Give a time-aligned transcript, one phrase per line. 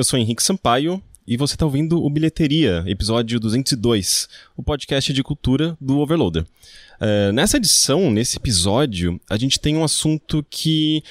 [0.00, 5.22] Eu sou Henrique Sampaio e você está ouvindo o Bilheteria, episódio 202, o podcast de
[5.22, 6.42] cultura do Overloader.
[6.98, 11.02] Uh, nessa edição, nesse episódio, a gente tem um assunto que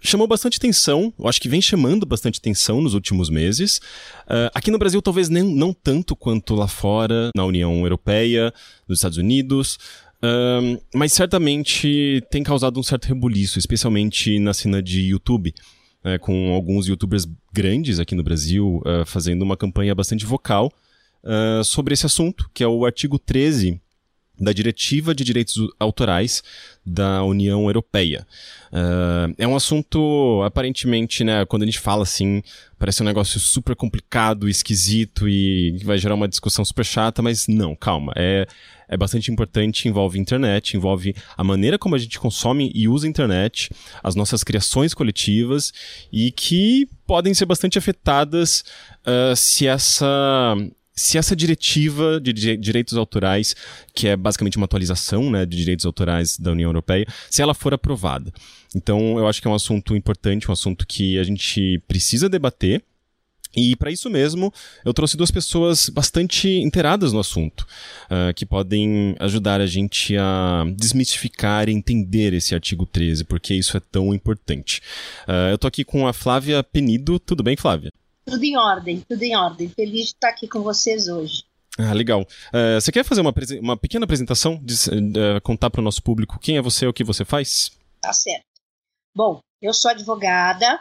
[0.00, 3.76] chamou bastante atenção, eu acho que vem chamando bastante atenção nos últimos meses.
[4.24, 8.54] Uh, aqui no Brasil, talvez nem, não tanto quanto lá fora, na União Europeia,
[8.88, 9.78] nos Estados Unidos.
[10.24, 15.52] Uh, mas certamente tem causado um certo rebuliço, especialmente na cena de YouTube,
[16.02, 20.72] uh, com alguns youtubers grandes aqui no Brasil uh, fazendo uma campanha bastante vocal
[21.62, 23.78] sobre esse assunto, que é o artigo 13
[24.40, 26.42] da Diretiva de Direitos Autorais
[26.84, 28.26] da União Europeia.
[28.72, 32.42] Uh, é um assunto, aparentemente, né, quando a gente fala assim,
[32.78, 37.76] parece um negócio super complicado, esquisito e vai gerar uma discussão super chata, mas não,
[37.76, 38.12] calma.
[38.16, 38.46] É,
[38.90, 43.10] é bastante importante, envolve internet, envolve a maneira como a gente consome e usa a
[43.10, 43.70] internet,
[44.02, 45.72] as nossas criações coletivas
[46.12, 48.64] e que podem ser bastante afetadas
[49.06, 50.56] uh, se essa
[50.92, 53.56] se essa diretiva de direitos autorais,
[53.94, 57.72] que é basicamente uma atualização né, de direitos autorais da União Europeia, se ela for
[57.72, 58.30] aprovada.
[58.76, 62.82] Então, eu acho que é um assunto importante, um assunto que a gente precisa debater.
[63.54, 64.52] E para isso mesmo,
[64.84, 67.66] eu trouxe duas pessoas bastante inteiradas no assunto,
[68.06, 73.76] uh, que podem ajudar a gente a desmistificar e entender esse artigo 13, porque isso
[73.76, 74.80] é tão importante.
[75.26, 77.18] Uh, eu tô aqui com a Flávia Penido.
[77.18, 77.92] Tudo bem, Flávia?
[78.24, 79.68] Tudo em ordem, tudo em ordem.
[79.68, 81.42] Feliz de estar aqui com vocês hoje.
[81.78, 82.22] Ah, legal.
[82.22, 86.38] Uh, você quer fazer uma, uma pequena apresentação, de, uh, contar para o nosso público
[86.38, 87.72] quem é você, o que você faz?
[88.00, 88.44] Tá certo.
[89.14, 90.80] Bom, eu sou advogada,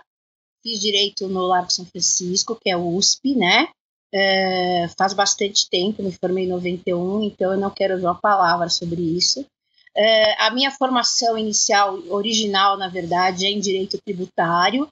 [0.64, 3.68] fiz direito no Largo São Francisco, que é o USP, né?
[4.14, 8.70] Uh, faz bastante tempo, me formei em 91, então eu não quero ouvir uma palavra
[8.70, 9.42] sobre isso.
[9.42, 14.88] Uh, a minha formação inicial, original, na verdade, é em direito tributário,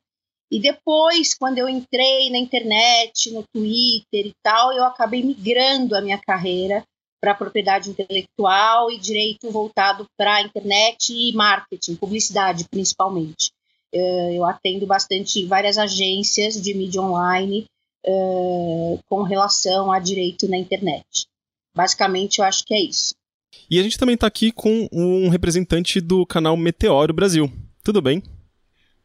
[0.50, 6.02] e depois, quando eu entrei na internet, no Twitter e tal, eu acabei migrando a
[6.02, 6.84] minha carreira
[7.20, 13.52] para propriedade intelectual e direito voltado para a internet e marketing, publicidade principalmente.
[13.94, 17.66] Eh, eu atendo bastante várias agências de mídia online
[18.06, 21.26] uh, com relação a direito na internet.
[21.76, 23.16] Basicamente, eu acho que é isso.
[23.70, 27.52] E a gente também está aqui com um representante do canal Meteoro Brasil.
[27.84, 28.22] Tudo bem?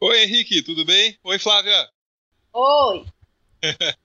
[0.00, 1.16] Oi, Henrique, tudo bem?
[1.22, 1.88] Oi, Flávia.
[2.52, 3.04] Oi.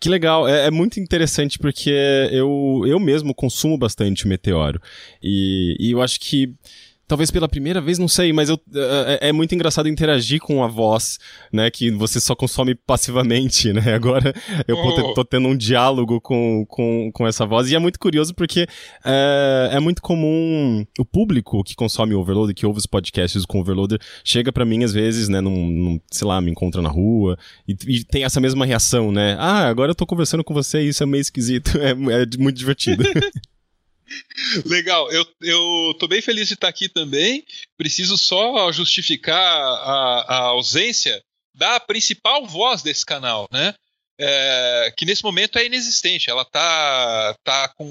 [0.00, 1.90] Que legal, é, é, muito interessante porque
[2.30, 4.80] eu, eu mesmo consumo bastante o Meteoro.
[5.20, 6.54] E, e eu acho que
[7.08, 10.62] talvez pela primeira vez, não sei, mas eu, é, é, é, muito engraçado interagir com
[10.62, 11.18] a voz,
[11.50, 14.34] né, que você só consome passivamente, né, agora
[14.68, 15.14] eu oh.
[15.14, 18.66] tô tendo um diálogo com, com, com essa voz, e é muito curioso porque
[19.04, 23.58] é, é muito comum o público que consome o Overloader, que ouve os podcasts com
[23.58, 26.90] o Overloader, chega para mim às vezes, né, num, num, sei lá, me encontra na
[26.90, 30.82] rua, e, e, tem essa mesma reação, né, ah, agora eu tô conversando com você
[30.82, 33.02] e isso é meio esquisito, é, é muito divertido.
[34.64, 37.44] Legal, eu, eu tô bem feliz de estar aqui também.
[37.76, 41.22] Preciso só justificar a, a ausência
[41.54, 43.74] da principal voz desse canal, né?
[44.20, 46.28] É, que nesse momento é inexistente.
[46.28, 47.86] Ela tá, tá com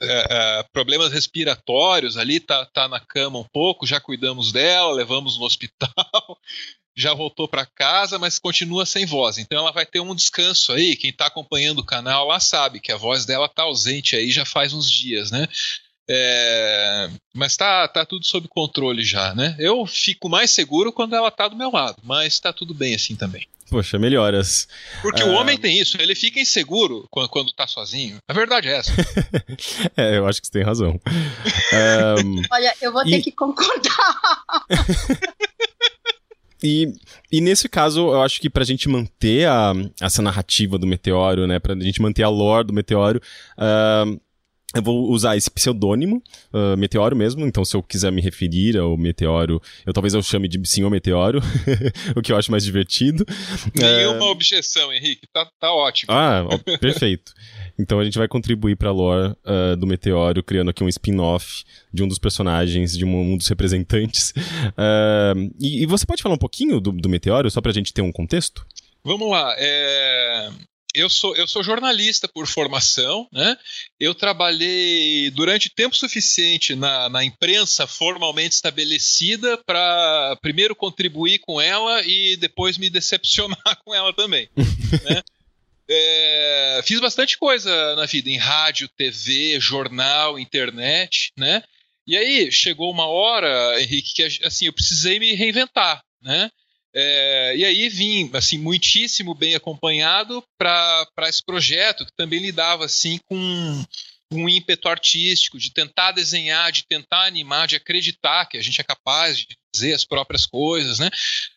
[0.00, 5.38] é, é, problemas respiratórios ali, tá, tá na cama um pouco, já cuidamos dela, levamos
[5.38, 6.38] no hospital,
[6.96, 9.38] já voltou para casa, mas continua sem voz.
[9.38, 10.96] Então ela vai ter um descanso aí.
[10.96, 14.44] Quem está acompanhando o canal lá sabe que a voz dela está ausente aí já
[14.44, 15.48] faz uns dias, né?
[16.08, 19.56] É, mas tá, tá tudo sob controle já, né?
[19.58, 23.16] Eu fico mais seguro quando ela tá do meu lado, mas tá tudo bem assim
[23.16, 23.46] também.
[23.70, 24.68] Poxa, melhoras.
[25.00, 28.18] Porque o ah, homem tem isso, ele fica inseguro quando, quando tá sozinho.
[28.28, 28.92] A verdade é essa.
[29.96, 31.00] é, eu acho que você tem razão.
[32.24, 34.20] um, Olha, eu vou ter que concordar.
[36.64, 36.90] E,
[37.30, 41.58] e nesse caso, eu acho que pra gente manter a, essa narrativa do meteoro, né?
[41.58, 43.20] Pra gente manter a lore do meteoro,
[43.58, 44.18] uh,
[44.74, 46.22] eu vou usar esse pseudônimo,
[46.52, 50.48] uh, Meteoro mesmo, então se eu quiser me referir ao Meteoro, eu talvez eu chame
[50.48, 51.40] de Senhor Meteoro,
[52.16, 53.24] o que eu acho mais divertido.
[53.72, 54.30] Nenhuma uh...
[54.30, 56.12] objeção, Henrique, tá, tá ótimo.
[56.12, 56.44] Ah,
[56.80, 57.32] perfeito.
[57.78, 61.64] Então a gente vai contribuir para a lore uh, do Meteoro, criando aqui um spin-off
[61.92, 64.30] de um dos personagens, de um, um dos representantes.
[64.30, 67.92] Uh, e, e, você pode falar um pouquinho do, do Meteoro, só para a gente
[67.92, 68.64] ter um contexto?
[69.04, 69.54] Vamos lá.
[69.58, 70.50] É...
[70.94, 73.56] Eu sou, eu sou jornalista por formação, né?
[73.98, 82.00] Eu trabalhei durante tempo suficiente na, na imprensa formalmente estabelecida para primeiro contribuir com ela
[82.06, 84.48] e depois me decepcionar com ela também.
[84.56, 85.20] né?
[85.88, 91.62] É, fiz bastante coisa na vida, em rádio, TV, jornal, internet, né?
[92.06, 96.50] E aí chegou uma hora, Henrique, que assim, eu precisei me reinventar, né?
[96.96, 103.18] É, e aí vim, assim, muitíssimo bem acompanhado para esse projeto, que também lidava, assim,
[103.24, 103.84] com
[104.30, 108.84] um ímpeto artístico, de tentar desenhar, de tentar animar, de acreditar que a gente é
[108.84, 111.08] capaz de fazer as próprias coisas, né?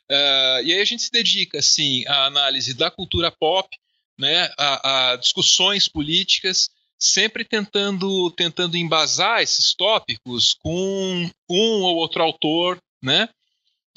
[0.09, 3.69] Uh, e aí a gente se dedica, assim, à análise da cultura pop,
[4.17, 6.69] né, a, a discussões políticas,
[6.99, 13.29] sempre tentando, tentando embasar esses tópicos com um ou outro autor, né?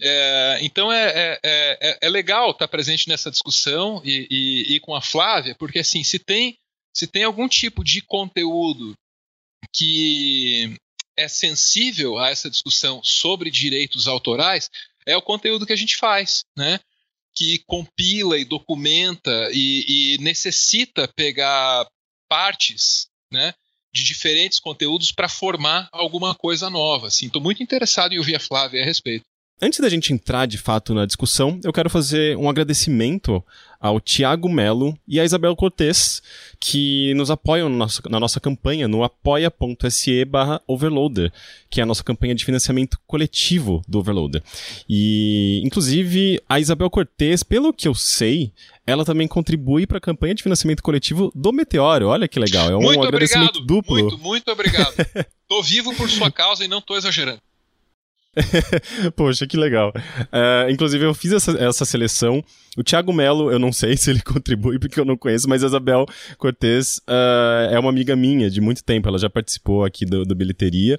[0.02, 4.94] É, então é, é, é, é, legal estar presente nessa discussão e, e, e, com
[4.94, 6.58] a Flávia, porque assim, se tem,
[6.94, 8.94] se tem algum tipo de conteúdo
[9.74, 10.74] que
[11.18, 14.70] é sensível a essa discussão sobre direitos autorais,
[15.06, 16.80] é o conteúdo que a gente faz, né?
[17.34, 21.86] Que compila e documenta e, e necessita pegar
[22.28, 23.54] partes, né?
[23.92, 27.08] De diferentes conteúdos para formar alguma coisa nova.
[27.08, 27.40] Estou assim.
[27.40, 29.24] muito interessado em ouvir a Flávia a respeito.
[29.62, 33.44] Antes da gente entrar de fato na discussão, eu quero fazer um agradecimento
[33.78, 36.22] ao Tiago Melo e à Isabel Cortes,
[36.58, 41.30] que nos apoiam na nossa, na nossa campanha no apoia.se barra overloader,
[41.68, 44.42] que é a nossa campanha de financiamento coletivo do Overloader.
[44.88, 48.54] E, inclusive, a Isabel Cortes, pelo que eu sei,
[48.86, 52.08] ela também contribui para a campanha de financiamento coletivo do Meteoro.
[52.08, 53.94] Olha que legal, é um muito agradecimento obrigado, duplo.
[53.94, 54.94] Muito, muito obrigado.
[55.46, 57.42] tô vivo por sua causa e não tô exagerando.
[59.16, 59.92] Poxa, que legal.
[59.96, 62.42] Uh, inclusive, eu fiz essa, essa seleção.
[62.76, 65.66] O Thiago Melo, eu não sei se ele contribui porque eu não conheço, mas a
[65.66, 66.06] Isabel
[66.38, 69.08] Cortez uh, é uma amiga minha de muito tempo.
[69.08, 70.96] Ela já participou aqui do, do Bilheteria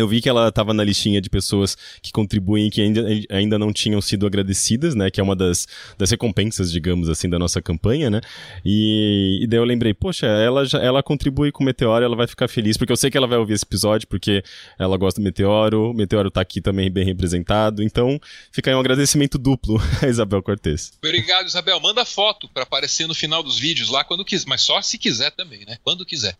[0.00, 3.58] eu vi que ela estava na listinha de pessoas que contribuem e que ainda, ainda
[3.58, 5.10] não tinham sido agradecidas, né?
[5.10, 5.66] Que é uma das,
[5.96, 8.20] das recompensas, digamos assim, da nossa campanha, né?
[8.64, 12.26] E, e daí eu lembrei, poxa, ela, já, ela contribui com o Meteoro, ela vai
[12.26, 14.42] ficar feliz, porque eu sei que ela vai ouvir esse episódio, porque
[14.78, 18.20] ela gosta do Meteoro, o Meteoro tá aqui também bem representado, então
[18.50, 20.92] fica aí um agradecimento duplo a Isabel Cortez.
[20.98, 21.80] Obrigado, Isabel.
[21.80, 25.30] Manda foto para aparecer no final dos vídeos lá quando quiser, mas só se quiser
[25.30, 25.78] também, né?
[25.82, 26.36] Quando quiser.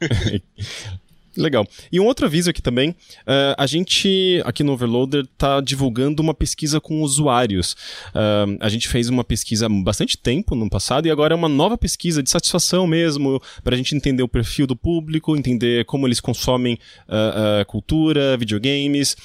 [1.40, 1.66] Legal.
[1.90, 6.34] E um outro aviso aqui também, uh, a gente aqui no Overloader está divulgando uma
[6.34, 7.72] pesquisa com usuários.
[8.08, 11.48] Uh, a gente fez uma pesquisa há bastante tempo no passado e agora é uma
[11.48, 16.06] nova pesquisa de satisfação mesmo, para a gente entender o perfil do público, entender como
[16.06, 16.78] eles consomem
[17.08, 19.16] uh, cultura, videogames,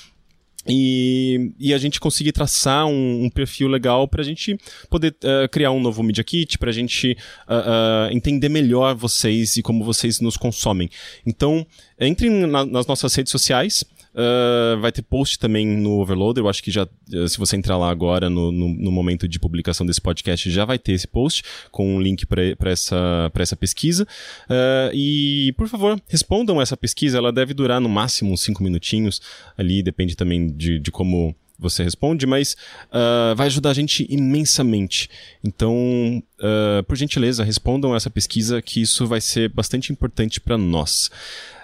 [0.68, 4.58] e, e, a gente conseguir traçar um, um perfil legal para a gente
[4.90, 7.18] poder uh, criar um novo Media Kit, para a gente
[7.48, 10.90] uh, uh, entender melhor vocês e como vocês nos consomem.
[11.26, 11.66] Então,
[12.00, 13.84] entrem na, nas nossas redes sociais,
[14.16, 16.42] Uh, vai ter post também no Overloader.
[16.42, 19.38] Eu acho que já, eh, se você entrar lá agora, no, no, no, momento de
[19.38, 24.08] publicação desse podcast, já vai ter esse post com um link para essa, essa pesquisa.
[24.50, 27.18] Uh, e, por favor, respondam essa pesquisa.
[27.18, 29.22] Ela deve durar no máximo uns 5 minutinhos.
[29.58, 32.56] Ali depende também de, de como você responde, mas
[32.90, 35.10] uh, vai ajudar a gente imensamente.
[35.44, 41.10] Então, uh, por gentileza, respondam essa pesquisa, que isso vai ser bastante importante para nós.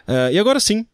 [0.08, 0.86] Uh, e agora sim,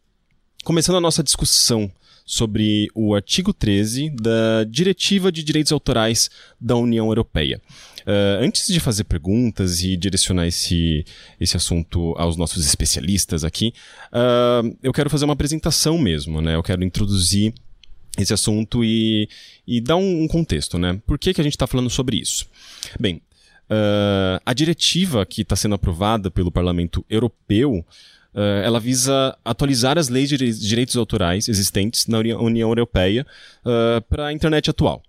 [0.64, 1.90] começando a nossa discussão
[2.24, 6.28] sobre o artigo 13 da Diretiva de Direitos Autorais
[6.60, 7.60] da União Europeia.
[8.00, 11.06] Uh, antes de fazer perguntas e direcionar esse,
[11.40, 13.72] esse assunto aos nossos especialistas aqui,
[14.12, 16.54] uh, eu quero fazer uma apresentação mesmo, né?
[16.54, 17.54] Eu quero introduzir
[18.18, 19.28] esse assunto e,
[19.66, 21.00] e dar um, contexto, né?
[21.06, 22.46] Por que, que a gente está falando sobre isso?
[23.00, 23.22] Bem,
[23.70, 27.84] uh, a diretiva que está sendo aprovada pelo Parlamento Europeu
[28.34, 33.26] Uh, ela visa atualizar as leis de direitos autorais existentes na União Europeia
[33.64, 35.02] uh, para a internet atual.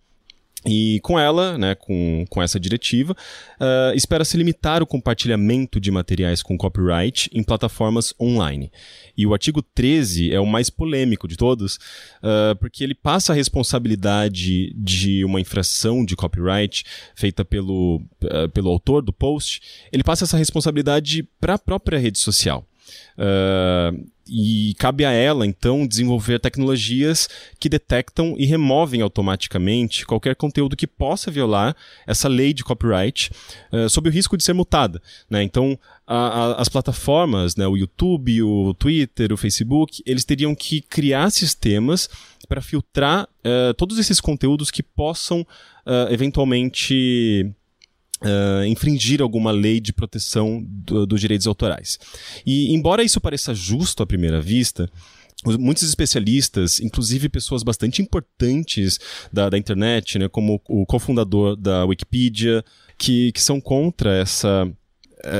[0.65, 6.43] E com ela, né, com, com essa diretiva, uh, espera-se limitar o compartilhamento de materiais
[6.43, 8.69] com copyright em plataformas online.
[9.15, 13.35] E o artigo 13 é o mais polêmico de todos, uh, porque ele passa a
[13.35, 16.83] responsabilidade de uma infração de copyright
[17.15, 19.61] feita pelo, uh, pelo autor do post,
[19.93, 22.68] ele passa essa responsabilidade para a própria rede social.
[23.17, 27.27] Uh, e cabe a ela, então, desenvolver tecnologias
[27.59, 33.31] que detectam e removem automaticamente qualquer conteúdo que possa violar essa lei de copyright,
[33.73, 35.01] uh, sob o risco de ser mutada.
[35.29, 35.41] Né?
[35.41, 40.81] Então, a, a, as plataformas, né, o YouTube, o Twitter, o Facebook, eles teriam que
[40.81, 42.07] criar sistemas
[42.47, 45.45] para filtrar uh, todos esses conteúdos que possam
[46.11, 47.51] eventualmente
[48.21, 51.97] Uh, infringir alguma lei de proteção do, dos direitos autorais.
[52.45, 54.89] E, embora isso pareça justo à primeira vista,
[55.45, 58.99] muitos especialistas, inclusive pessoas bastante importantes
[59.31, 62.63] da, da internet, né, como o cofundador da Wikipedia,
[62.97, 64.69] que, que são contra essa,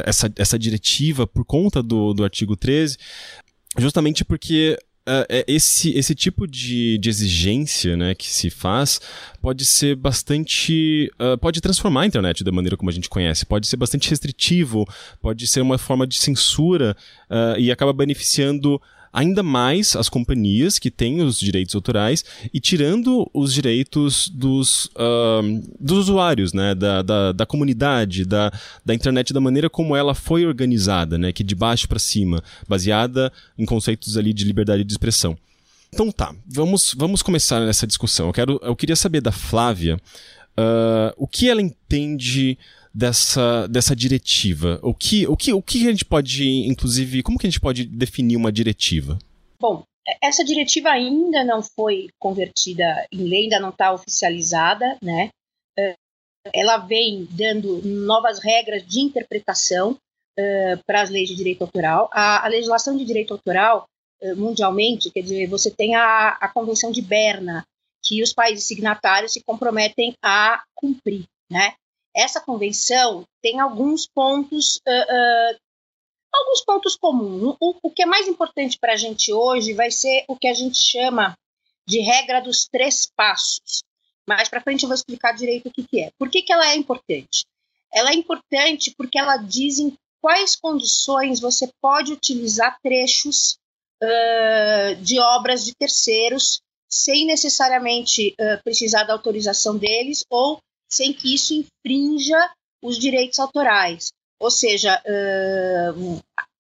[0.06, 2.98] essa, essa diretiva por conta do, do artigo 13,
[3.78, 4.78] justamente porque
[5.10, 9.02] uh, esse, esse tipo de, de exigência né, que se faz
[9.42, 11.12] pode ser bastante.
[11.20, 14.88] Uh, pode transformar a internet da maneira como a gente conhece, pode ser bastante restritivo,
[15.22, 16.96] pode ser uma forma de censura
[17.30, 22.24] uh, e acaba beneficiando ainda mais as companhias que têm os direitos autorais
[22.54, 26.76] e tirando os direitos dos, uh, dos usuários, né?
[26.76, 28.52] Da, da, da, comunidade, da,
[28.86, 31.32] da internet, da maneira como ela foi organizada, né?
[31.32, 35.38] Que de baixo para cima, baseada em conceitos ali de liberdade de expressão.
[35.92, 38.28] Então tá, vamos, vamos começar nessa discussão.
[38.28, 40.00] Eu, quero, eu queria saber da Flávia
[40.58, 42.58] uh, o que ela entende
[43.00, 44.78] dessa, dessa diretiva?
[44.84, 47.86] O que, o, que, o que a gente pode, inclusive, como que a gente pode
[47.86, 49.18] definir uma diretiva?
[49.60, 49.84] Bom,
[50.22, 55.30] essa diretiva ainda não foi convertida em lei, ainda não está oficializada, né?
[55.78, 55.94] É,
[56.54, 62.10] ela vem dando novas regras de interpretação uh, para as leis de direito autoral.
[62.12, 63.88] A, a legislação de direito autoral,
[64.22, 67.64] uh, mundialmente, quer dizer, você tem a, a Convenção de Berna,
[68.04, 71.76] que os países signatários se comprometem a cumprir, né?
[72.16, 75.60] Essa convenção tem alguns pontos, uh, uh,
[76.34, 77.56] alguns pontos comuns.
[77.60, 80.54] O, o, que é mais importante para a gente hoje vai ser o que a
[80.54, 81.38] gente chama
[81.88, 83.84] de regra dos três passos.
[84.28, 86.12] Mais para frente eu vou explicar direito o que, que é.
[86.18, 87.46] Por que, que ela é importante?
[87.92, 93.58] Ela é importante porque ela diz em quais condições você pode utilizar trechos
[94.04, 96.62] uh, de obras de terceiros
[96.92, 100.60] sem necessariamente precisar da autorização deles ou
[100.92, 104.12] sem que isso infrinja os direitos autorais.
[104.40, 106.20] Ou seja, uh,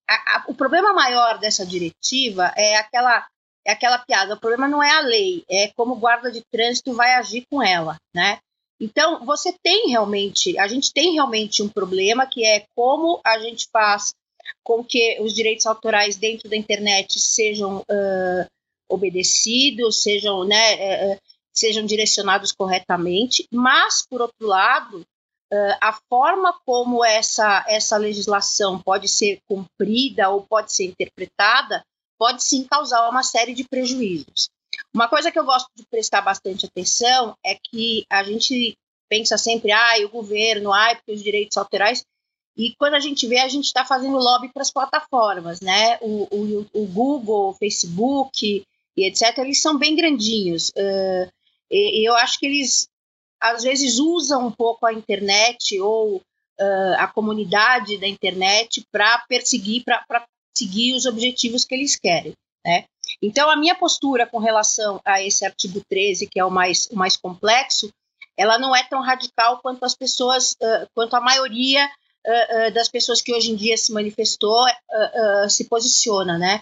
[0.09, 3.25] a, a, o problema maior dessa diretiva é aquela,
[3.65, 4.33] é aquela piada.
[4.33, 7.63] O problema não é a lei, é como o guarda de trânsito vai agir com
[7.63, 8.39] ela, né?
[8.81, 13.67] Então, você tem realmente, a gente tem realmente um problema que é como a gente
[13.71, 14.13] faz
[14.63, 18.45] com que os direitos autorais dentro da internet sejam uh,
[18.89, 21.19] obedecidos, sejam, né, uh,
[21.59, 25.05] sejam direcionados corretamente, mas, por outro lado,
[25.81, 31.83] a forma como essa, essa legislação pode ser cumprida ou pode ser interpretada
[32.19, 34.49] pode sim causar uma série de prejuízos.
[34.93, 38.77] Uma coisa que eu gosto de prestar bastante atenção é que a gente
[39.09, 42.03] pensa sempre, ah, o governo, ah, porque os direitos autorais.
[42.57, 45.97] E quando a gente vê, a gente está fazendo lobby para as plataformas, né?
[46.01, 48.63] O, o, o, Google, o Facebook
[48.97, 50.69] e etc., eles são bem grandinhos.
[50.69, 51.31] Uh,
[51.71, 52.89] e, eu acho que eles
[53.39, 59.83] às vezes usam um pouco a internet ou uh, a comunidade da internet para perseguir,
[59.85, 62.33] para seguir os objetivos que eles querem.
[62.65, 62.85] Né?
[63.21, 66.95] Então, a minha postura com relação a esse artigo 13, que é o mais, o
[66.95, 67.89] mais complexo,
[68.37, 73.21] ela não é tão radical quanto as pessoas, uh, quanto a maioria uh, das pessoas
[73.21, 74.65] que hoje em dia se manifestou
[75.47, 76.61] se posiciona, né?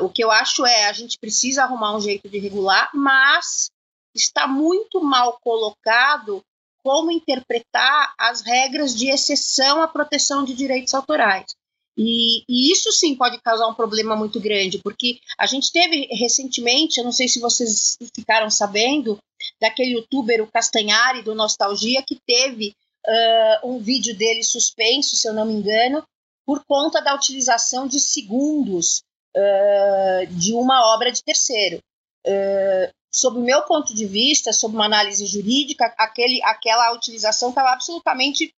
[0.00, 3.70] o que eu acho é a gente precisa arrumar um jeito de regular, mas
[4.14, 6.44] está muito mal colocado
[6.82, 11.54] como interpretar as regras de exceção à proteção de direitos autorais.
[11.96, 16.98] E, e, isso sim pode causar um problema muito grande, porque a gente teve recentemente,
[16.98, 19.18] eu não sei se vocês ficaram sabendo,
[19.60, 22.74] daquele youtuber, o Castanhari, do Nostalgia, que teve
[23.06, 26.02] uh, um vídeo dele suspenso, se eu não me engano,
[26.46, 29.02] por conta da utilização de segundos
[29.36, 31.82] uh, de uma obra de terceiro.
[32.26, 37.70] Uh, sob o meu ponto de vista, sob uma análise jurídica, aquele, aquela utilização estava
[37.70, 38.54] absolutamente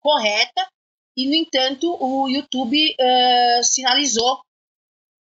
[0.00, 0.68] correta
[1.16, 4.40] e, no entanto, o YouTube uh, sinalizou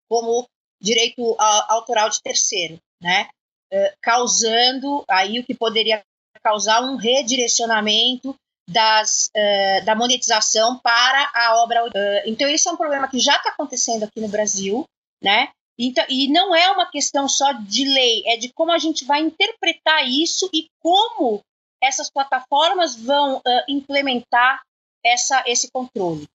[0.10, 0.48] como
[0.82, 3.30] direito autoral de terceiro, né?
[3.74, 6.04] Uh, causando aí o que poderia
[6.44, 8.36] causar um redirecionamento
[8.70, 11.90] das, uh, da monetização para a obra.
[12.26, 14.86] então, esse é um problema que já está acontecendo aqui no Brasil,
[15.24, 15.50] né?
[15.78, 19.22] Então, e não é uma questão só de lei, é de como a gente vai
[19.22, 21.42] interpretar isso e como
[21.84, 24.62] essas plataformas vão uh, implementar
[25.04, 26.26] essa, esse controle.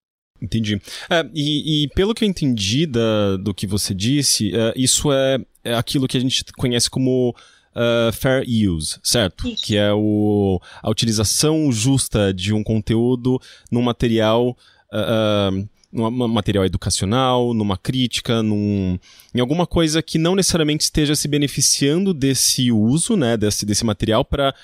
[0.41, 0.81] Entendi.
[1.11, 5.39] É, e, e, pelo que eu entendi da, do que você disse, uh, isso é,
[5.65, 9.47] é, aquilo que a gente conhece como uh, fair use, certo?
[9.47, 9.63] Isso.
[9.63, 14.57] Que é o, a utilização justa de um conteúdo num material.
[14.93, 18.99] Uh, num material educacional, numa crítica, num,
[19.35, 24.25] em alguma coisa que não necessariamente esteja se beneficiando desse uso, né, desse, desse material
[24.25, 24.55] para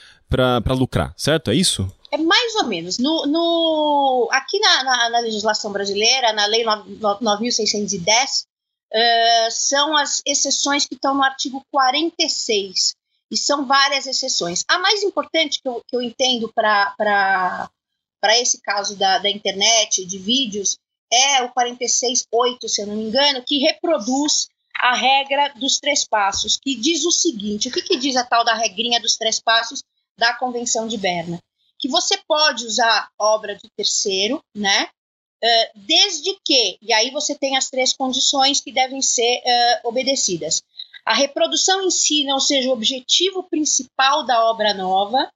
[0.74, 1.50] lucrar, certo?
[1.50, 1.90] É isso?
[2.12, 2.98] É mais ou menos.
[2.98, 8.44] No, no, aqui na, na, na legislação brasileira, na Lei 9.610,
[8.94, 12.94] uh, são as exceções que estão no artigo 46.
[13.28, 14.64] E são várias exceções.
[14.68, 17.68] A mais importante que eu, que eu entendo para
[18.34, 20.78] esse caso da, da internet, de vídeos,
[21.12, 24.48] é o 46.8, se eu não me engano, que reproduz
[24.78, 28.44] a regra dos três passos, que diz o seguinte: o que, que diz a tal
[28.44, 29.82] da regrinha dos três passos
[30.18, 31.40] da Convenção de Berna?
[31.78, 34.88] Que você pode usar obra de terceiro, né?
[35.42, 40.62] Uh, desde que, e aí você tem as três condições que devem ser uh, obedecidas.
[41.04, 45.30] A reprodução em si não seja o objetivo principal da obra nova,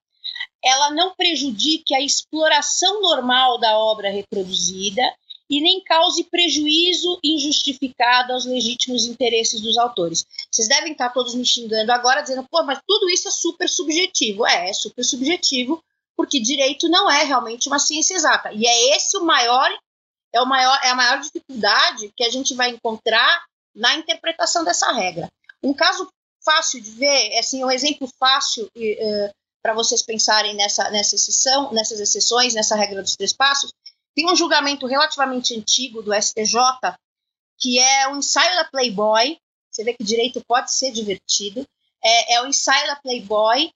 [0.65, 5.03] ela não prejudique a exploração normal da obra reproduzida
[5.51, 10.25] e nem cause prejuízo injustificado aos legítimos interesses dos autores.
[10.49, 14.47] Vocês devem estar todos me xingando agora, dizendo, pô, mas tudo isso é super subjetivo.
[14.47, 15.83] É, é super subjetivo,
[16.17, 18.53] porque direito não é realmente uma ciência exata.
[18.53, 19.69] E é esse o maior,
[20.33, 24.93] é, o maior, é a maior dificuldade que a gente vai encontrar na interpretação dessa
[24.93, 25.29] regra.
[25.63, 26.09] Um caso
[26.45, 32.01] fácil de ver, assim, um exemplo fácil uh, para vocês pensarem nessa, nessa exceção, nessas
[32.01, 33.73] exceções, nessa regra dos três passos,
[34.21, 36.61] tem um julgamento relativamente antigo do STJ,
[37.59, 39.39] que é o ensaio da Playboy.
[39.71, 41.67] Você vê que direito pode ser divertido.
[42.05, 43.71] É, é o ensaio da Playboy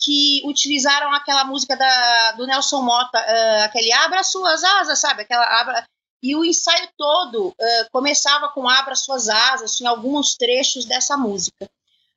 [0.00, 5.22] que utilizaram aquela música da, do Nelson Mota, uh, aquele Abra Suas Asas, sabe?
[5.22, 5.84] Aquela abra.
[6.22, 7.54] E o ensaio todo uh,
[7.90, 11.68] começava com Abra Suas Asas, tinha alguns trechos dessa música.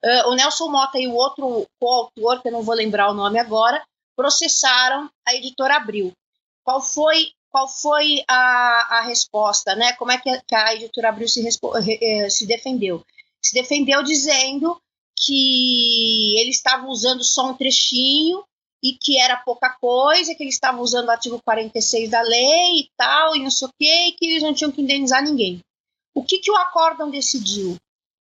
[0.04, 3.40] Uh, o Nelson Mota e o outro coautor, que eu não vou lembrar o nome
[3.40, 3.84] agora,
[4.16, 6.14] processaram a editora Abril.
[6.64, 9.94] Qual foi qual foi a, a resposta, né?
[9.94, 13.06] Como é que a, que a editora Abril se, eh, se defendeu?
[13.42, 14.82] Se defendeu dizendo
[15.18, 18.44] que ele estava usando só um trechinho
[18.82, 22.90] e que era pouca coisa, que eles estavam usando o artigo 46 da lei e
[22.98, 25.60] tal, e não sei o quê, e que eles não tinham que indenizar ninguém.
[26.16, 27.78] O que, que o acórdão decidiu?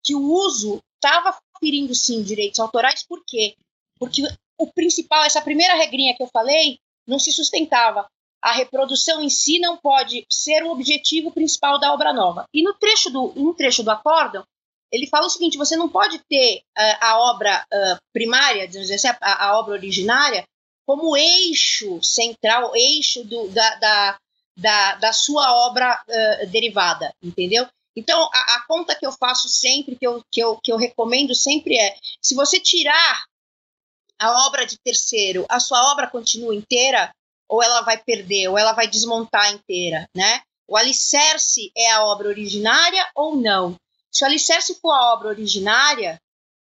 [0.03, 3.55] Que o uso estava ferindo, sim, direitos autorais, por quê?
[3.99, 4.23] Porque
[4.57, 8.09] o principal, essa primeira regrinha que eu falei, não se sustentava
[8.41, 12.45] a reprodução em si não pode ser o objetivo principal da obra nova.
[12.53, 14.45] E no trecho do, um trecho do acórdão,
[14.91, 19.45] ele fala o seguinte: você não pode ter uh, a obra uh, primária, assim, a,
[19.47, 20.45] a, obra originária,
[20.85, 24.19] como eixo central, eixo do, da, da,
[24.55, 27.67] da, da, sua obra uh, derivada, entendeu?
[27.95, 31.33] Então, a, a, conta que eu faço sempre, que eu, que, eu, que eu recomendo
[31.35, 33.25] sempre é: se você tirar
[34.19, 37.13] a obra de terceiro, a sua obra continua inteira,
[37.47, 40.41] ou ela vai perder, ou ela vai desmontar inteira, né?
[40.67, 43.75] O alicerce é a obra originária ou não?
[44.11, 46.19] Se o alicerce for a obra originária,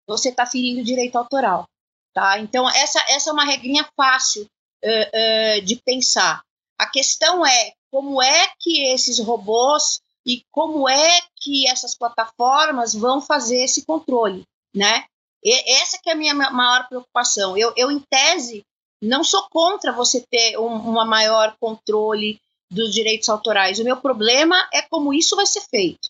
[0.08, 1.68] você está ferindo o direito autoral,
[2.14, 2.40] tá?
[2.40, 6.42] Então, essa, essa é uma regrinha fácil uh, uh, de pensar.
[6.78, 13.22] A questão é como é que esses robôs e como é que essas plataformas vão
[13.22, 15.06] fazer esse controle, né?
[15.44, 17.58] E essa que é a minha maior preocupação.
[17.58, 18.66] Eu, eu em tese,
[19.02, 22.40] não sou contra você ter um uma maior controle
[22.72, 23.80] dos direitos autorais.
[23.80, 26.10] O meu problema é como isso vai ser feito.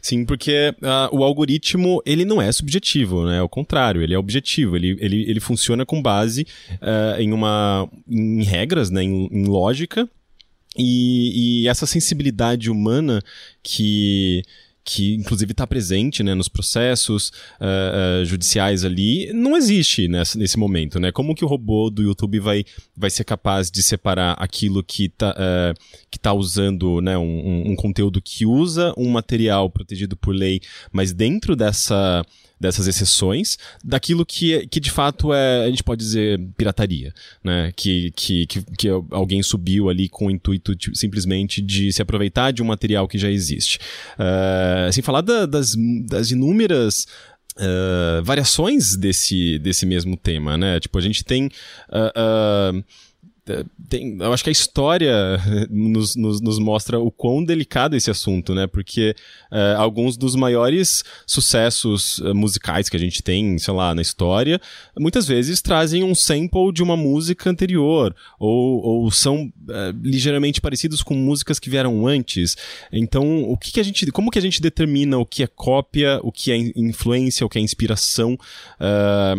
[0.00, 3.40] Sim, porque uh, o algoritmo ele não é subjetivo, né?
[3.40, 4.76] Ao contrário, ele é objetivo.
[4.76, 9.02] Ele, ele, ele funciona com base uh, em uma em regras, né?
[9.02, 10.08] Em, em lógica
[10.76, 13.22] e, e, essa sensibilidade humana
[13.62, 14.42] que
[14.84, 17.28] que inclusive está presente né, nos processos
[17.60, 21.12] uh, uh, judiciais ali, não existe nesse, nesse momento, né?
[21.12, 22.64] Como que o robô do YouTube vai,
[22.96, 27.76] vai ser capaz de separar aquilo que está uh, que tá usando né, um, um,
[27.76, 32.24] conteúdo que usa um material protegido por lei, mas dentro dessa
[32.62, 37.72] dessas exceções daquilo que, que de fato é, a gente pode dizer, pirataria, né?
[37.74, 42.52] Que, que, que, que alguém subiu ali com o intuito de, simplesmente de se aproveitar
[42.52, 43.78] de um material que já existe.
[44.14, 45.74] Uh, sem falar da, das,
[46.08, 47.06] das inúmeras
[47.54, 50.80] Uh, variações desse, desse mesmo tema, né?
[50.80, 51.50] Tipo, a gente tem
[51.90, 52.82] uh,
[53.88, 55.12] tem, eu acho que a história
[55.68, 58.68] nos, nos, nos, mostra o quão delicado esse assunto, né?
[58.68, 59.16] Porque
[59.50, 64.60] uh, alguns dos maiores sucessos uh, musicais que a gente tem, sei lá, na história,
[64.96, 69.52] muitas vezes trazem um sample de uma música anterior, ou, ou são
[70.02, 72.56] ligeiramente parecidos com músicas que vieram antes.
[72.92, 76.20] Então, o que, que, a gente, como que a gente determina o que é cópia,
[76.22, 78.36] o que é influência, o que é inspiração,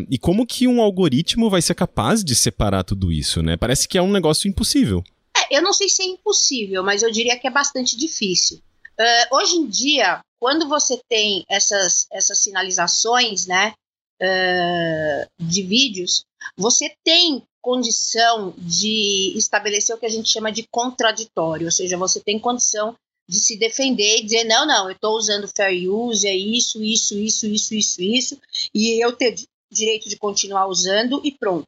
[0.10, 3.56] e como que um algoritmo vai ser capaz de separar tudo isso, né?
[3.58, 5.04] Parece que é um negócio impossível.
[5.36, 8.62] É, eu não sei se é impossível, mas eu diria que é bastante difícil.
[9.00, 13.74] Uh, hoje em dia, quando você tem essas, essas sinalizações né,
[14.22, 16.26] uh, de vídeos,
[16.56, 22.20] você tem condição de estabelecer o que a gente chama de contraditório, ou seja, você
[22.20, 22.96] tem condição
[23.28, 27.18] de se defender e dizer, não, não, eu estou usando fair use, é isso, isso,
[27.18, 28.42] isso, isso, isso, isso,
[28.74, 29.36] e eu ter
[29.72, 31.66] direito de continuar usando e pronto.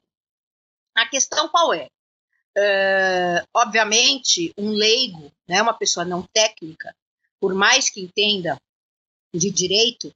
[0.94, 1.88] A questão qual é?
[2.58, 6.96] Uh, obviamente, um leigo, né, uma pessoa não técnica,
[7.39, 8.58] por mais que entenda
[9.34, 10.12] de direito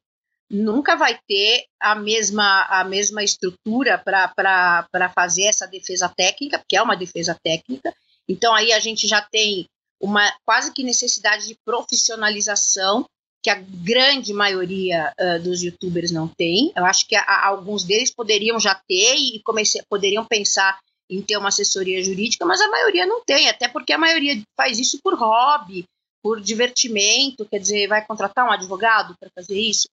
[0.50, 6.82] nunca vai ter a mesma, a mesma estrutura para fazer essa defesa técnica, porque é
[6.82, 7.94] uma defesa técnica.
[8.28, 9.68] Então aí a gente já tem
[10.02, 13.06] uma quase que necessidade de profissionalização
[13.42, 16.74] que a grande maioria uh, dos youtubers não tem.
[16.76, 21.22] Eu acho que a, a, alguns deles poderiam já ter e comece, poderiam pensar em
[21.22, 25.00] ter uma assessoria jurídica, mas a maioria não tem, até porque a maioria faz isso
[25.02, 25.86] por hobby,
[26.22, 29.88] por divertimento, quer dizer, vai contratar um advogado para fazer isso.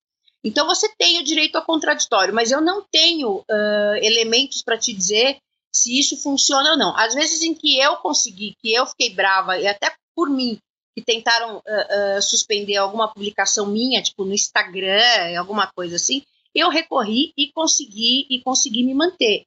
[0.45, 4.93] Então você tem o direito ao contraditório, mas eu não tenho uh, elementos para te
[4.93, 5.39] dizer
[5.73, 6.97] se isso funciona ou não.
[6.97, 10.59] Às vezes em que eu consegui, que eu fiquei brava, e até por mim,
[10.97, 16.23] que tentaram uh, uh, suspender alguma publicação minha, tipo no Instagram, alguma coisa assim,
[16.55, 19.45] eu recorri e consegui e consegui me manter.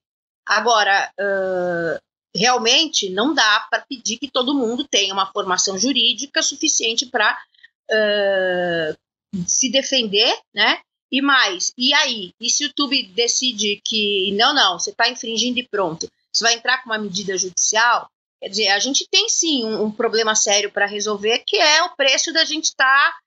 [0.50, 2.02] Agora, uh,
[2.36, 7.38] realmente não dá para pedir que todo mundo tenha uma formação jurídica suficiente para
[9.48, 10.80] se defender, né?
[11.12, 12.34] E mais, e aí?
[12.40, 16.54] E se o YouTube decide que não, não, você está infringindo e pronto, você vai
[16.54, 18.08] entrar com uma medida judicial?
[18.42, 21.96] Quer dizer, a gente tem sim um, um problema sério para resolver, que é o
[21.96, 23.20] preço da gente estar tá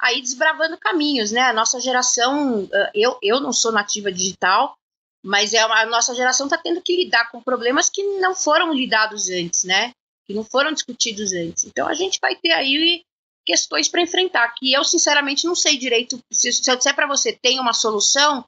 [0.00, 1.42] aí desbravando caminhos, né?
[1.42, 4.76] A nossa geração, eu, eu não sou nativa digital,
[5.22, 9.30] mas é a nossa geração está tendo que lidar com problemas que não foram lidados
[9.30, 9.92] antes, né?
[10.26, 11.64] Que não foram discutidos antes.
[11.64, 13.04] Então a gente vai ter aí
[13.46, 16.18] questões para enfrentar, que eu sinceramente não sei direito.
[16.30, 18.44] Se, se eu disser para você tem uma solução,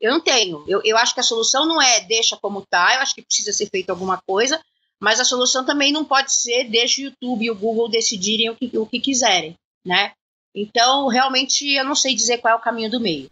[0.00, 0.64] eu não tenho.
[0.66, 3.52] Eu, eu acho que a solução não é deixa como tá, eu acho que precisa
[3.52, 4.60] ser feito alguma coisa,
[5.00, 8.56] mas a solução também não pode ser deixa o YouTube e o Google decidirem o
[8.56, 10.12] que, o que quiserem, né?
[10.54, 13.28] Então, realmente, eu não sei dizer qual é o caminho do meio.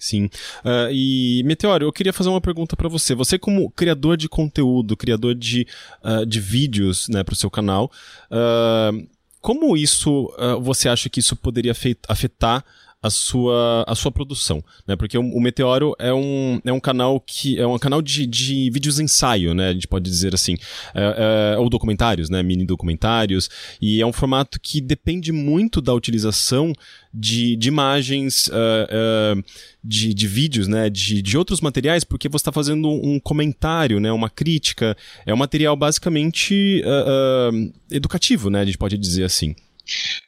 [0.00, 0.26] Sim.
[0.64, 3.14] Uh, e, Meteoro, eu queria fazer uma pergunta para você.
[3.14, 5.66] Você, como criador de conteúdo, criador de,
[6.02, 7.90] uh, de vídeos né, para o seu canal,
[8.30, 9.06] uh,
[9.40, 11.72] como isso você acha que isso poderia
[12.08, 12.64] afetar
[13.00, 14.96] a sua, a sua produção, né?
[14.96, 18.68] Porque o, o, Meteoro é um, é um canal que é um canal de, de
[18.70, 19.68] vídeos ensaio, né?
[19.68, 20.56] A gente pode dizer assim,
[20.94, 22.42] é, é, ou documentários, né?
[22.42, 23.48] Mini documentários
[23.80, 26.72] e é um formato que depende muito da utilização
[27.14, 29.44] de, de imagens, uh, uh,
[29.82, 30.90] de, de vídeos, né?
[30.90, 34.10] De, de outros materiais, porque você está fazendo um comentário, né?
[34.10, 38.60] Uma crítica, é um material basicamente uh, educativo, né?
[38.60, 39.54] A gente pode dizer assim.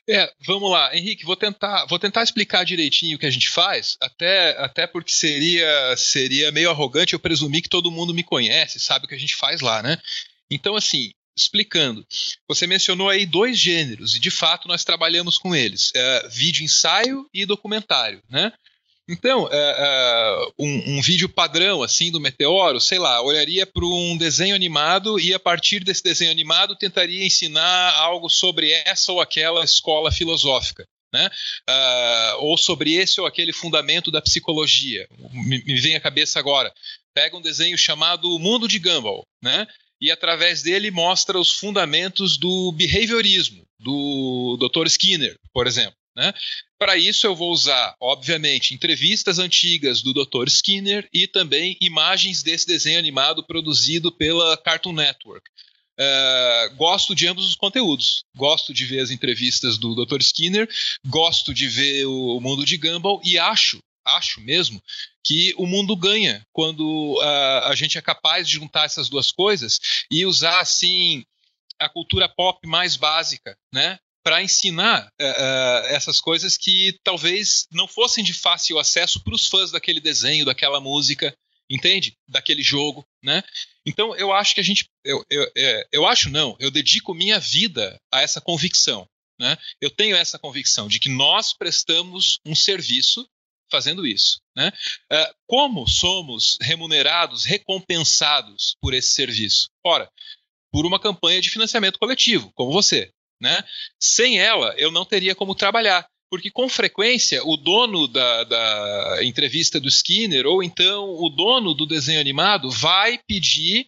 [0.09, 3.97] É, vamos lá, Henrique, vou tentar, vou tentar explicar direitinho o que a gente faz,
[4.01, 9.05] até, até porque seria, seria meio arrogante eu presumir que todo mundo me conhece, sabe
[9.05, 9.99] o que a gente faz lá, né?
[10.51, 12.07] Então, assim, explicando,
[12.49, 17.29] você mencionou aí dois gêneros, e de fato nós trabalhamos com eles: é, vídeo ensaio
[17.33, 18.53] e documentário, né?
[19.11, 24.17] Então, é, é, um, um, vídeo padrão assim do Meteoro, sei lá, olharia para um
[24.17, 29.65] desenho animado e a partir desse desenho animado tentaria ensinar algo sobre essa ou aquela
[29.65, 30.85] escola filosófica.
[31.13, 31.29] Né?
[31.69, 35.09] Uh, ou sobre esse ou aquele fundamento da psicologia.
[35.33, 36.73] Me, me, vem à cabeça agora.
[37.13, 39.67] Pega um desenho chamado Mundo de Gumball, né?
[40.01, 44.87] e através dele mostra os fundamentos do behaviorismo, do Dr.
[44.87, 46.00] Skinner, por exemplo.
[46.17, 46.33] Né?
[46.79, 50.49] Para isso, eu vou usar, obviamente, entrevistas antigas do Dr.
[50.49, 55.49] Skinner e também imagens desse desenho animado produzido pela Cartoon Network.
[56.01, 58.25] Uh, gosto de ambos os conteúdos.
[58.35, 60.21] Gosto de ver as entrevistas do Dr.
[60.21, 60.69] Skinner,
[61.07, 64.83] gosto de ver o Mundo de Gumball e acho, acho mesmo,
[65.23, 69.79] que o mundo ganha quando uh, a gente é capaz de juntar essas duas coisas
[70.11, 71.23] e usar assim
[71.79, 73.99] a cultura pop mais básica, né?
[74.23, 79.71] Para ensinar uh, essas coisas que talvez não fossem de fácil acesso para os fãs
[79.71, 81.35] daquele desenho, daquela música,
[81.71, 82.17] entende?
[82.29, 83.43] Daquele jogo, né?
[83.87, 87.39] Então eu acho que a gente, eu, eu, é, eu acho não, eu dedico minha
[87.39, 89.07] vida a essa convicção,
[89.39, 89.57] né?
[89.81, 93.27] Eu tenho essa convicção de que nós prestamos um serviço
[93.71, 94.71] fazendo isso, né?
[95.11, 99.69] Uh, como somos remunerados, recompensados por esse serviço?
[99.85, 100.11] Ora,
[100.73, 103.65] por uma campanha de financiamento coletivo, como você, né?
[103.99, 106.07] Sem ela, eu não teria como trabalhar.
[106.31, 111.85] Porque com frequência o dono da, da entrevista do Skinner, ou então o dono do
[111.85, 113.87] desenho animado, vai pedir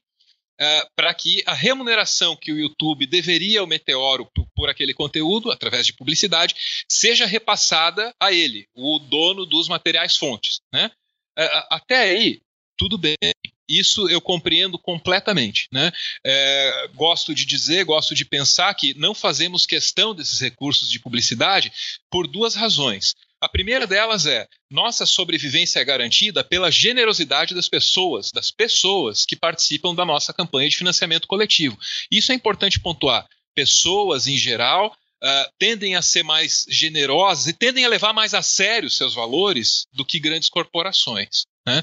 [0.61, 5.51] Uh, para que a remuneração que o YouTube deveria ao Meteoro por, por, aquele conteúdo,
[5.51, 6.55] através de publicidade,
[6.88, 10.61] seja repassada a ele, o dono dos materiais fontes.
[10.73, 10.88] Né?
[11.37, 12.41] Uh, até aí,
[12.77, 13.17] tudo bem.
[13.68, 15.68] Isso eu compreendo completamente.
[15.72, 15.92] Né?
[16.25, 21.72] É, gosto de dizer, gosto de pensar que não fazemos questão desses recursos de publicidade
[22.11, 23.14] por duas razões.
[23.42, 29.35] A primeira delas é nossa sobrevivência é garantida pela generosidade das pessoas, das pessoas que
[29.35, 31.77] participam da nossa campanha de financiamento coletivo.
[32.09, 33.27] Isso é importante pontuar.
[33.53, 38.42] Pessoas em geral uh, tendem a ser mais generosas e tendem a levar mais a
[38.42, 41.44] sério seus valores do que grandes corporações.
[41.66, 41.83] Né?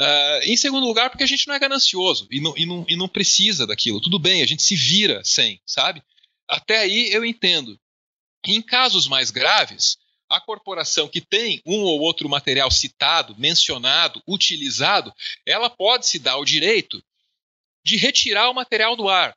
[0.00, 2.96] Uh, em segundo lugar, porque a gente não é ganancioso e não, e, não, e
[2.96, 4.00] não precisa daquilo.
[4.00, 6.02] Tudo bem, a gente se vira sem, sabe?
[6.48, 7.78] Até aí eu entendo.
[8.46, 15.12] Em casos mais graves, a corporação que tem um ou outro material citado, mencionado, utilizado,
[15.44, 17.04] ela pode se dar o direito
[17.84, 19.36] de retirar o material do ar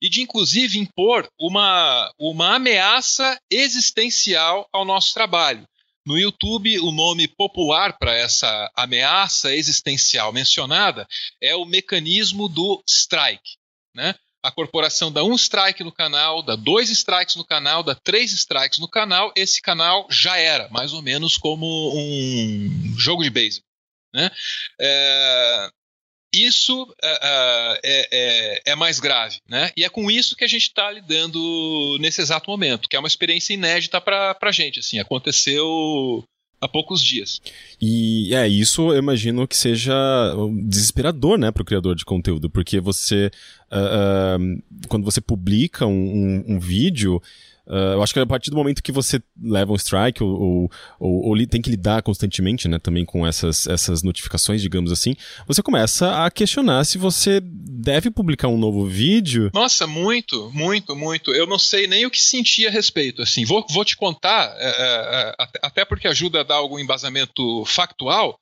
[0.00, 5.66] e de, inclusive, impor uma, uma ameaça existencial ao nosso trabalho.
[6.04, 11.06] No YouTube, o nome popular para essa ameaça existencial mencionada
[11.40, 13.56] é o mecanismo do strike.
[13.94, 14.14] Né?
[14.42, 18.78] a corporação dá um strike no canal, dá dois strikes no canal, dá três strikes
[18.78, 23.68] no canal, esse canal já era, mais ou menos como um jogo de beisebol.
[24.12, 24.30] Né?
[24.80, 25.70] É,
[26.34, 29.38] isso é, é, é, é, é, mais grave.
[29.48, 29.70] Né?
[29.76, 33.08] E é com isso que a gente está lidando nesse exato momento, que é uma
[33.08, 34.80] experiência inédita para a gente.
[34.80, 36.24] Assim, aconteceu
[36.62, 37.42] há poucos dias.
[37.80, 39.92] E é isso, eu imagino que seja
[40.64, 43.30] desesperador, né, para o criador de conteúdo, porque você,
[43.70, 47.20] uh, uh, quando você publica um, um, um vídeo,
[47.72, 51.30] Uh, eu acho que a partir do momento que você leva um strike ou, ou,
[51.30, 56.22] ou, tem que lidar constantemente né, também com essas, essas notificações, digamos assim, você começa
[56.22, 59.50] a questionar se você deve publicar um novo vídeo.
[59.54, 61.34] Nossa, muito, muito, muito.
[61.34, 63.22] Eu não sei nem o que sentir a respeito.
[63.22, 67.64] Assim, vou, vou te contar, é, é, é até porque ajuda a dar algum embasamento
[67.64, 68.38] factual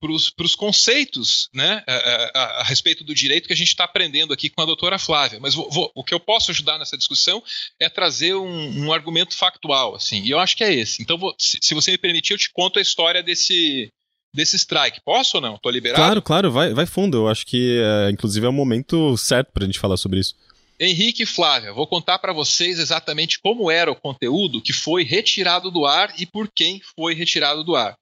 [0.00, 4.32] para os conceitos né, a, a, a, respeito do direito que a gente está aprendendo
[4.32, 5.38] aqui com a doutora Flávia.
[5.40, 7.42] Mas vou, vou, o que eu posso ajudar nessa discussão
[7.78, 11.02] é trazer um, um argumento factual, assim, e eu acho que é esse.
[11.02, 13.88] Então, vou, se, se, você me permitir, eu te conto a história desse,
[14.34, 15.02] desse strike.
[15.04, 15.56] Posso ou não?
[15.56, 16.02] Estou liberado?
[16.02, 17.18] Claro, claro, vai, vai fundo.
[17.18, 20.34] Eu acho que, é, inclusive, é o momento certo para a gente falar sobre isso.
[20.80, 25.70] Henrique e Flávia, vou contar para vocês exatamente como era o conteúdo que foi retirado
[25.70, 27.94] do ar e por quem foi retirado do ar.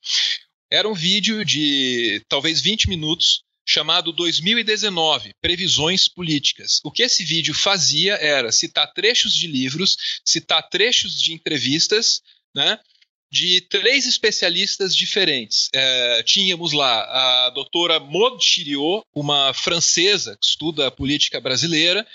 [0.70, 6.80] Era um vídeo de talvez 20 minutos chamado 2019 Previsões Políticas.
[6.82, 12.22] O que esse vídeo fazia era citar trechos de livros, citar trechos de entrevistas,
[12.54, 12.78] né?
[13.30, 15.68] De três especialistas diferentes.
[15.74, 22.06] É, tínhamos lá a doutora Maud Chiriot, uma francesa que estuda a política brasileira,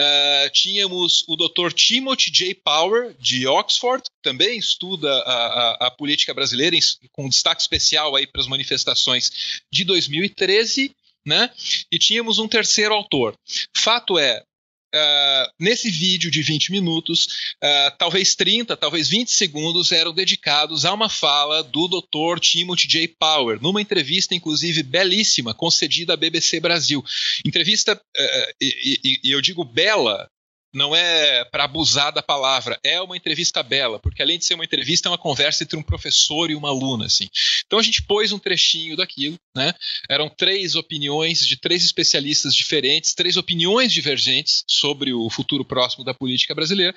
[0.00, 1.72] Uh, tínhamos o Dr.
[1.74, 2.54] Timothy J.
[2.54, 6.80] Power, de Oxford, que também estuda a, a, a política brasileira, em,
[7.12, 10.96] com destaque especial aí para as manifestações de 2013.
[11.26, 11.50] Né?
[11.92, 13.36] E tínhamos um terceiro autor.
[13.76, 14.42] Fato é,
[14.92, 20.92] Uh, nesse vídeo de 20 minutos, uh, talvez 30, talvez 20 segundos eram dedicados a
[20.92, 22.40] uma fala do Dr.
[22.40, 23.08] Timothy J.
[23.08, 27.04] Power, numa entrevista, inclusive, belíssima, concedida à BBC Brasil.
[27.46, 30.28] Entrevista, uh, e, e, eu digo bela,
[30.72, 34.64] não é para abusar da palavra, é uma entrevista bela, porque além de ser uma
[34.64, 37.28] entrevista, é uma conversa entre um professor e uma aluna, assim.
[37.66, 39.72] Então a gente pôs um trechinho daquilo, né?
[40.08, 46.14] Eram três opiniões de três especialistas diferentes, três opiniões divergentes sobre o futuro próximo da
[46.14, 46.94] política brasileira,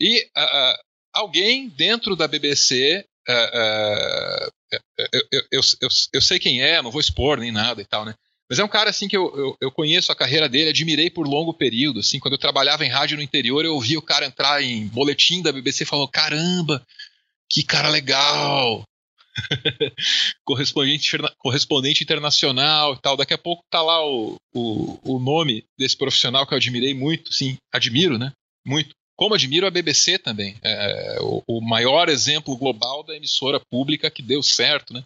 [0.00, 0.74] e uh,
[1.12, 4.52] alguém dentro da BBC Uh, uh,
[4.98, 8.14] eu, eu, eu, eu, sei quem é, não vou expor nem nada e tal, né?
[8.52, 11.26] Mas é um cara assim que eu, eu, eu, conheço a carreira dele, admirei por
[11.26, 12.00] longo período.
[12.00, 15.40] Assim, quando eu trabalhava em rádio no interior, eu ouvi o cara entrar em boletim
[15.40, 16.86] da BBC e falou: caramba,
[17.48, 18.84] que cara legal!
[20.44, 23.16] correspondente, correspondente internacional e tal.
[23.16, 27.32] Daqui a pouco tá lá o, o, o nome desse profissional que eu admirei muito,
[27.32, 28.32] sim, admiro, né?
[28.66, 28.94] Muito.
[29.16, 34.20] Como admiro a BBC também, é, o, o maior exemplo global da emissora pública que
[34.20, 35.02] deu certo, né?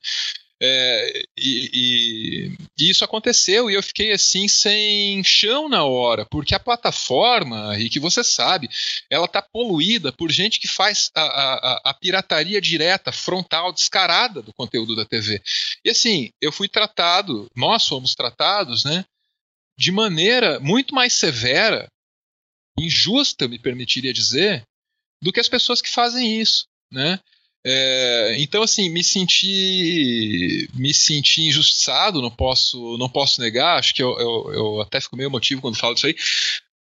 [0.61, 6.55] É, e, e, e, isso aconteceu e eu fiquei assim sem chão na hora, porque
[6.55, 8.71] a plataforma, e que você sabe,
[9.11, 14.55] ela está poluída por gente que faz a, a, a, pirataria direta, frontal, descarada do
[14.55, 15.43] conteúdo da TV.
[15.85, 19.05] E assim, eu fui tratado, nós fomos tratados, né,
[19.79, 21.87] de maneira muito mais severa,
[22.79, 24.65] injusta, me permitiria dizer,
[25.23, 27.21] do que as pessoas que fazem isso, né?
[27.69, 34.01] É, então, assim, me senti me senti injustiçado, não posso não posso negar, acho que
[34.01, 36.15] eu, eu, eu até fico meio emotivo quando falo disso aí,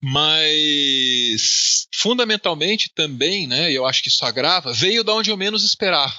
[0.03, 6.17] mas fundamentalmente também, né, eu acho que isso agrava, veio da onde eu menos esperava.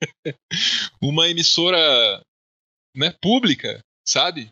[1.00, 2.22] Uma emissora
[2.94, 4.50] né, pública, sabe?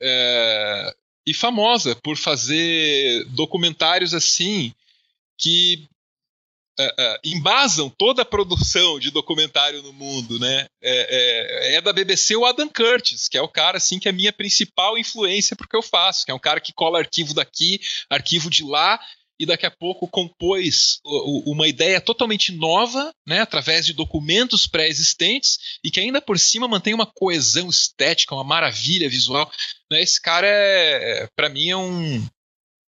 [0.00, 0.92] É,
[1.24, 4.74] e famosa por fazer documentários assim
[5.38, 5.86] que
[6.80, 10.66] uh, embasam toda a produção de documentário no mundo, né?
[10.82, 14.10] É, é, é, da BBC o Adam Curtis, que é o cara assim que é
[14.10, 17.80] a minha principal influência porque eu faço, que é um cara que cola arquivo daqui,
[18.10, 19.00] arquivo de lá
[19.38, 25.90] e daqui a pouco compôs uma ideia totalmente nova, né, através de documentos pré-existentes e
[25.90, 29.50] que ainda por cima mantém uma coesão estética, uma maravilha visual.
[29.90, 32.26] Né, esse cara é, é para mim é um,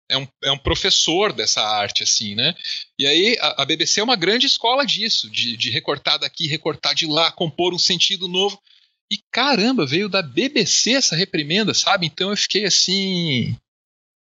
[0.09, 2.55] é um, é um professor dessa arte, assim, né?
[2.99, 6.94] E aí a, a BBC é uma grande escola disso, de, de recortar daqui, recortar
[6.94, 8.61] de lá, compor um sentido novo.
[9.11, 12.07] E caramba, veio da BBC essa reprimenda, sabe?
[12.07, 13.57] Então eu fiquei assim.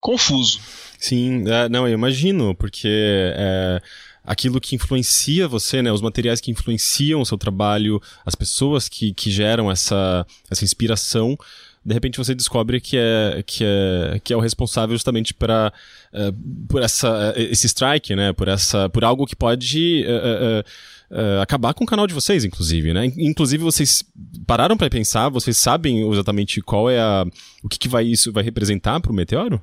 [0.01, 0.61] confuso.
[0.99, 3.83] Sim, é, não, eu imagino, porque é,
[4.23, 9.13] aquilo que influencia você, né, os materiais que influenciam o seu trabalho, as pessoas que,
[9.13, 11.37] que geram essa, essa inspiração,
[11.85, 15.73] de repente você descobre que é, que é, que é o responsável justamente para
[16.13, 16.33] uh, é,
[16.69, 20.05] por essa, esse strike, né, por, essa, por algo que pode.
[20.07, 20.61] Uh,
[21.11, 23.07] uh, acabar com o canal de vocês, inclusive, né?
[23.17, 24.03] Inclusive, vocês
[24.47, 27.25] pararam para pensar, vocês sabem exatamente qual é a.
[27.63, 29.63] o que, que vai isso vai representar para o meteoro?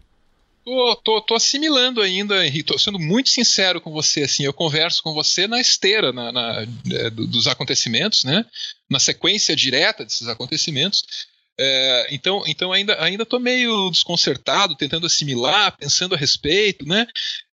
[0.64, 2.72] Tô, tô, tô, assimilando ainda, Henrique.
[2.72, 4.24] Tô sendo muito sincero com você.
[4.24, 6.66] Assim, eu converso com você na esteira na, na,
[7.12, 8.46] dos acontecimentos, né?
[8.88, 11.04] Na sequência direta desses acontecimentos.
[11.64, 17.06] É, então, então ainda ainda estou meio desconcertado, tentando assimilar, pensando a respeito, né?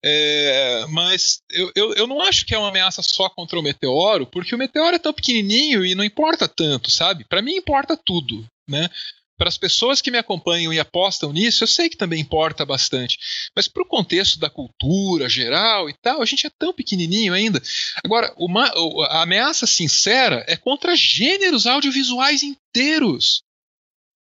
[0.02, 4.26] É, mas eu, eu, eu, não acho que é uma ameaça só contra o meteoro,
[4.26, 7.26] porque o meteoro é tão pequenininho e não importa tanto, sabe?
[7.26, 8.90] Para mim importa tudo, né?
[9.38, 13.20] Para as pessoas que me acompanham e apostam nisso, eu sei que também importa bastante.
[13.54, 17.62] Mas para o contexto da cultura geral e tal, a gente é tão pequenininho ainda.
[18.06, 18.72] Agora, uma,
[19.10, 23.46] a ameaça sincera é contra gêneros audiovisuais inteiros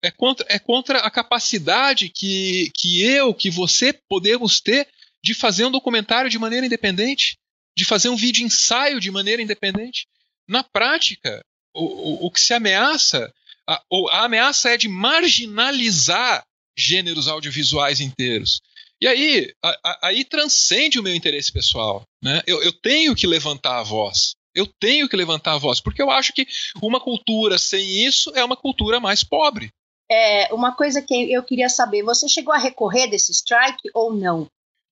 [0.06, 4.88] é contra, é contra a capacidade que, que eu, que você podemos ter
[5.24, 7.40] de fazer um documentário de maneira independente,
[7.76, 10.08] de fazer um vídeo ensaio de maneira independente.
[10.48, 13.34] Na prática, o, o, o que se ameaça,
[13.68, 16.46] a, a ameaça é de marginalizar
[16.78, 18.62] gêneros audiovisuais inteiros.
[19.02, 22.04] E aí, a, a, aí transcende o meu interesse pessoal.
[22.22, 22.44] Né?
[22.46, 24.36] Eu, eu, tenho que levantar a voz.
[24.54, 26.48] Eu tenho que levantar a voz, porque eu acho que
[26.80, 29.72] uma cultura sem isso é uma cultura mais pobre
[30.16, 34.48] é, uma coisa que eu queria saber: você chegou a recorrer desse strike ou não?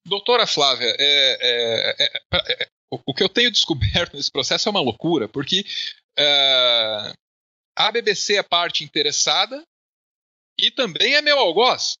[0.06, 2.68] Doutora Flávia, é, é, é, é
[3.06, 5.64] o que eu tenho descoberto nesse processo é uma loucura, porque
[6.18, 7.12] é,
[7.76, 9.62] a BBC é parte interessada
[10.58, 11.94] e também é meu algoz.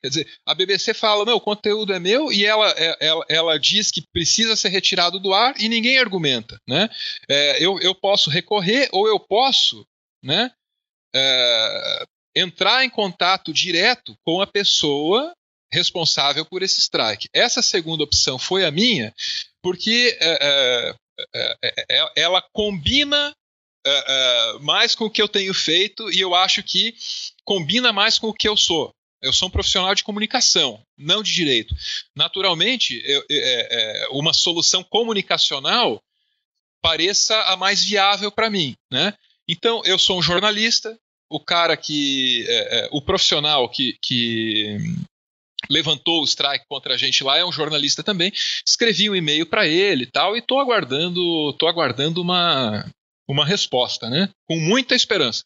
[0.00, 2.68] Quer dizer, a BBC fala, meu, o conteúdo é meu e ela,
[3.00, 6.56] ela, ela diz que precisa ser retirado do ar e ninguém argumenta.
[6.68, 6.88] Né?
[7.28, 9.84] É, eu, eu posso recorrer ou eu posso
[10.22, 10.52] né,
[11.12, 15.32] é, entrar em contato direto com a pessoa
[15.70, 17.28] responsável por esse strike.
[17.32, 19.14] Essa segunda opção foi a minha,
[19.62, 20.94] porque é,
[21.34, 23.34] é, é, ela combina
[24.60, 26.94] mais com o que eu tenho feito e eu acho que
[27.42, 28.92] combina mais com o que eu sou.
[29.22, 31.74] Eu sou um profissional de comunicação, não de direito.
[32.14, 33.24] Naturalmente, eu,
[34.10, 36.02] uma solução comunicacional
[36.82, 38.74] pareça a mais viável para mim.
[38.90, 39.14] Né?
[39.48, 40.98] Então, eu sou um jornalista,
[41.30, 42.44] o cara que.
[42.48, 44.78] É, é, o profissional que, que
[45.70, 48.32] levantou o strike contra a gente lá é um jornalista também.
[48.66, 52.84] Escrevi um e-mail para ele e tal, e estou aguardando, tô aguardando uma,
[53.28, 54.30] uma resposta, né?
[54.46, 55.42] Com muita esperança.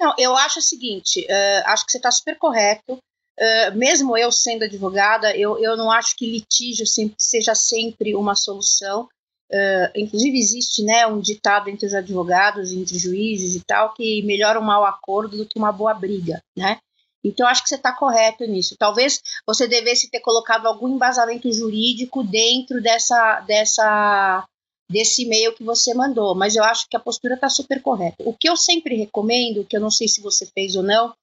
[0.00, 2.98] Não, eu acho o seguinte, uh, acho que você está super correto.
[3.38, 8.34] Uh, mesmo eu sendo advogada, eu, eu não acho que litígio sempre, seja sempre uma
[8.34, 9.08] solução.
[9.52, 14.58] Uh, inclusive existe né, um ditado entre os advogados, entre juízes e tal, que melhora
[14.58, 16.78] um mau acordo do que uma boa briga, né?
[17.22, 18.76] Então acho que você está correto nisso.
[18.78, 24.46] Talvez você devesse ter colocado algum embasamento jurídico dentro dessa, dessa
[24.88, 28.16] desse e-mail que você mandou, mas eu acho que a postura está super correta.
[28.18, 31.14] O que eu sempre recomendo, que eu não sei se você fez ou não,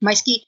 [0.00, 0.42] mas que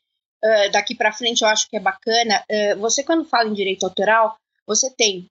[0.45, 3.85] uh, daqui para frente eu acho que é bacana, uh, você quando fala em direito
[3.85, 4.37] autoral,
[4.67, 5.29] você tem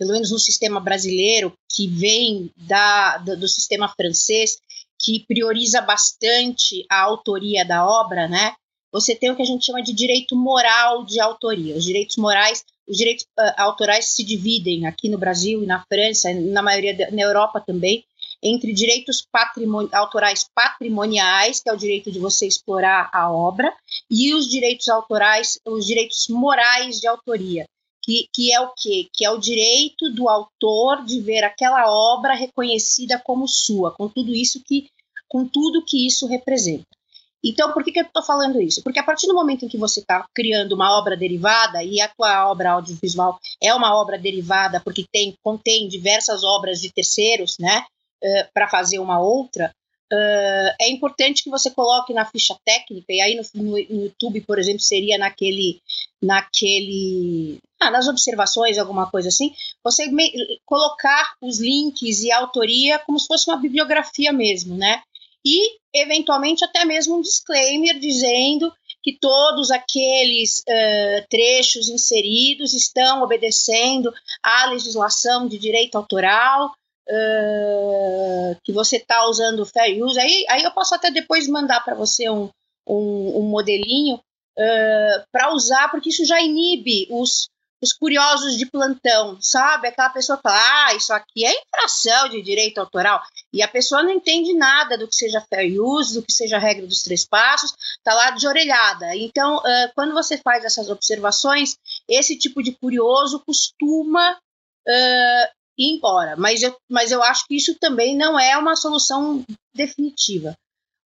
[0.00, 4.56] pelo menos no sistema brasileiro, que vem da, do, do sistema francês,
[4.98, 8.54] que prioriza bastante a autoria da obra, né?
[8.90, 11.76] Você tem o que a gente chama de direito moral de autoria.
[11.76, 16.32] Os direitos morais, os direitos uh, autorais se dividem aqui no Brasil e na França,
[16.32, 18.02] na maioria na Europa também,
[18.42, 23.70] entre direitos patrimoni autorais patrimoniais, que é o direito de você explorar a obra,
[24.10, 27.68] e os direitos autorais, os direitos morais de autoria,
[28.02, 29.08] que, que é o quê?
[29.12, 34.34] Que é o direito do autor de ver aquela obra reconhecida como sua, com tudo
[34.34, 34.88] isso que,
[35.28, 36.86] com tudo que isso representa.
[37.42, 38.82] Então, por que, que eu estou falando isso?
[38.82, 42.08] Porque a partir do momento em que você está criando uma obra derivada, e a
[42.08, 47.84] tua obra audiovisual é uma obra derivada porque tem, contém diversas obras de terceiros, né,
[48.22, 49.72] uh, para fazer uma outra,
[50.12, 54.40] Uh, é importante que você coloque na ficha técnica, e aí no, no, no YouTube,
[54.40, 55.80] por exemplo, seria naquele,
[56.20, 60.30] naquele ah, nas observações, alguma coisa assim, você me,
[60.66, 65.02] colocar os links e a autoria como se fosse uma bibliografia mesmo, né?
[65.44, 68.70] E, eventualmente, até mesmo um disclaimer dizendo
[69.02, 74.12] que todos aqueles uh, trechos inseridos estão obedecendo
[74.42, 76.74] à legislação de direito autoral,
[77.08, 80.20] uh, que você está usando fair use.
[80.20, 82.50] Aí, aí eu posso até depois mandar para você um,
[82.86, 87.48] um, um modelinho uh, para usar, porque isso já inibe os,
[87.82, 89.88] os curiosos de plantão, sabe?
[89.88, 93.22] Aquela pessoa fala, ah, isso aqui é infração de direito autoral,
[93.52, 96.60] e a pessoa não entende nada do que seja fair use, do que seja a
[96.60, 97.72] regra dos três passos,
[98.04, 99.16] tá lá de orelhada.
[99.16, 101.76] Então, uh, quando você faz essas observações,
[102.08, 106.36] esse tipo de curioso costuma uh, ir embora.
[106.36, 110.54] Mas eu, mas eu acho que isso também não é uma solução definitiva.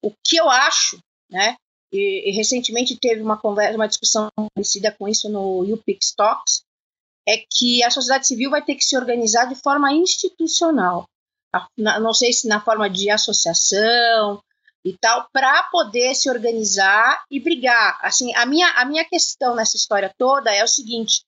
[0.03, 0.99] O que eu acho,
[1.31, 1.57] né?
[1.95, 6.65] E, e, recentemente teve uma conversa, uma discussão parecida com isso no UPix Talks,
[7.27, 11.07] é que a sociedade civil vai ter que se organizar de forma institucional.
[11.79, 14.43] não sei se na forma de associação
[14.85, 17.97] e tal, para poder se organizar e brigar.
[18.03, 21.23] Assim, a minha, a minha questão nessa história toda é o seguinte: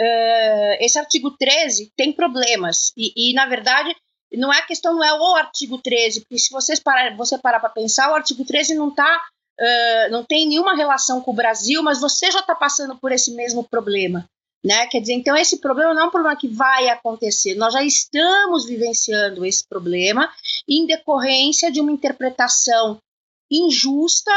[0.00, 3.94] uh, esse artigo 13 tem problemas, e, e, na verdade
[4.34, 7.60] não é a questão, não é o artigo 13, porque se vocês parar, você parar
[7.60, 9.22] para pensar, o artigo 13 não está
[9.60, 13.32] uh, não tem nenhuma relação com o Brasil, mas você já está passando por esse
[13.32, 14.28] mesmo problema.
[14.64, 14.86] Né?
[14.86, 18.64] Quer dizer, então esse problema não é um problema que vai acontecer, nós já estamos
[18.64, 20.32] vivenciando esse problema
[20.68, 22.98] em decorrência de uma interpretação
[23.50, 24.30] injusta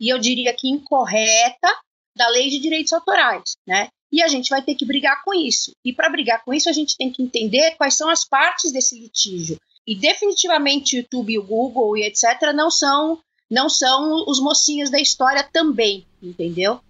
[0.00, 1.68] e eu diria que incorreta
[2.16, 3.88] da lei de direitos autorais, né?
[4.10, 5.72] E a gente vai ter que brigar com isso.
[5.84, 8.98] E para brigar com isso, a gente tem que entender quais são as partes desse
[8.98, 9.58] litígio.
[9.86, 12.52] E definitivamente o YouTube, o Google e etc.
[12.54, 16.80] não são não são os mocinhos da história também, entendeu?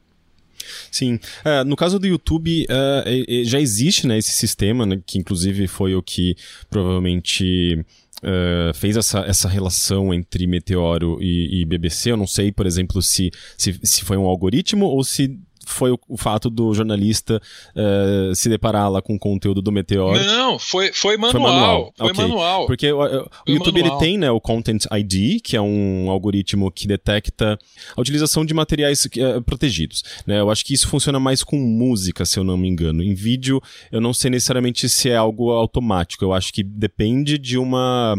[0.90, 1.16] Sim.
[1.44, 5.94] Uh, no caso do YouTube, uh, já existe né, esse sistema, né, que inclusive foi
[5.94, 6.36] o que
[6.70, 7.84] provavelmente.
[8.22, 12.10] Uh, fez essa, essa relação entre Meteoro e, e, BBC.
[12.10, 15.98] Eu não sei, por exemplo, se, se, se foi um algoritmo ou se foi o,
[16.08, 17.40] o fato do jornalista
[17.74, 20.16] uh, se deparar lá com o conteúdo do Meteor?
[20.24, 21.32] Não, foi, foi manual.
[21.32, 21.92] Foi manual.
[21.96, 22.22] Foi okay.
[22.22, 22.66] manual.
[22.66, 26.86] Porque o, o YouTube ele tem né, o Content ID, que é um algoritmo que
[26.86, 27.58] detecta
[27.94, 30.02] a utilização de materiais uh, protegidos.
[30.26, 30.40] Né?
[30.40, 33.02] Eu acho que isso funciona mais com música, se eu não me engano.
[33.02, 33.60] Em vídeo,
[33.90, 36.24] eu não sei necessariamente se é algo automático.
[36.24, 38.16] Eu acho que depende de uma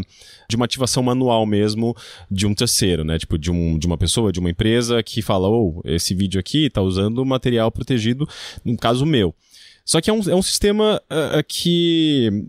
[0.48, 1.94] de uma ativação manual mesmo
[2.30, 3.18] de um terceiro, né?
[3.18, 6.70] Tipo, de, um, de uma pessoa, de uma empresa que fala, oh, esse vídeo aqui
[6.70, 8.28] tá usando material protegido,
[8.64, 9.34] no caso meu.
[9.84, 12.44] Só que é um, é um sistema uh, que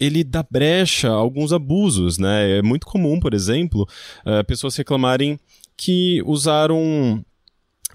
[0.00, 2.58] ele dá brecha a alguns abusos, né?
[2.58, 3.88] É muito comum, por exemplo,
[4.26, 5.38] uh, pessoas reclamarem
[5.76, 7.24] que usaram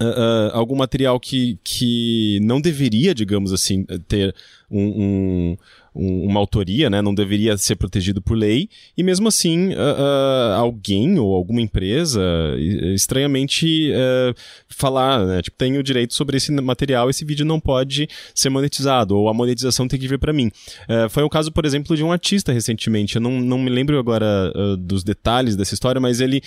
[0.00, 4.32] Uh, uh, algum material que, que não deveria, digamos assim, ter
[4.70, 5.56] um, um,
[5.98, 7.02] um, uma autoria, né?
[7.02, 8.68] Não deveria ser protegido por lei.
[8.96, 12.22] E mesmo assim, uh, uh, alguém ou alguma empresa
[12.94, 14.34] estranhamente uh,
[14.68, 15.42] falar, né?
[15.42, 19.34] Tipo, tem o direito sobre esse material, esse vídeo não pode ser monetizado, ou a
[19.34, 20.50] monetização tem que vir para mim.
[21.10, 23.16] foi o caso, por exemplo, de um artista recentemente.
[23.16, 26.42] Eu não, não me lembro agora dos detalhes dessa história, mas ele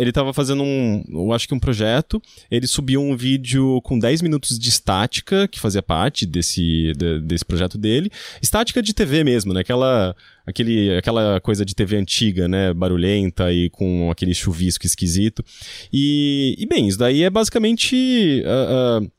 [0.00, 2.22] ele estava fazendo um, eu acho que um projeto.
[2.50, 7.44] Ele subiu um vídeo com 10 minutos de estática, que fazia parte desse, de, desse
[7.44, 8.10] projeto dele.
[8.40, 9.60] Estática de TV mesmo, né?
[9.60, 10.14] Aquela,
[10.46, 12.72] aquele, aquela coisa de TV antiga, né?
[12.72, 15.44] Barulhenta e com aquele chuvisco esquisito.
[15.92, 18.42] E, e bem, isso daí é basicamente.
[18.44, 19.17] Uh, uh,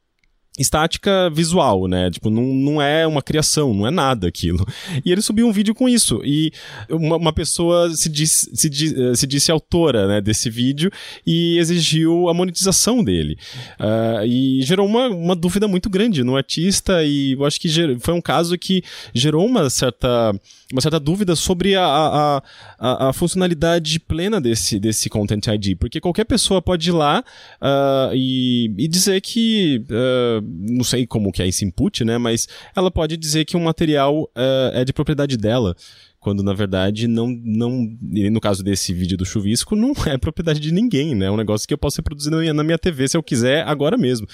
[0.60, 2.12] estática visual, né?
[2.12, 4.66] Tipo, não, não é uma criação, não é nada aquilo.
[5.04, 6.22] E ele subiu um vídeo com isso.
[6.24, 6.52] E
[6.90, 10.92] uma, uma pessoa se disse, se, se disse autora né, desse vídeo
[11.26, 13.38] e exigiu a monetização dele.
[13.80, 18.14] Uh, e gerou uma, uma dúvida muito grande no artista, e eu acho que foi
[18.14, 18.84] um caso que
[19.14, 20.34] gerou uma certa
[20.72, 22.44] uma certa dúvida sobre a, a,
[22.78, 27.24] a, a, funcionalidade plena desse, desse Content ID, porque qualquer pessoa pode ir lá
[27.60, 32.48] uh, e, e dizer que, uh, não sei como que é esse input, né, mas
[32.76, 35.76] ela pode dizer que um material uh, é de propriedade dela
[36.20, 40.72] quando na verdade não, não no caso desse vídeo do chuvisco, não é propriedade de
[40.72, 41.28] ninguém, né?
[41.28, 43.66] É um negócio que eu posso reproduzir na minha, na minha TV se eu quiser
[43.68, 44.28] agora mesmo.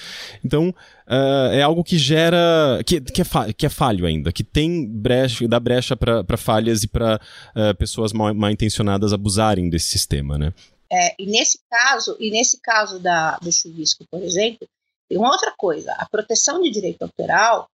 [0.43, 4.87] Então, uh, é algo que gera, que, que, é, que é falho ainda, que tem
[4.87, 7.19] brecha, dá brecha para falhas e para
[7.55, 10.53] uh, eh, pessoas mal, mal intencionadas abusarem desse sistema, né?
[10.91, 14.67] É, e nesse caso, e nesse caso da, do chuvisco, por exemplo,
[15.09, 15.93] tem uma outra coisa.
[15.93, 17.67] A proteção de direito autoral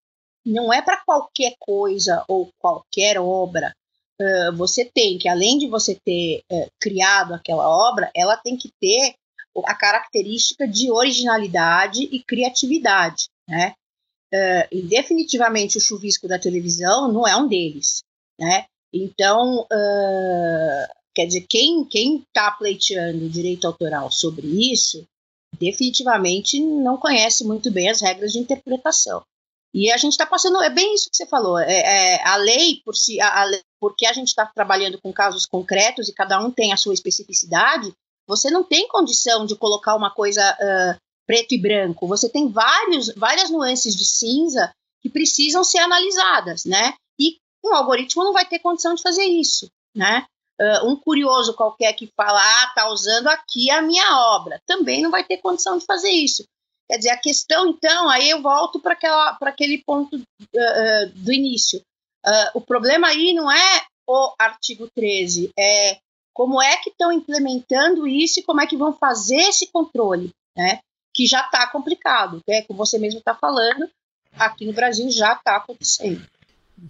[0.45, 3.73] não é para qualquer coisa ou qualquer obra
[4.55, 9.15] você tem que, além de você ter uh, criado aquela obra, ela tem que ter
[9.65, 13.73] a característica de originalidade e criatividade, né?
[14.33, 18.01] Uh, e definitivamente o chuvisco da televisão não é um deles,
[18.39, 18.65] né?
[18.93, 19.65] Então,
[21.15, 25.07] quer dizer, quem quem está pleiteando direito autoral sobre isso,
[25.57, 29.23] definitivamente não conhece muito bem as regras de interpretação.
[29.73, 32.81] E a gente está passando, é bem isso que você falou, é, é a lei
[32.83, 36.51] por si, a, a, porque a gente está trabalhando com casos concretos e cada um
[36.51, 37.93] tem a sua especificidade,
[38.27, 43.13] você não tem condição de colocar uma coisa uh, preto e branco, você tem vários,
[43.15, 46.93] várias nuances de cinza que precisam ser analisadas, né?
[47.19, 50.25] E um algoritmo não vai ter condição de fazer isso, né?
[50.59, 55.09] Uh, um curioso qualquer que fala, ah, tá usando aqui a minha obra, também não
[55.09, 56.43] vai ter condição de fazer isso.
[56.91, 61.79] Quer dizer, a questão, então, aí eu volto para aquele ponto uh, do início.
[61.79, 65.99] Uh, o problema aí não é o artigo 13, é
[66.33, 70.79] como é que estão implementando isso e como é que vão fazer esse controle, né?
[71.15, 72.63] Que já está complicado, né?
[72.63, 73.89] como você mesmo está falando,
[74.33, 76.27] aqui no Brasil já está acontecendo.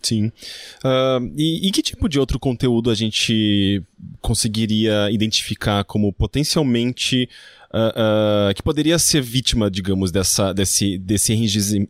[0.01, 0.31] Sim.
[0.83, 3.83] Uh, e, e, que tipo de outro conteúdo a gente
[4.19, 7.29] conseguiria identificar como potencialmente
[7.73, 11.33] uh, uh, que poderia ser vítima, digamos, dessa, desse, desse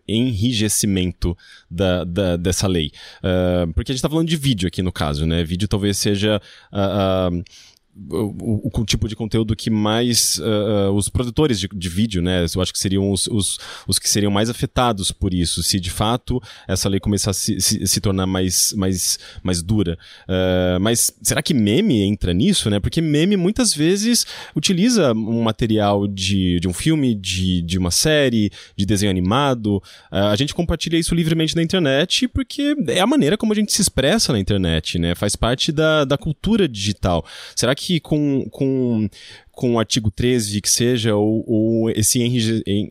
[0.08, 1.38] enrijecimento
[1.70, 2.92] da, da, dessa lei.
[3.18, 5.44] Uh, porque a gente está falando de vídeo aqui no caso, né?
[5.44, 6.42] Vídeo talvez seja
[7.94, 12.46] o, o, o, tipo de conteúdo que mais uh, os produtores de, de, vídeo, né?
[12.56, 15.90] Eu acho que seriam os, os, os, que seriam mais afetados por isso, se de
[15.90, 19.98] fato essa lei começar a se, se, se tornar mais, mais, mais dura.
[20.24, 22.80] Uh, mas será que meme entra nisso, né?
[22.80, 24.26] Porque meme muitas vezes
[24.56, 29.78] utiliza um material de, de um filme, de, de uma série, de desenho animado.
[30.12, 33.74] Uh, a gente compartilha isso livremente na internet porque é a maneira como a gente
[33.74, 35.14] se expressa na internet, né?
[35.14, 37.26] Faz parte da, da cultura digital.
[37.54, 39.10] Será que que com, com,
[39.52, 42.20] com o artigo 13, que seja, ou, ou esse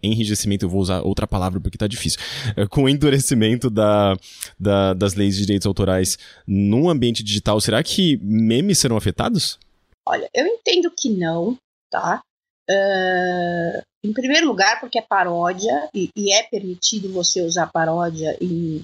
[0.03, 2.21] enrijecimento, eu vou usar outra palavra porque tá difícil,
[2.57, 4.15] é, com o endurecimento da,
[4.59, 9.59] da, das leis de direitos autorais num ambiente digital, será que memes serão afetados?
[10.07, 11.57] Olha, eu entendo que não,
[11.91, 12.23] tá?
[12.69, 18.83] Uh, em primeiro lugar, porque é paródia, e, e, é permitido você usar paródia em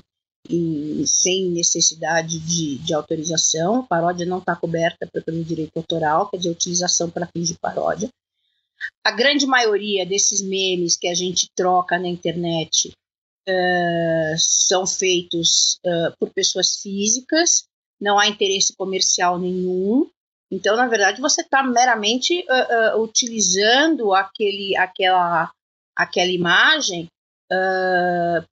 [0.51, 3.87] e sem necessidade de, de autorização.
[3.87, 8.09] Paródia não está coberta pelo direito autoral, quer dizer, utilização para fins de paródia.
[9.05, 12.93] A grande maioria desses memes que a gente troca na internet
[13.49, 17.65] uh, são feitos uh, por pessoas físicas,
[18.01, 20.11] não há interesse comercial nenhum.
[20.51, 25.51] Então, na verdade, você está meramente uh, utilizando aquele, aquela,
[25.95, 27.09] aquela imagem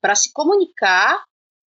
[0.01, 1.25] para se comunicar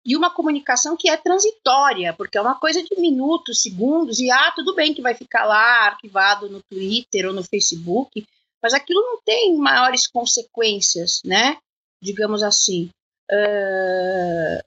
[0.05, 4.51] e uma comunicação que é transitória, porque é uma coisa de minutos, segundos, e ah,
[4.55, 8.25] tudo bem que vai ficar lá arquivado no Twitter ou no Facebook,
[8.61, 11.57] mas aquilo não tem maiores consequências, né?
[12.01, 12.89] Digamos assim.
[13.31, 14.63] Uh,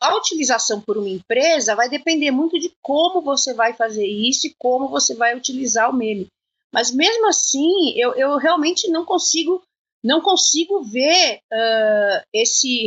[0.00, 4.54] a utilização por uma empresa vai depender muito de como você vai fazer isso e
[4.56, 6.28] como você vai utilizar o meme.
[6.72, 9.62] Mas mesmo assim, eu, eu realmente não consigo
[10.02, 12.86] não consigo ver uh, esse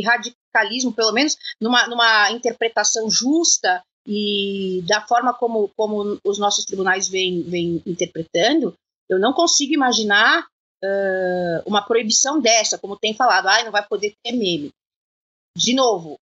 [0.52, 7.08] radicalismo, pelo menos numa, numa interpretação justa e da forma como, como os nossos tribunais
[7.08, 8.74] vêm, vêm interpretando,
[9.08, 10.46] eu não consigo imaginar
[10.84, 14.70] uh, uma proibição dessa, como tem falado, ah, não vai poder ter meme.
[15.56, 16.16] De novo,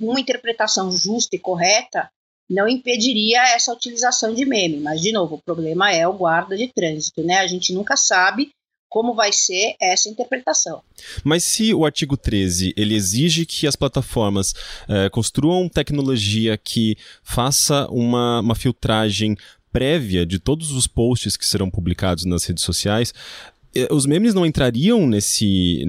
[0.00, 2.10] uma interpretação justa e correta
[2.48, 6.68] não impediria essa utilização de meme, mas, de novo, o problema é o guarda de
[6.68, 7.38] trânsito, né?
[7.38, 8.50] A gente nunca sabe
[8.88, 10.82] como vai ser essa interpretação.
[11.22, 14.54] Mas se o artigo 13 ele exige que as plataformas
[14.88, 19.36] é, construam tecnologia que faça uma, uma filtragem
[19.72, 23.12] prévia de todos os posts que serão publicados nas redes sociais,
[23.90, 25.84] os memes não entrariam nesse,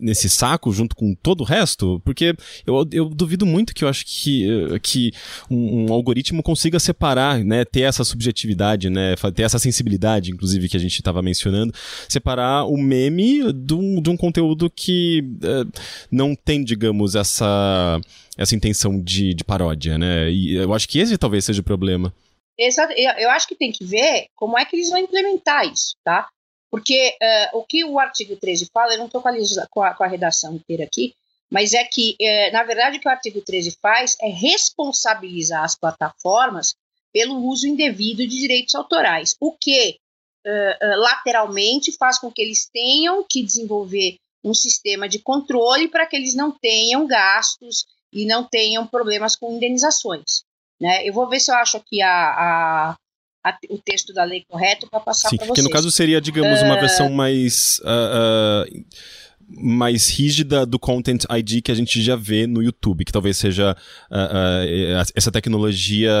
[0.00, 2.00] nesse saco junto com todo o resto?
[2.04, 2.34] Porque
[2.66, 5.12] eu, eu duvido muito que eu acho que, eh, que
[5.50, 10.76] um, um, algoritmo consiga separar, né, ter essa subjetividade, né, ter essa sensibilidade, inclusive, que
[10.76, 11.74] a gente estava mencionando,
[12.08, 15.70] separar o meme de um, de um conteúdo que uh,
[16.10, 18.00] não tem, digamos, essa,
[18.36, 20.30] essa intenção de, de paródia, né?
[20.30, 22.12] E eu acho que esse talvez seja o problema.
[22.58, 22.92] Exato.
[22.92, 26.28] Eu acho que tem que ver como é que eles vão implementar isso, tá?
[26.70, 29.30] Porque uh, o que o artigo 13 fala, eu não estou com,
[29.70, 31.14] com, a, redação inteira aqui,
[31.50, 35.74] mas é que, uh, na verdade, o que o artigo 13 faz é responsabilizar as
[35.74, 36.76] plataformas
[37.12, 39.98] pelo uso indevido de direitos autorais, o que
[40.46, 46.16] uh, lateralmente faz com que eles tenham que desenvolver um sistema de controle para que
[46.16, 50.44] eles não tenham gastos e não tenham problemas com indenizações.
[50.80, 51.06] Né?
[51.06, 52.96] Eu vou ver se eu acho aqui a, a,
[53.44, 55.54] a o texto da lei correto para passar para vocês.
[55.54, 56.80] Que no caso seria, digamos, uma uh...
[56.80, 57.80] versão mais.
[57.80, 58.84] Uh, uh,
[59.50, 63.76] mais rígida do Content ID que a gente já vê no YouTube, que talvez seja
[64.10, 66.12] uh, uh, essa tecnologia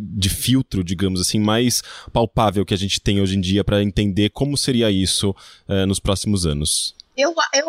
[0.00, 4.30] de filtro, digamos assim, mais palpável que a gente tem hoje em dia para entender
[4.30, 5.30] como seria isso
[5.68, 6.94] uh, nos próximos anos.
[7.16, 7.66] Eu, eu,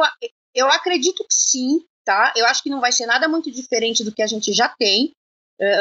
[0.55, 2.33] eu acredito que sim, tá?
[2.35, 5.11] Eu acho que não vai ser nada muito diferente do que a gente já tem.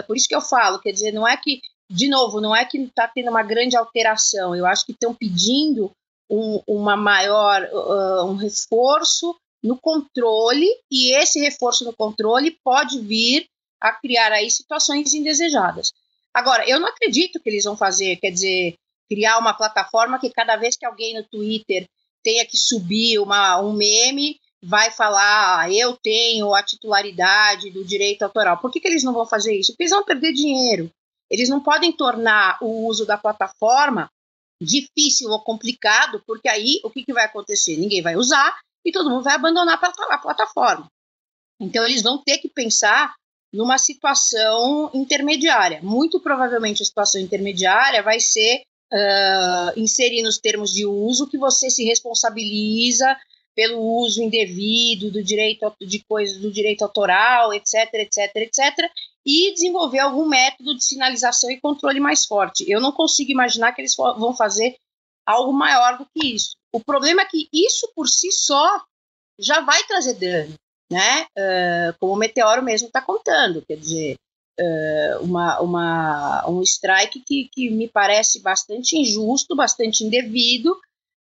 [0.06, 1.60] por isso que eu falo, quer dizer, não é que,
[1.90, 4.54] de novo, não é que está tendo uma grande alteração.
[4.54, 5.90] Eu acho que estão pedindo
[6.30, 13.46] um, uma maior, uh, um reforço no controle, e esse reforço no controle pode vir
[13.80, 15.92] a criar aí situações indesejadas.
[16.32, 18.76] Agora, eu não acredito que eles vão fazer, quer dizer,
[19.08, 21.86] criar uma plataforma que cada vez que alguém no Twitter
[22.22, 28.22] tenha que subir uma, um meme, vai falar, ah, eu tenho a titularidade do direito
[28.22, 28.58] autoral.
[28.58, 29.72] Por que, que eles não vão fazer isso?
[29.72, 30.90] Porque eles vão perder dinheiro.
[31.30, 34.10] Eles não podem tornar o uso da plataforma
[34.60, 37.76] difícil ou complicado, porque aí o que, que vai acontecer?
[37.76, 40.86] Ninguém vai usar e todo mundo vai abandonar a plataforma.
[41.60, 43.14] Então, eles vão ter que pensar
[43.52, 45.80] numa situação intermediária.
[45.82, 48.62] Muito provavelmente a situação intermediária vai ser
[48.92, 53.16] uh, inserir nos termos de uso que você se responsabiliza
[53.54, 58.90] pelo uso indevido do direito de coisas do direito autoral, etc, etc, etc,
[59.24, 62.64] e desenvolver algum método de sinalização e controle mais forte.
[62.70, 64.76] Eu não consigo imaginar que eles vão fazer
[65.26, 66.56] algo maior do que isso.
[66.72, 68.82] O problema é que isso por si só
[69.38, 70.54] já vai trazer dano,
[70.90, 71.26] né?
[71.36, 74.16] Uh, como o Meteoro mesmo está contando, quer dizer,
[74.60, 80.78] uh, uma, uma, um strike que, que me parece bastante injusto, bastante indevido,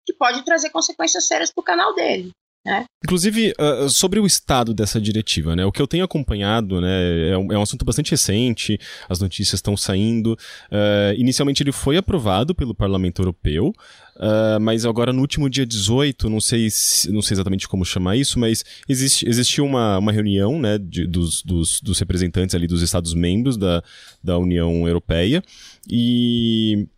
[0.08, 2.30] que pode trazer consequências sérias para o canal dele.
[2.64, 2.84] Né?
[3.04, 5.64] Inclusive, uh, sobre o estado dessa diretiva, né?
[5.64, 8.78] O que eu tenho acompanhado, né, é um, é um assunto bastante recente,
[9.08, 10.32] as notícias estão saindo.
[10.70, 13.72] Uh, inicialmente ele foi aprovado pelo Parlamento Europeu,
[14.16, 16.68] uh, mas agora no último dia 18, não sei,
[17.10, 21.42] não sei exatamente como chamar isso, mas existe, existiu uma, uma reunião, né, de, dos,
[21.42, 23.82] dos, dos representantes ali dos Estados-membros da,
[24.24, 25.42] da União Europeia,
[25.88, 26.88] e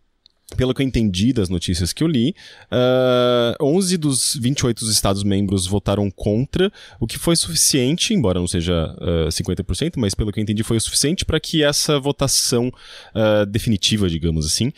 [0.55, 2.35] pelo que eu entendi das notícias que eu li,
[2.71, 8.95] uh, ah, 11 dos 28 Estados-membros votaram contra, o que foi suficiente, embora não seja
[8.99, 12.67] uh, ah, 50%, mas pelo que eu entendi foi o suficiente para que essa votação
[12.67, 14.71] uh, definitiva, digamos assim,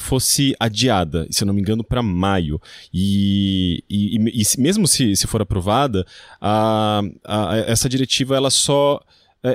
[0.00, 2.60] fosse adiada, se eu não me engano, para maio.
[2.92, 6.06] E, e, e, mesmo se, se for aprovada,
[6.40, 9.00] a, a, essa diretiva ela só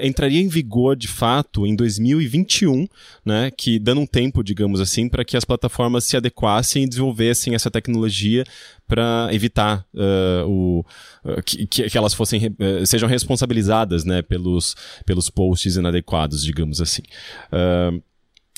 [0.01, 2.88] entraria em vigor de fato em 2021,
[3.25, 7.55] né, que dando um tempo, digamos assim, para que as plataformas se adequassem e desenvolvessem
[7.55, 8.43] essa tecnologia
[8.88, 10.79] para evitar uh, o,
[11.23, 14.75] uh, que, que, elas fossem sejam responsabilizadas né, pelos,
[15.05, 17.03] pelos posts inadequados, digamos assim.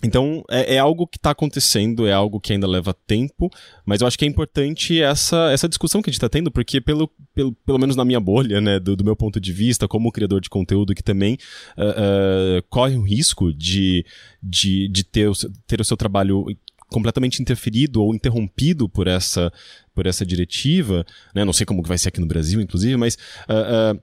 [0.01, 3.49] Então, é, é, algo que está acontecendo, é algo que ainda leva tempo,
[3.85, 6.79] mas eu acho que é importante essa, essa discussão que a gente está tendo, porque,
[6.79, 10.11] pelo, pelo, pelo menos na minha bolha, né, do, do meu ponto de vista, como
[10.11, 11.37] criador de conteúdo que também
[11.77, 14.05] uh, uh, corre o risco de,
[14.41, 15.33] de, de ter, o,
[15.67, 16.45] ter o seu trabalho
[16.87, 19.51] completamente interferido ou interrompido por essa,
[19.93, 23.15] por essa diretiva, né, não sei como que vai ser aqui no Brasil, inclusive, mas
[23.49, 23.99] uh,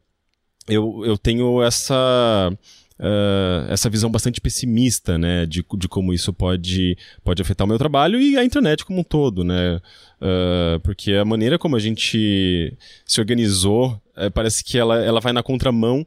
[0.69, 2.53] eu, eu tenho essa
[3.01, 7.79] uh, essa visão bastante pessimista, né, de, de como isso pode, pode afetar o meu
[7.79, 9.81] trabalho e a internet como um todo, né,
[10.21, 15.33] uh, porque a maneira como a gente se organizou uh, parece que ela, ela vai
[15.33, 16.07] na contramão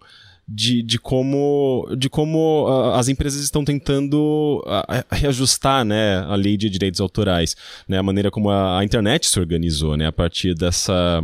[0.51, 6.57] de, de como, de como uh, as empresas estão tentando uh, reajustar né, a lei
[6.57, 7.55] de direitos autorais,
[7.87, 11.23] né, a maneira como a, a internet se organizou, né, a partir dessa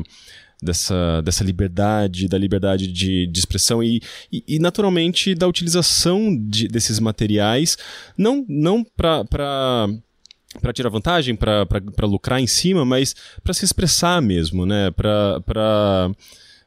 [0.66, 4.02] dessa, dessa liberdade, da liberdade de, de expressão e,
[4.32, 7.78] e, e, naturalmente da utilização de, desses materiais,
[8.18, 9.24] não, não para
[10.62, 11.68] para tirar vantagem, para
[12.04, 13.14] lucrar em cima, mas
[13.44, 14.90] para se expressar mesmo, né?
[14.92, 16.12] Para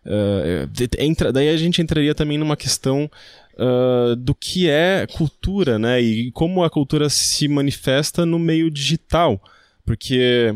[0.05, 3.11] uh, entra, daí a gente entraria também numa questão
[3.55, 6.01] uh, do que é cultura, né?
[6.01, 9.43] E como a cultura se manifesta no meio digital,
[9.85, 10.55] porque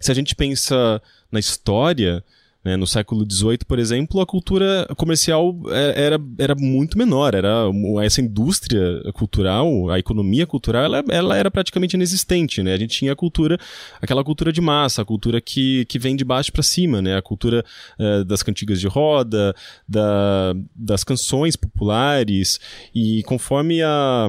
[0.00, 1.00] se a gente pensa
[1.30, 2.24] na história
[2.64, 2.76] né?
[2.76, 7.34] No século XVIII, por exemplo, a cultura comercial é, era, era muito menor.
[7.34, 7.64] Era
[8.04, 12.62] essa indústria cultural, a economia cultural, ela, ela era praticamente inexistente.
[12.62, 12.72] Né?
[12.72, 13.58] A gente tinha a cultura,
[14.00, 17.16] aquela cultura de massa, a cultura que, que vem de baixo para cima, né?
[17.16, 17.64] a cultura
[17.98, 19.54] é, das cantigas de roda,
[19.88, 22.60] da, das canções populares.
[22.94, 24.28] E conforme a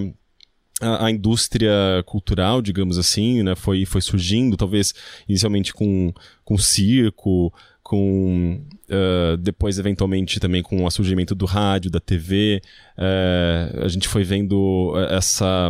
[0.82, 1.72] a, a, indústria
[2.06, 4.94] cultural, digamos assim, né, foi, foi surgindo, talvez
[5.30, 6.12] inicialmente com,
[6.44, 7.54] com circo,
[7.84, 12.62] com uh, depois eventualmente também com o surgimento do rádio, da TV,
[12.98, 15.70] uh, a gente foi vendo essa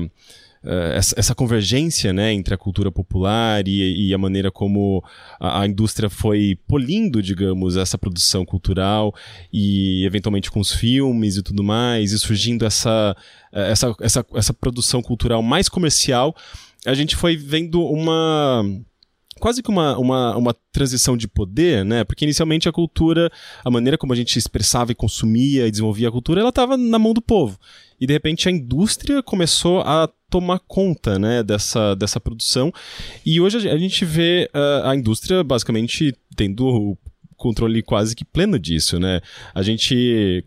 [0.65, 5.03] Uh, essa, essa, convergência né, entre a cultura popular e, e a maneira como
[5.37, 9.13] a, a, indústria foi polindo, digamos, essa produção cultural
[9.51, 13.13] e eventualmente com os filmes e tudo mais, e surgindo essa,
[13.51, 16.33] essa, essa, essa produção cultural mais comercial,
[16.85, 18.63] a gente foi vendo uma
[19.39, 22.03] quase que uma, uma, uma transição de poder, né?
[22.03, 23.31] Porque inicialmente a cultura,
[23.63, 26.99] a maneira como a gente expressava e consumia e desenvolvia a cultura, ela estava na
[26.99, 27.59] mão do povo.
[27.99, 32.73] E de repente a indústria começou a tomar conta, né, dessa, dessa produção.
[33.25, 36.97] E hoje a gente vê uh, a indústria basicamente tendo o
[37.37, 39.19] controle quase que pleno disso, né?
[39.53, 40.45] A gente,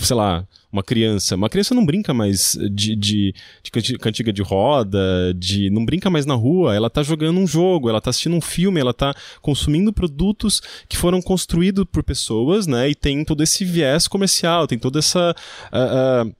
[0.00, 1.36] sei lá, uma criança.
[1.36, 6.26] Uma criança não brinca mais de, de, de cantiga de roda, de não brinca mais
[6.26, 9.92] na rua, ela tá jogando um jogo, ela tá assistindo um filme, ela tá consumindo
[9.92, 12.90] produtos que foram construídos por pessoas, né?
[12.90, 15.34] E tem todo esse viés comercial, tem toda essa.
[15.72, 16.34] Uh, uh,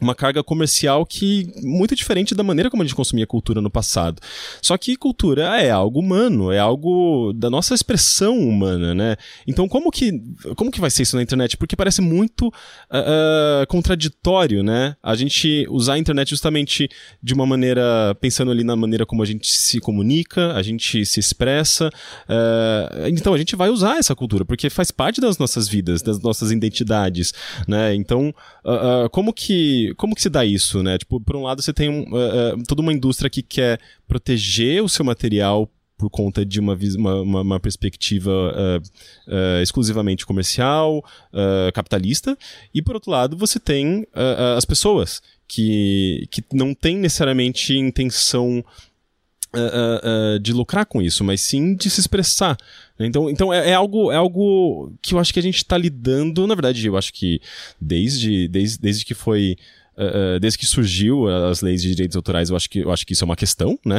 [0.00, 4.20] uma carga comercial que muito diferente da maneira como a gente consumia cultura no passado.
[4.60, 9.16] Só que cultura é algo humano, é algo da nossa expressão humana, né?
[9.46, 10.20] Então como que
[10.56, 11.56] como que vai ser isso na internet?
[11.56, 14.96] Porque parece muito uh, uh, contraditório, né?
[15.00, 16.88] A gente usar a internet justamente
[17.22, 21.20] de uma maneira pensando ali na maneira como a gente se comunica, a gente se
[21.20, 21.88] expressa.
[22.28, 26.20] Uh, então a gente vai usar essa cultura porque faz parte das nossas vidas, das
[26.20, 27.32] nossas identidades,
[27.68, 27.94] né?
[27.94, 28.34] Então
[29.12, 30.96] como que como que se dá isso, né?
[30.96, 34.88] Tipo, por um lado você tem um, uh, toda uma indústria que quer proteger o
[34.88, 40.98] seu material por conta de uma, uma, uma perspectiva uh, uh, exclusivamente comercial,
[41.32, 42.36] uh, capitalista,
[42.72, 44.06] e por outro lado você tem
[44.56, 48.64] as pessoas que, que não têm necessariamente intenção
[50.40, 52.56] de lucrar com isso, mas sim de se expressar.
[52.98, 56.46] Então, então é, é, algo, é algo que eu acho que a gente está lidando,
[56.46, 57.40] na verdade, eu acho que
[57.80, 59.56] desde, desde, desde que foi
[59.96, 63.12] Uh, desde que surgiu as leis de direitos autorais, eu acho que, eu acho que
[63.12, 63.98] isso é uma questão, né?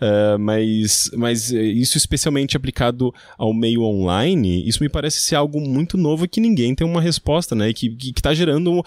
[0.00, 5.96] Uh, mas, mas isso especialmente aplicado ao meio online, isso me parece ser algo muito
[5.96, 7.70] novo que ninguém tem uma resposta, né?
[7.70, 8.84] E que, que, que tá gerando uh,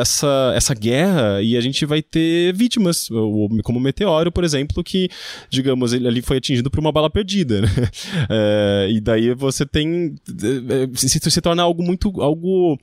[0.00, 3.08] essa, essa guerra e a gente vai ter vítimas,
[3.64, 5.08] como o Meteoro, por exemplo, que,
[5.50, 7.68] digamos, ele ali foi atingido por uma bala perdida, né?
[8.88, 10.14] e daí você tem...
[10.94, 12.22] se, se torna algo muito...
[12.22, 12.78] algo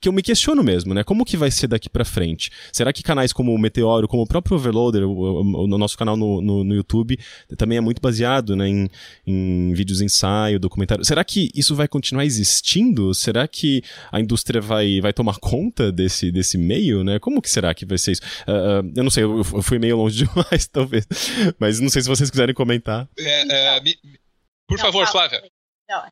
[0.00, 1.02] que eu me questiono mesmo, né?
[1.04, 2.50] Como que vai ser daqui para frente?
[2.72, 6.16] Será que canais como o Meteoro, como o próprio Overloader, o, o, o nosso canal
[6.16, 7.18] no, no, no, YouTube,
[7.56, 8.88] também é muito baseado né, em,
[9.26, 11.04] em vídeos ensaio, documentário.
[11.04, 13.12] Será que isso vai continuar existindo?
[13.14, 13.82] Será que
[14.12, 17.18] a indústria vai, vai tomar conta desse, desse meio, né?
[17.18, 18.22] Como que será que vai ser isso?
[18.42, 21.06] Uh, eu não sei, eu, eu, fui meio longe demais, talvez.
[21.58, 23.08] Mas não sei se vocês quiserem comentar.
[23.18, 23.96] É, é, me...
[24.68, 25.42] Por não, favor, Flávia.
[25.88, 26.02] Não,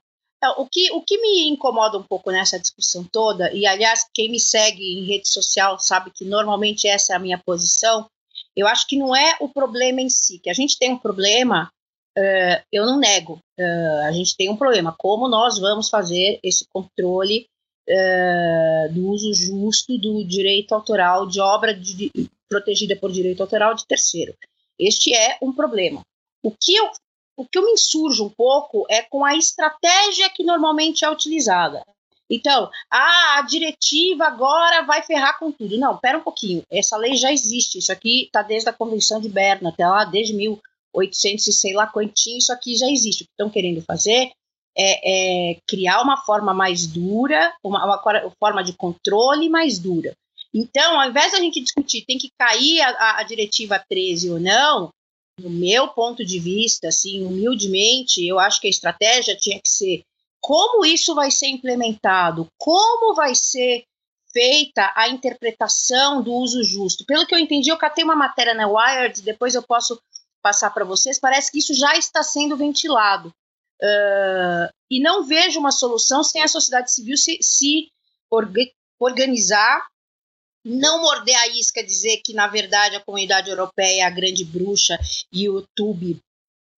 [0.59, 4.39] o, que, o que me incomoda um pouco nessa discussão toda, e aliás, quem me
[4.39, 8.09] segue em rede social sabe que normalmente essa é a minha posição,
[8.55, 11.70] eu acho que não é o problema em si, que a gente tem um problema,
[12.16, 16.66] uh, eu não nego, uh, a gente tem um problema, como nós vamos fazer esse
[16.72, 17.47] controle
[17.89, 22.11] uh, do uso justo do direito autoral de obra de,
[22.49, 24.34] protegida por direito autoral de terceiro.
[24.78, 26.03] Este é um problema.
[26.43, 26.91] O que eu
[27.37, 31.84] o que eu me insurjo um pouco é com a estratégia que normalmente é utilizada.
[32.28, 35.78] Então, ah, a diretiva agora vai ferrar com tudo.
[35.78, 36.62] Não, pera um pouquinho.
[36.70, 37.78] Essa lei já existe.
[37.78, 41.87] Isso aqui está desde a Convenção de Berna, até lá, desde 1800 e sei lá
[41.87, 43.22] quantinho, isso aqui já existe.
[43.22, 44.32] O que estão querendo fazer
[44.76, 50.12] é, é criar uma forma mais dura, uma, uma, forma de controle mais dura.
[50.53, 54.41] Então, ao invés da gente discutir tem que cair a, a, a diretiva 13 ou
[54.41, 54.91] não,
[55.39, 60.03] no meu ponto de vista, assim, humildemente, eu acho que a estratégia tinha que ser
[60.41, 63.84] como isso vai ser implementado, como vai ser
[64.32, 67.05] feita a interpretação do uso justo.
[67.05, 70.01] Pelo que eu entendi, eu catei uma matéria na Wired, depois eu posso
[70.43, 73.34] passar para vocês, parece que isso já está sendo ventilado.
[73.82, 77.91] Uh, e não vejo uma solução sem a sociedade civil se, se
[79.01, 79.87] organizar
[80.67, 84.99] não morder a isca, dizer que, na verdade, a comunidade europeia a grande bruxa
[85.33, 86.21] e o YouTube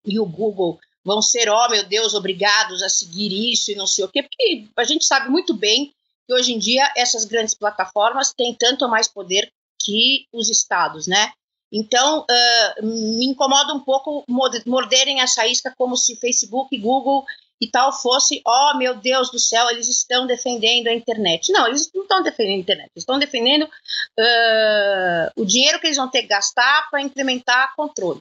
[0.05, 3.87] e o Google vão ser, ó oh, meu Deus, obrigados a seguir isso e não
[3.87, 5.91] sei o quê, porque a gente sabe muito bem
[6.27, 11.33] que hoje em dia essas grandes plataformas têm tanto mais poder que os estados, né?
[11.73, 14.25] Então, uh, me incomoda um pouco
[14.67, 17.25] morderem essa isca como se Facebook, Google
[17.61, 21.53] e tal fosse, ó oh, meu Deus do céu, eles estão defendendo a internet.
[21.53, 25.97] Não, eles não estão defendendo a internet, eles estão defendendo uh, o dinheiro que eles
[25.97, 28.21] vão ter que gastar para implementar controle.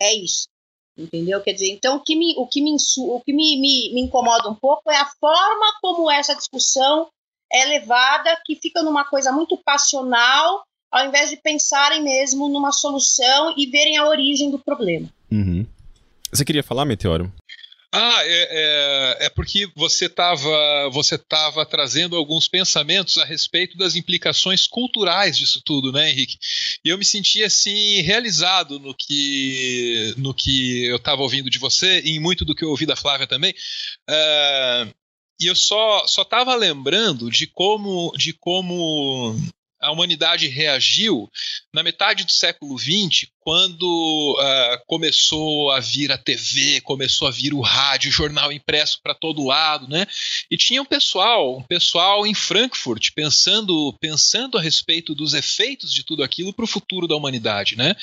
[0.00, 0.46] É isso.
[0.96, 1.40] Entendeu?
[1.40, 4.48] Quer dizer, então o que me, o que me, o que me, me, me incomoda
[4.48, 7.08] um pouco é a forma como essa discussão
[7.52, 13.54] é levada, que fica numa coisa muito passional, ao invés de pensarem mesmo numa solução
[13.56, 15.08] e verem a origem do problema.
[15.30, 15.66] Uhum.
[16.32, 17.32] Você queria falar, Meteoro?
[17.96, 23.94] Ah, é, é, é, porque você estava você tava trazendo alguns pensamentos a respeito das
[23.94, 26.36] implicações culturais disso tudo, né, Henrique?
[26.84, 32.00] E eu me senti assim realizado no que no que eu estava ouvindo de você
[32.00, 33.54] e em muito do que eu ouvi da Flávia também.
[34.10, 34.92] Uh,
[35.40, 39.36] e eu só só estava lembrando de como de como
[39.84, 41.30] a humanidade reagiu
[41.72, 47.52] na metade do século XX, quando uh, começou a vir a TV, começou a vir
[47.52, 50.06] o rádio, o jornal impresso para todo lado, né?
[50.50, 56.02] E tinha um pessoal, um pessoal em Frankfurt pensando, pensando a respeito dos efeitos de
[56.02, 57.94] tudo aquilo para o futuro da humanidade, né?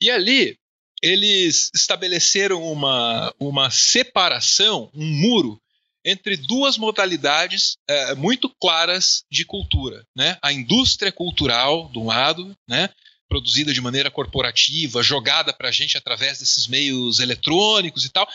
[0.00, 0.56] E ali
[1.02, 5.60] eles estabeleceram uma, uma separação, um muro
[6.04, 10.36] entre duas modalidades é, muito claras de cultura, né?
[10.42, 12.90] A indústria cultural, de um lado, né?
[13.34, 18.28] produzida de maneira corporativa, jogada para a gente através desses meios eletrônicos e tal,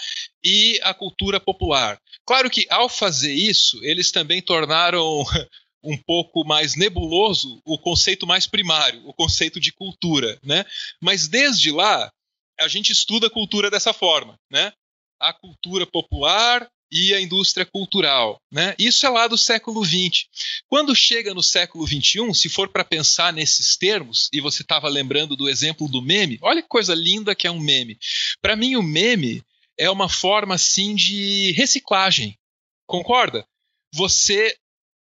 [0.44, 1.98] e a cultura popular.
[2.26, 5.24] Claro que ao fazer isso, eles também tornaram
[5.82, 10.66] um pouco mais nebuloso o conceito mais primário, o conceito de cultura, né?
[11.02, 12.12] Mas desde lá
[12.60, 14.74] a gente estuda a cultura dessa forma, né?
[15.18, 18.42] A cultura popular e a indústria cultural.
[18.52, 18.76] Né?
[18.80, 20.26] Isso é lá do século XX.
[20.68, 25.36] Quando chega no século XXI, se for para pensar nesses termos, e você estava lembrando
[25.36, 27.98] do exemplo do meme, olha que coisa linda que é um meme.
[28.42, 29.44] Para mim, o meme
[29.78, 32.38] é uma forma assim de reciclagem.
[32.86, 33.46] Concorda?
[33.94, 34.56] Você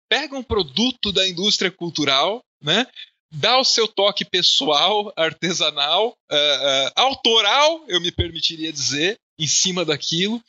[0.09, 2.87] pega um produto da indústria cultural, né?
[3.31, 9.85] dá o seu toque pessoal, artesanal, uh, uh, autoral, eu me permitiria dizer, em cima
[9.85, 10.43] daquilo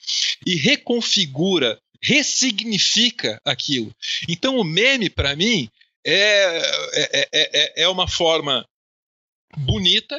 [0.45, 3.93] e reconfigura, ressignifica aquilo.
[4.27, 5.69] Então o meme, para mim,
[6.05, 6.57] é,
[6.93, 8.67] é, é, é uma forma
[9.57, 10.17] bonita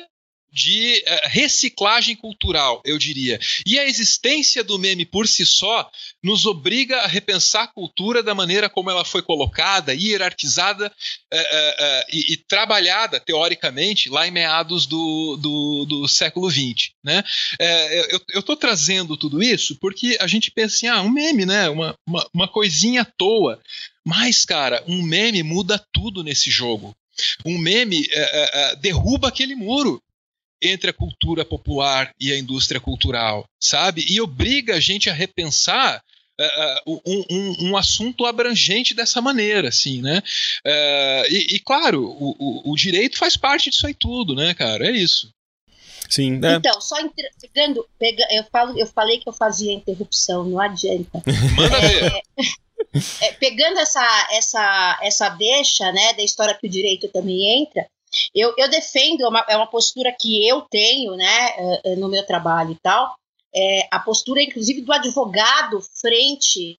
[0.51, 3.39] de uh, reciclagem cultural, eu diria.
[3.67, 5.91] E a existência do meme por si só
[6.23, 12.05] nos obriga a repensar a cultura da maneira como ela foi colocada, hierarquizada uh, uh,
[12.11, 16.91] e, e, trabalhada, teoricamente, lá em meados do, do, do século XX.
[17.05, 17.23] Né?
[18.35, 21.69] eu estou trazendo tudo isso porque a gente pensa assim, ah, um meme, né?
[21.69, 23.61] uma, uma, uma coisinha à toa.
[24.05, 26.95] Mas, cara, um meme muda tudo nesse jogo.
[27.45, 28.07] Um meme
[28.81, 30.03] derruba aquele muro
[30.63, 34.05] entre a cultura popular e a indústria cultural, sabe?
[34.09, 36.03] E obriga a gente a repensar
[36.41, 40.23] Uh, um, um, um, assunto abrangente dessa maneira, assim, né?
[40.65, 44.87] Uh, e, e, claro, o, o, o, direito faz parte disso aí tudo, né, cara?
[44.87, 45.35] É isso.
[46.09, 46.41] Sim.
[46.43, 46.55] É.
[46.55, 46.97] Então, só
[47.41, 51.23] pegando, pega, eu, falo, eu falei que eu fazia interrupção, não adianta.
[51.57, 52.13] Manda é, ver.
[53.21, 57.87] É, é, pegando essa, essa, essa deixa, né, da história que o direito também entra,
[58.35, 62.09] eu, eu defendo, é uma, é uma postura que eu tenho, né, eh, eh, no
[62.09, 63.15] meu trabalho e tal,
[63.55, 66.79] é a postura, inclusive, do advogado frente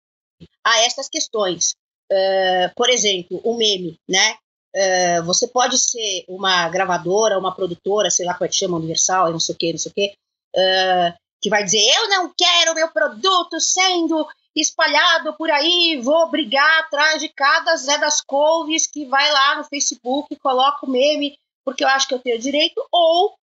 [0.63, 1.73] a essas questões.
[2.11, 4.37] Uh, por exemplo, o meme, né?
[4.75, 9.31] Uh, você pode ser uma gravadora, uma produtora, sei lá como é que chama, Universal,
[9.31, 10.13] não sei o que, não sei o que,
[10.55, 16.79] uh, que vai dizer, eu não quero meu produto sendo espalhado por aí, vou brigar
[16.79, 21.37] atrás de cada Zé das Couves que vai lá no Facebook coloca o meme
[21.69, 23.35] porque eu acho que eu tenho direito, ou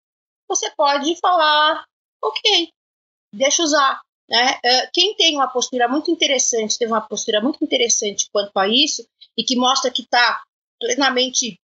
[0.49, 1.85] você pode falar,
[2.23, 2.69] ok,
[3.31, 4.01] deixa usar.
[4.27, 4.59] Né?
[4.63, 9.07] É, quem tem uma postura muito interessante, teve uma postura muito interessante quanto a isso,
[9.37, 10.43] e que mostra que está
[10.79, 11.59] plenamente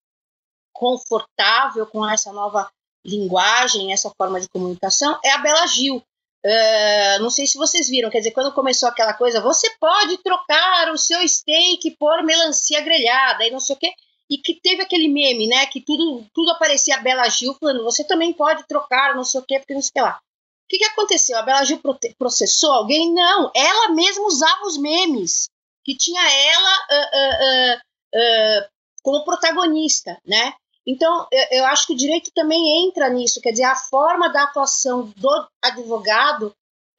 [0.74, 2.70] confortável com essa nova
[3.06, 6.04] linguagem, essa forma de comunicação, é a Bela Gil.
[6.46, 10.90] Uh, não sei se vocês viram, quer dizer, quando começou aquela coisa, você pode trocar
[10.92, 13.92] o seu steak por melancia grelhada e não sei o quê,
[14.30, 18.06] e que teve aquele meme, né, que tudo, tudo aparecia a Bela Gil falando, você
[18.06, 20.18] também pode trocar não sei o quê, porque não sei o que lá.
[20.18, 21.38] O que, que aconteceu?
[21.38, 21.82] A Bela Gil
[22.18, 23.12] processou alguém?
[23.12, 25.50] Não, ela mesma usava os memes,
[25.84, 27.78] que tinha ela uh,
[28.16, 28.70] uh,
[29.02, 30.54] como protagonista, né?
[30.90, 34.46] Então, eu, eu, acho que o direito também entra nisso, quer dizer, a forma da
[34.46, 36.48] atuação do advogado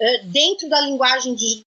[0.00, 1.64] uh, dentro da linguagem digital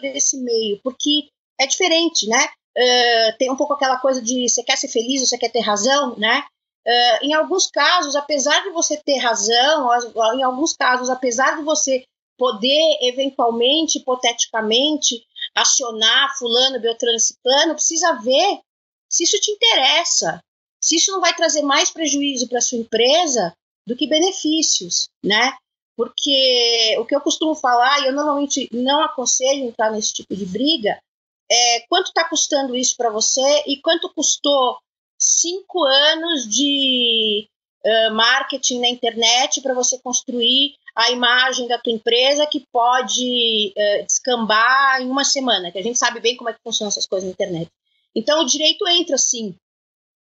[0.00, 1.28] desse meio, porque
[1.60, 2.48] é diferente, né?
[2.78, 6.16] Uh, tem um pouco aquela coisa de você quer ser feliz, você quer ter razão,
[6.16, 6.44] né?
[6.86, 9.88] Uh, em alguns casos, apesar de você ter razão,
[10.36, 12.04] em alguns casos, apesar de você
[12.38, 15.20] poder, eventualmente, hipoteticamente,
[15.56, 18.60] acionar fulano, beltrano, ciclano, precisa ver
[19.10, 20.40] se isso te interessa,
[20.80, 23.54] se isso não vai trazer mais prejuízo para sua empresa
[23.86, 25.52] do que benefícios, né?
[25.96, 30.46] Porque o que eu costumo falar, e eu normalmente não aconselho entrar nesse tipo de
[30.46, 30.98] briga,
[31.50, 34.78] é quanto está custando isso para você e quanto custou
[35.18, 37.46] cinco anos de
[37.84, 44.06] uh, marketing na internet para você construir a imagem da tua empresa que pode uh,
[44.06, 47.26] descambar em uma semana, que a gente sabe bem como é que funcionam essas coisas
[47.28, 47.68] na internet.
[48.14, 49.54] Então o direito entra sim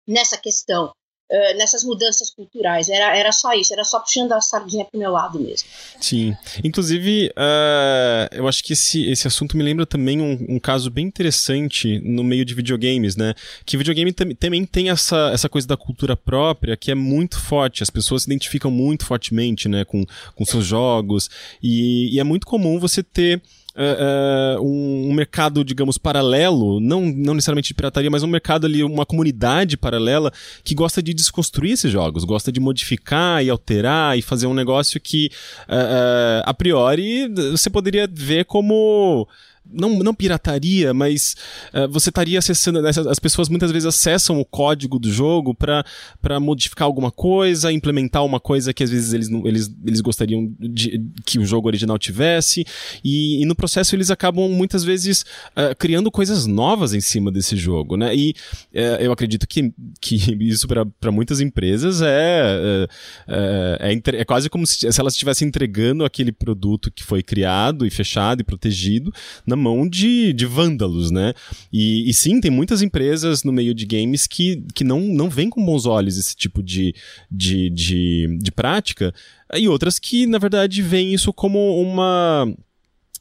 [0.08, 0.92] nessa questão.
[1.30, 2.88] Uh, nessas mudanças culturais.
[2.88, 5.68] Era, era só isso, era só puxando a sardinha pro meu lado mesmo.
[6.00, 6.34] Sim.
[6.64, 11.06] Inclusive, uh, eu acho que esse, esse assunto me lembra também um, um, caso bem
[11.06, 13.34] interessante no meio de videogames, né?
[13.66, 17.84] Que videogame tam também tem essa, essa coisa da cultura própria que é muito forte.
[17.84, 21.30] As pessoas se identificam muito fortemente, né, com, com seus jogos.
[21.62, 23.42] E, e é muito comum você ter
[23.78, 29.06] uh, um, mercado, digamos, paralelo, não, não necessariamente de pirataria, mas um mercado ali, uma
[29.06, 30.32] comunidade paralela
[30.64, 35.00] que gosta de desconstruir esses jogos, gosta de modificar e alterar e fazer um negócio
[35.00, 35.30] que,
[35.70, 39.28] uh, a priori, você poderia ver como
[39.72, 41.36] não, não pirataria, mas
[41.74, 42.82] uh, você estaria acessando.
[42.82, 48.24] Né, as pessoas muitas vezes acessam o código do jogo para modificar alguma coisa, implementar
[48.24, 52.66] uma coisa que às vezes eles, eles, eles gostariam de, que o jogo original tivesse,
[53.04, 57.56] e, e no processo eles acabam muitas vezes uh, criando coisas novas em cima desse
[57.56, 58.16] jogo, né?
[58.16, 58.32] E
[58.74, 62.88] uh, eu acredito que, que isso para muitas empresas é,
[63.28, 67.86] é, é, é, quase como se, se elas estivessem entregando aquele produto que foi criado
[67.86, 69.14] e fechado e protegido
[69.46, 71.34] na mão de, de vândalos, né?
[71.72, 75.50] E, e, sim, tem muitas empresas no meio de games que, que não, não veem
[75.50, 76.96] com bons olhos esse tipo de,
[77.30, 79.14] de, de, de prática,
[79.56, 82.46] e outras que, na verdade, veem isso como uma.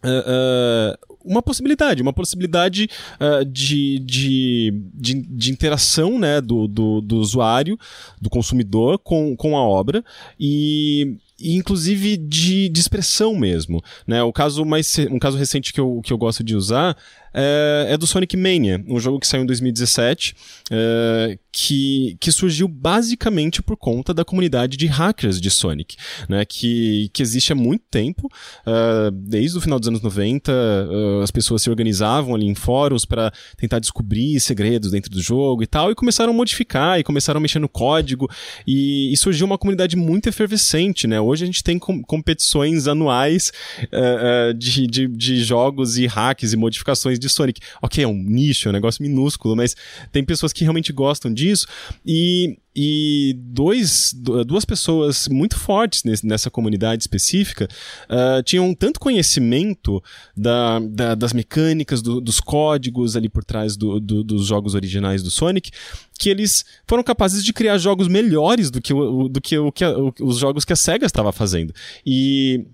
[0.05, 2.89] Uh, uh, uma possibilidade, uma possibilidade
[3.20, 7.76] uh, de, de, de, de, interação né, do, do, do, usuário,
[8.20, 10.05] do consumidor com, com a obra
[10.39, 13.82] e, e inclusive de, de expressão mesmo.
[14.07, 14.22] Né?
[14.22, 16.97] O caso mais um caso recente que eu, que eu gosto de usar
[17.37, 20.34] é, é do Sonic Mania, um jogo que saiu em 2017,
[20.70, 25.97] é, que, que surgiu basicamente por conta da comunidade de hackers de Sonic,
[26.28, 31.22] né, que, que existe há muito tempo, uh, desde o final dos anos 90, uh,
[31.22, 35.66] as pessoas se organizavam ali em fóruns para tentar descobrir segredos dentro do jogo e
[35.66, 38.30] tal, e começaram a modificar, e começaram a mexer no código,
[38.66, 43.51] e, e surgiu uma comunidade muito efervescente, né, hoje a gente tem com, competições anuais
[43.84, 47.60] uh, de, de, de jogos e hacks e modificações de de Sonic.
[47.82, 49.74] Ok, é um nicho, é um negócio minúsculo, mas
[50.12, 51.66] tem pessoas que realmente gostam disso
[52.04, 54.14] e e dois,
[54.46, 57.66] duas pessoas muito fortes nessa comunidade específica
[58.04, 60.02] uh, tinham tanto conhecimento
[60.36, 65.22] da, da, das mecânicas, do, dos códigos ali por trás do, do, dos jogos originais
[65.22, 65.70] do Sonic,
[66.18, 69.82] que eles foram capazes de criar jogos melhores do que, o, do que, o, que
[69.82, 71.72] a, os jogos que a SEGA estava fazendo.
[72.04, 72.66] E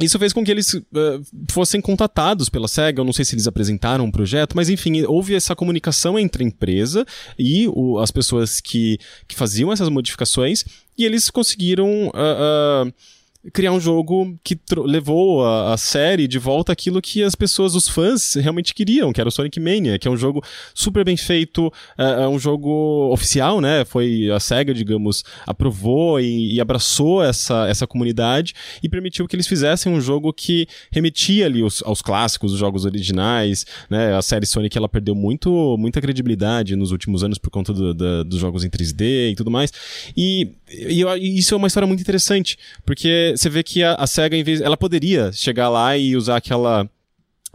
[0.00, 0.82] isso fez com que eles uh,
[1.50, 5.34] fossem contatados pela SEGA, eu não sei se eles apresentaram um projeto, mas enfim, houve
[5.34, 7.06] essa comunicação entre a empresa
[7.38, 10.64] e o, as pessoas que, que faziam essas modificações,
[10.98, 12.08] e eles conseguiram.
[12.08, 12.92] Uh, uh,
[13.52, 17.88] criar um jogo que levou a, a, série de volta aquilo que as pessoas, os
[17.88, 20.42] fãs, realmente queriam, que era o Sonic Mania, que é um jogo
[20.74, 23.84] super bem feito, é, é um jogo oficial, né?
[23.84, 29.46] Foi a SEGA, digamos, aprovou e, e, abraçou essa, essa comunidade e permitiu que eles
[29.46, 34.16] fizessem um jogo que remetia ali os, aos clássicos, os jogos originais, né?
[34.16, 38.24] A série Sonic, ela perdeu muito, muita credibilidade nos últimos anos por conta do, do,
[38.24, 39.72] dos jogos em 3D e tudo mais.
[40.16, 44.06] E, e, e isso é uma história muito interessante, porque você vê que a, a
[44.06, 46.88] SEGA, em vez, ela poderia chegar lá e usar aquela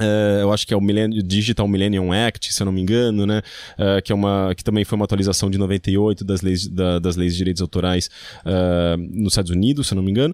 [0.01, 3.27] Uh, eu acho que é o Millennium, Digital Millennium Act, se eu não me engano,
[3.27, 3.43] né?
[3.77, 7.15] Uh, que, é uma, que também foi uma atualização de 98 das leis, da, das
[7.15, 8.09] leis de direitos autorais
[8.43, 10.33] uh, nos Estados Unidos, se eu não me engano.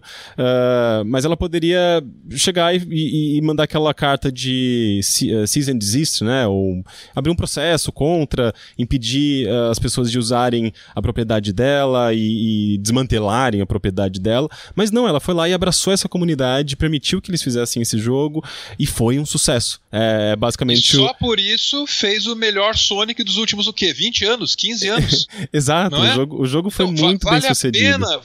[1.06, 6.46] mas ela poderia chegar e, e, e mandar aquela carta de cease and desist, né?
[6.46, 6.82] Ou
[7.14, 13.60] abrir um processo contra, impedir as pessoas de usarem a propriedade dela e, e, desmantelarem
[13.60, 14.48] a propriedade dela.
[14.74, 18.42] Mas não, ela foi lá e abraçou essa comunidade, permitiu que eles fizessem esse jogo
[18.78, 19.80] e foi um sucesso sucesso.
[19.90, 20.94] É basicamente.
[20.94, 21.14] E só o...
[21.14, 23.92] por isso fez o melhor Sonic dos últimos o quê?
[23.92, 24.54] 20 anos?
[24.54, 25.26] 15 anos?
[25.52, 26.14] Exato, o, é?
[26.14, 28.04] jogo, o jogo foi então, muito vale bem sucedido.
[28.04, 28.22] A pena,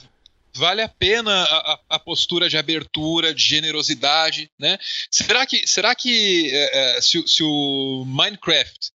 [0.54, 4.78] vale a pena a, a, postura de abertura, de generosidade, né?
[5.10, 8.94] Será que, será que é, é, se, se o Minecraft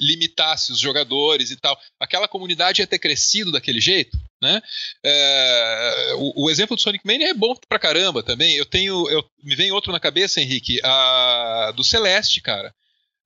[0.00, 4.16] limitasse os jogadores e tal, aquela comunidade ia ter crescido daquele jeito?
[4.40, 4.60] Né?
[5.02, 8.54] É, o, o, exemplo do Sonic Mania é bom pra caramba também.
[8.54, 9.08] Eu tenho.
[9.08, 11.35] Eu, me vem outro na cabeça, Henrique, a,
[11.72, 12.74] do Celeste, cara.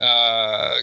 [0.00, 0.80] A,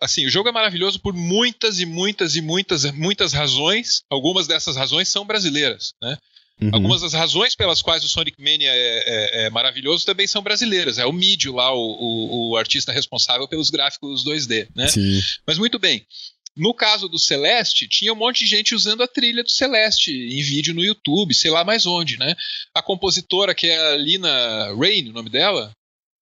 [0.00, 4.02] assim, o jogo é maravilhoso por muitas e muitas e muitas muitas razões.
[4.10, 6.16] Algumas dessas razões são brasileiras, né?
[6.60, 6.70] Uhum.
[6.74, 10.98] Algumas das razões pelas quais o Sonic Mania é, é, é maravilhoso também são brasileiras.
[10.98, 14.86] É o Mídio lá, o, o, o, artista responsável pelos gráficos 2D, né?
[14.88, 15.20] Sim.
[15.46, 16.04] Mas muito bem.
[16.54, 20.42] No caso do Celeste, tinha um monte de gente usando a trilha do Celeste em
[20.42, 22.34] vídeo no YouTube, sei lá mais onde, né?
[22.74, 25.72] A compositora, que é a Lina Rain, o nome dela,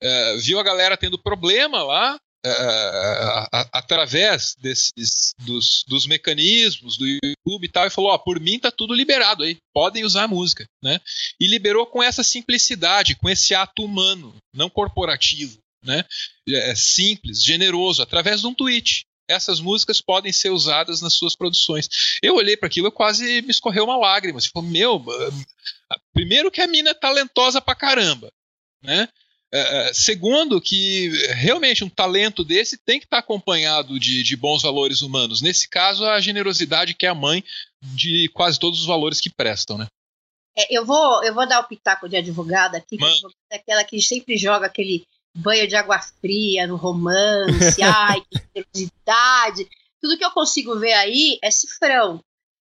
[0.03, 7.65] é, viu a galera tendo problema lá uh, através desses dos, dos, mecanismos do YouTube
[7.65, 10.65] e tal, e falou: ó, por mim tá tudo liberado aí, podem usar a música,
[10.83, 11.01] né?
[11.41, 16.05] E liberou com essa simplicidade, com esse ato humano, não corporativo, né?
[16.49, 19.05] É simples, generoso, através de um tweet.
[19.31, 21.87] Essas músicas podem ser usadas nas suas produções.
[22.23, 24.41] Eu olhei para aquilo e quase me escorreu uma lágrima.
[24.41, 25.05] Tipo, meu,
[26.15, 28.33] primeiro que a mina é talentosa pra caramba,
[28.83, 29.07] né?
[29.53, 34.63] É, é, segundo, que realmente um talento desse tem que estar acompanhado de, de, bons
[34.63, 35.41] valores humanos.
[35.41, 37.43] Nesse caso, a generosidade que é a mãe
[37.81, 39.87] de quase todos os valores que prestam, né?
[40.57, 43.05] É, eu, vou, eu vou dar o pitaco de advogada aqui, que
[43.51, 49.69] é aquela que sempre joga aquele banho de água fria no romance, ai, que generosidade.
[50.01, 52.21] Tudo que eu consigo ver aí é cifrão.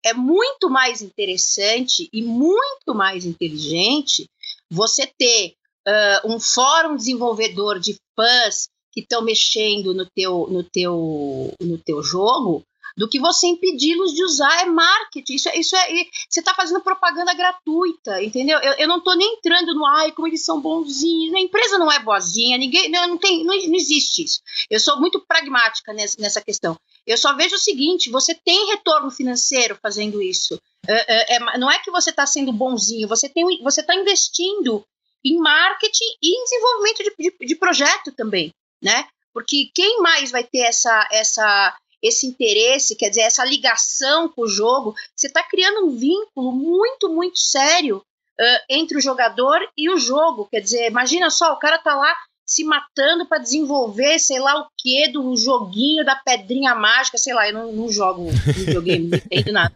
[0.04, 4.28] É muito mais interessante e muito mais inteligente
[4.70, 5.56] você ter
[5.88, 12.04] uh, um fórum desenvolvedor de fãs que estão mexendo no teu, no, teu, no teu
[12.04, 12.64] jogo
[12.98, 15.34] do que você impedi-los de usar é marketing.
[15.34, 15.88] Isso é, isso é
[16.30, 18.60] você está fazendo propaganda gratuita, entendeu?
[18.60, 21.34] Eu, eu não estou nem entrando no ai, como eles são bonzinhos.
[21.34, 24.42] A empresa não é boazinha, ninguém não, não tem, não, não, existe isso.
[24.70, 26.78] Eu sou muito pragmática nessa, nessa questão.
[27.06, 30.60] Eu só vejo o seguinte: você tem retorno financeiro fazendo isso.
[30.88, 34.84] É, é, é não é que você está sendo bonzinho, você tem, você está investindo
[35.24, 38.52] em marketing e em desenvolvimento de, de, de projeto também,
[38.82, 39.08] né?
[39.34, 44.48] Porque quem mais vai ter essa, essa, esse interesse, quer dizer, essa ligação com o
[44.48, 49.98] jogo, você está criando um vínculo muito, muito sério uh, entre o jogador e o
[49.98, 50.48] jogo.
[50.52, 52.14] Quer dizer, imagina só, o cara tá lá
[52.46, 57.48] se matando para desenvolver, sei lá o que, do joguinho da pedrinha mágica, sei lá,
[57.48, 59.74] eu não, não jogo videogame, não entendo nada.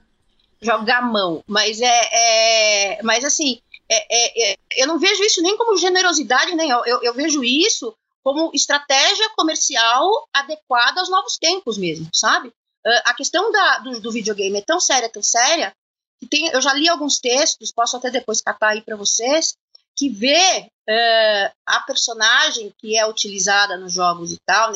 [0.61, 5.57] Jogo gamão, mas é, é mas assim, é, é, é, eu não vejo isso nem
[5.57, 12.09] como generosidade, nem eu, eu, vejo isso como estratégia comercial adequada aos novos tempos mesmo,
[12.13, 12.49] sabe?
[12.49, 15.71] Uh, a questão da, do, do, videogame é tão séria, tão séria,
[16.19, 19.55] que tem, eu já li alguns textos, posso até depois catar aí para vocês,
[19.95, 24.73] que vê uh, a personagem que é utilizada nos jogos e tal,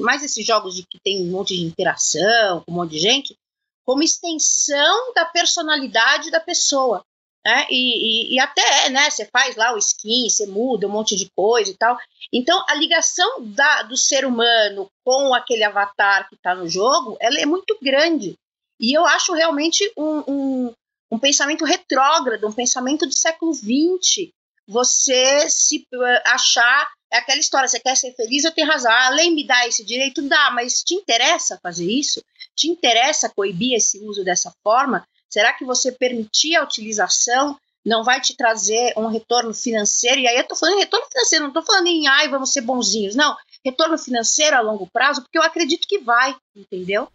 [0.00, 3.36] mais esses jogos de que tem um monte de interação, um monte de gente,
[3.84, 7.02] como extensão da personalidade da pessoa.
[7.44, 7.66] Né?
[7.70, 11.30] E, e, e, até, né, você faz lá o skin, você muda um monte de
[11.34, 11.96] coisa e tal.
[12.32, 17.38] Então, a ligação da, do ser humano com aquele avatar que está no jogo, ela
[17.38, 18.34] é muito grande.
[18.80, 20.72] E eu acho realmente um, um,
[21.12, 24.30] um pensamento retrógrado, um pensamento do século XX,
[24.66, 28.92] você se uh, achar é aquela história, você quer ser feliz, eu tenho razão.
[28.92, 32.22] A lei me dá esse direito, dá, mas te interessa fazer isso?
[32.54, 35.06] Te interessa coibir esse uso dessa forma?
[35.28, 40.20] Será que você permitir a utilização não vai te trazer um retorno financeiro?
[40.20, 42.62] E aí eu estou falando em retorno financeiro, não estou falando em ai, vamos ser
[42.62, 43.14] bonzinhos.
[43.14, 47.08] Não, retorno financeiro a longo prazo, porque eu acredito que vai, entendeu?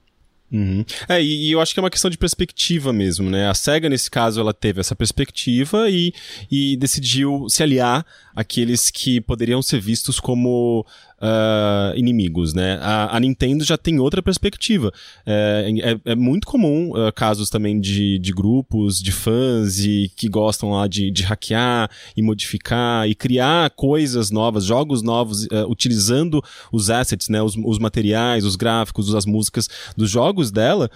[0.54, 0.86] Uhum.
[1.10, 3.50] É, e, e, eu acho que é uma questão de perspectiva mesmo, né?
[3.50, 6.14] A SEGA, nesse caso, ela teve essa perspectiva e,
[6.52, 8.06] e decidiu se aliar
[8.36, 10.86] àqueles que poderiam ser vistos como
[11.24, 12.78] uh, inimigos, né?
[12.82, 14.92] A, a, Nintendo já tem outra perspectiva.
[15.26, 15.72] É,
[16.06, 20.72] é, é muito comum uh, casos também de, de grupos, de fãs e que gostam
[20.72, 26.90] lá de, de hackear e modificar e criar coisas novas, jogos novos, uh, utilizando os
[26.90, 27.42] assets, né?
[27.42, 30.92] Os, os materiais, os gráficos, as músicas dos jogos dela.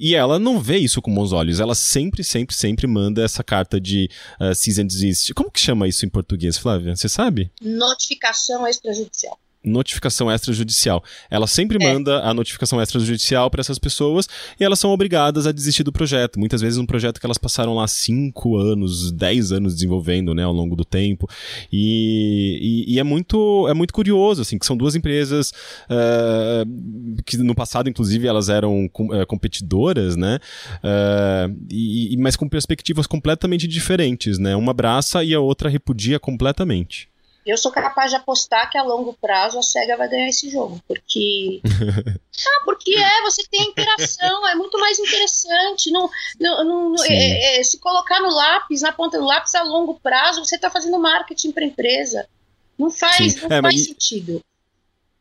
[0.00, 1.60] E ela não vê isso com bons olhos.
[1.60, 4.10] Ela sempre, sempre, sempre manda essa carta de
[4.40, 5.32] uh, cease and desist.
[5.32, 6.96] Como que chama isso em português, Flávia?
[6.96, 7.52] Você sabe?
[7.60, 11.02] Notificação extrajudicial notificação extrajudicial.
[11.30, 11.92] Ela sempre é.
[11.92, 14.28] manda a notificação extrajudicial para essas pessoas
[14.58, 16.38] e elas são obrigadas a desistir do projeto.
[16.38, 20.52] Muitas vezes um projeto que elas passaram lá 5 anos, 10 anos desenvolvendo, né, ao
[20.52, 21.28] longo do tempo.
[21.72, 25.52] E, e, e, é muito é muito curioso, assim, que são duas empresas
[25.88, 30.38] uh, que no passado, inclusive, elas eram uh, competidoras, né,
[30.78, 34.56] uh, e, mas com perspectivas completamente diferentes, né.
[34.56, 37.11] Uma abraça e a outra repudia completamente.
[37.44, 40.80] Eu sou capaz de apostar que a longo prazo a SEGA vai ganhar esse jogo.
[40.86, 41.60] Porque.
[41.66, 45.90] ah, porque é, você tem interação, é muito mais interessante.
[45.90, 46.08] Não,
[46.40, 50.44] não, não é, é, se colocar no lápis, na ponta do lápis a longo prazo,
[50.44, 52.28] você está fazendo marketing para empresa.
[52.78, 53.86] Não faz, não é, faz mas...
[53.86, 54.40] sentido.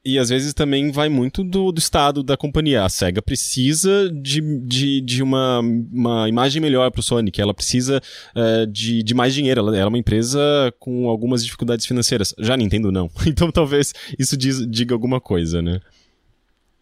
[0.04, 2.84] E às vezes também vai muito do, do estado da companhia.
[2.84, 8.02] A SEGA precisa de, de, de uma, uma imagem melhor para o Sonic, ela precisa
[8.36, 9.60] uh, de, de mais dinheiro.
[9.60, 10.40] Ela, ela, é uma empresa
[10.80, 12.34] com algumas dificuldades financeiras.
[12.40, 13.10] Já Nintendo não.
[13.32, 15.80] Então talvez isso diz, diga alguma coisa, né?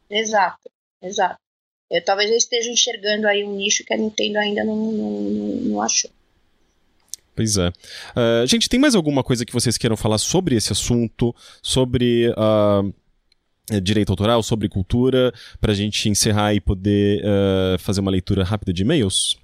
[0.10, 0.70] Exato,
[1.02, 1.38] exato.
[1.92, 5.12] Eu, talvez eu esteja enxergando aí um nicho que a Nintendo ainda não, não,
[5.62, 6.10] não achou.
[7.36, 7.68] Pois é.
[7.70, 11.36] Uh, gente, tem mais alguma coisa que vocês queiram falar sobre esse assunto?
[11.62, 12.30] Sobre.
[12.30, 12.99] Uh é,
[13.82, 18.74] direito autoral, sobre cultura, para a gente encerrar e poder uh, fazer uma leitura rápida
[18.74, 19.38] de e-mails?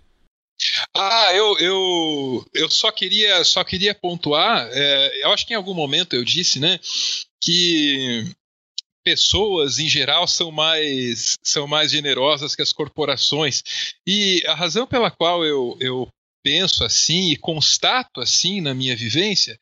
[0.94, 4.70] Ah, eu, eu, eu só queria só queria pontuar.
[4.72, 6.80] É, eu acho que em algum momento eu disse, né,
[7.42, 8.26] que
[9.04, 13.62] pessoas em geral são mais são mais generosas que as corporações
[14.08, 16.08] e a razão pela qual eu, eu
[16.44, 19.60] penso assim e constato assim na minha vivência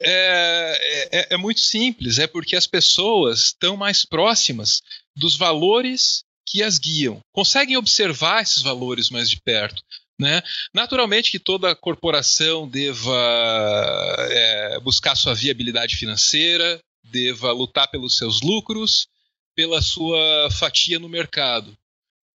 [0.00, 4.82] é, é, é muito simples, é porque as pessoas estão mais próximas
[5.14, 9.82] dos valores que as guiam, conseguem observar esses valores mais de perto.
[10.18, 10.42] Né?
[10.72, 19.08] Naturalmente que toda corporação deva é, buscar sua viabilidade financeira, deva lutar pelos seus lucros,
[19.54, 21.76] pela sua fatia no mercado.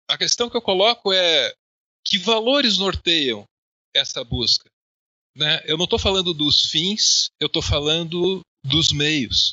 [0.09, 1.53] A questão que eu coloco é
[2.05, 3.45] que valores norteiam
[3.95, 4.71] essa busca?
[5.37, 5.61] Né?
[5.67, 9.53] Eu não estou falando dos fins, eu estou falando dos meios.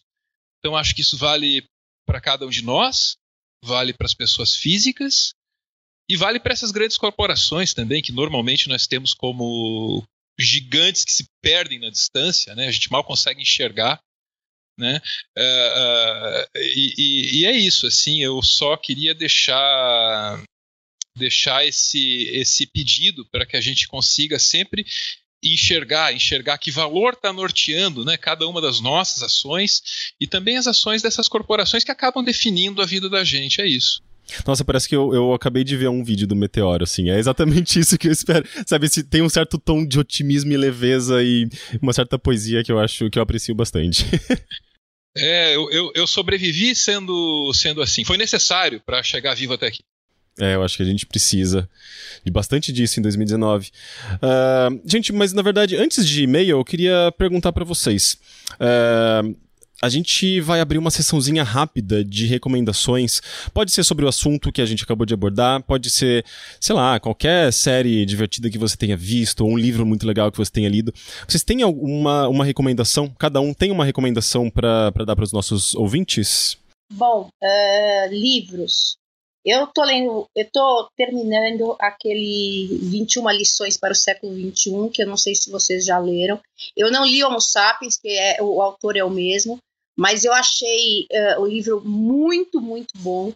[0.60, 1.66] Então acho que isso vale
[2.08, 3.16] para cada um de nós,
[3.64, 5.34] vale para as pessoas físicas
[6.10, 10.04] e vale para essas grandes corporações também, que normalmente nós temos como
[10.40, 12.68] gigantes que se perdem na distância, né?
[12.68, 14.00] a gente mal consegue enxergar.
[14.80, 15.00] Né?
[15.38, 20.44] Uh, uh, e, e, é isso, assim, eu só queria deixar
[21.16, 24.84] deixar esse, esse pedido para que a gente consiga sempre
[25.44, 30.68] enxergar, enxergar que valor está norteando né, cada uma das nossas ações e também as
[30.68, 33.62] ações dessas corporações que acabam definindo a vida da gente.
[33.62, 34.02] É isso.
[34.48, 37.10] Nossa, parece que eu, eu acabei de ver um vídeo do Meteoro, assim.
[37.10, 38.48] É exatamente isso que eu espero.
[38.66, 41.48] Sabe, se tem um certo tom de otimismo e leveza e
[41.82, 44.06] uma certa poesia que eu acho que eu aprecio bastante.
[45.18, 48.04] é, eu, eu, eu sobrevivi sendo, sendo assim.
[48.04, 49.84] Foi necessário para chegar vivo até aqui.
[50.40, 51.70] É, eu acho que a gente precisa
[52.24, 53.70] de bastante disso em 2019.
[54.16, 58.18] Uh, gente, mas na verdade, antes de e-mail, eu queria perguntar para vocês.
[58.54, 59.36] Uh,
[59.84, 63.22] a gente vai abrir uma sessãozinha rápida de recomendações.
[63.54, 66.24] Pode ser sobre o assunto que a gente acabou de abordar, pode ser,
[66.58, 70.38] sei lá, qualquer série divertida que você tenha visto, ou um livro muito legal que
[70.38, 70.94] você tenha lido.
[71.28, 73.14] Vocês têm alguma uma recomendação?
[73.20, 76.58] Cada um tem uma recomendação para dar para os nossos ouvintes?
[76.90, 78.96] Bom, uh, livros.
[79.46, 85.08] Eu tô lendo, eu tô terminando aquele 21 lições para o século 21, que eu
[85.08, 86.40] não sei se vocês já leram.
[86.78, 89.58] Eu não li Homo Sapiens, que é o autor é o mesmo,
[89.98, 93.34] mas eu achei uh, o livro muito, muito bom.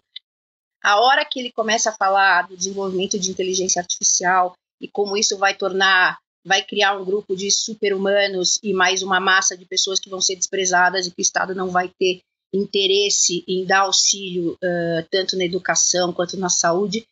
[0.82, 5.36] A hora que ele começa a falar do desenvolvimento de inteligência artificial e como isso
[5.36, 10.08] vai tornar, vai criar um grupo de super-humanos e mais uma massa de pessoas que
[10.08, 12.20] vão ser desprezadas e que o Estado não vai ter
[12.52, 17.06] interesse em dar auxílio uh, tanto na educação quanto na saúde,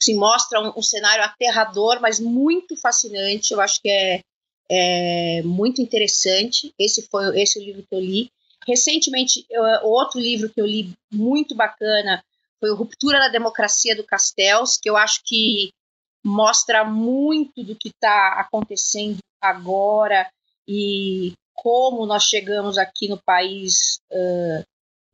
[0.00, 3.52] se mostra um, um, cenário aterrador, mas muito fascinante.
[3.52, 4.22] Eu acho que é,
[4.70, 6.72] é muito interessante.
[6.78, 8.30] Esse foi esse o livro que eu li.
[8.66, 12.24] Recentemente, eu, outro livro que eu li muito bacana
[12.58, 15.70] foi o Ruptura da Democracia do Castells, que eu acho que
[16.24, 20.30] mostra muito do que está acontecendo agora
[20.66, 21.32] e
[21.62, 24.64] como nós chegamos aqui no país uh,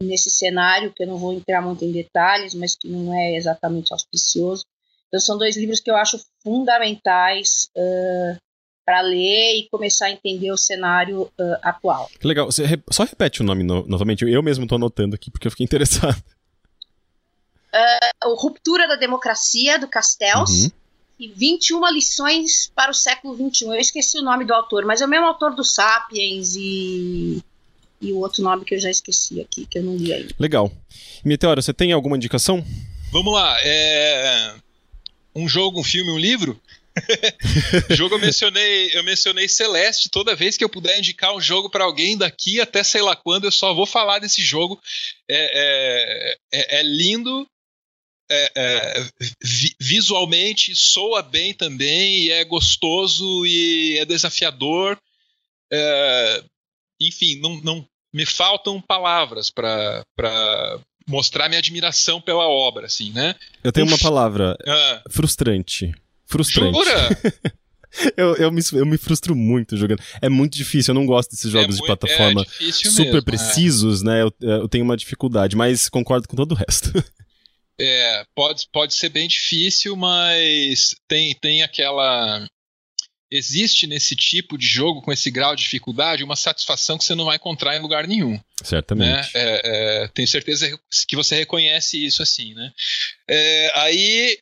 [0.02, 3.92] nesse cenário, que eu não vou entrar muito em detalhes, mas que não é exatamente
[3.92, 4.64] auspicioso.
[5.08, 8.38] Então, são dois livros que eu acho fundamentais uh,
[8.86, 12.08] para ler e começar a entender o cenário uh, atual.
[12.18, 12.46] Que legal.
[12.46, 14.24] Você re só repete o nome no novamente.
[14.24, 16.16] Eu mesmo estou anotando aqui porque eu fiquei interessado.
[18.24, 20.64] Uh, Ruptura da Democracia, do Castells.
[20.64, 20.70] Uhum
[21.18, 23.66] e 21 lições para o século XXI.
[23.66, 27.42] Eu esqueci o nome do autor, mas é o mesmo autor do Sapiens e,
[28.00, 30.34] e o outro nome que eu já esqueci aqui, que eu não li ainda.
[30.38, 30.70] Legal.
[31.24, 32.64] Meteora, você tem alguma indicação?
[33.10, 33.56] Vamos lá.
[33.62, 34.54] É...
[35.34, 36.60] Um jogo, um filme, um livro?
[37.90, 40.08] jogo eu mencionei, eu mencionei Celeste.
[40.08, 43.44] Toda vez que eu puder indicar um jogo para alguém daqui até sei lá quando,
[43.44, 44.80] eu só vou falar desse jogo.
[45.28, 47.46] É, é, é, é lindo,
[48.30, 49.08] é, é,
[49.42, 54.98] vi, visualmente soa bem também, e é gostoso e é desafiador.
[55.72, 56.44] É,
[57.00, 60.04] enfim, não, não me faltam palavras para
[61.06, 63.34] mostrar minha admiração pela obra, assim, né?
[63.64, 64.56] Eu tenho uma palavra.
[64.66, 65.02] Ah.
[65.10, 65.92] Frustrante.
[66.26, 66.76] Frustrante.
[66.76, 67.08] Jura?
[68.16, 70.02] eu, eu, me, eu me frustro muito jogando.
[70.20, 73.22] É muito difícil, eu não gosto desses jogos é de plataforma é super mesmo, é.
[73.22, 74.04] precisos, é.
[74.04, 74.22] né?
[74.22, 76.92] Eu, eu tenho uma dificuldade, mas concordo com todo o resto.
[77.80, 82.46] É, pode, pode ser bem difícil, mas tem, tem aquela.
[83.30, 87.26] Existe nesse tipo de jogo, com esse grau de dificuldade, uma satisfação que você não
[87.26, 88.40] vai encontrar em lugar nenhum.
[88.64, 89.10] Certamente.
[89.10, 89.30] Né?
[89.34, 89.60] É,
[90.04, 90.66] é, tenho certeza
[91.06, 92.72] que você reconhece isso assim, né?
[93.28, 94.38] É, aí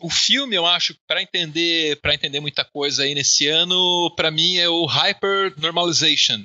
[0.00, 4.56] o filme, eu acho, para entender, para entender muita coisa aí nesse ano, para mim
[4.56, 6.42] é o Hyper Normalization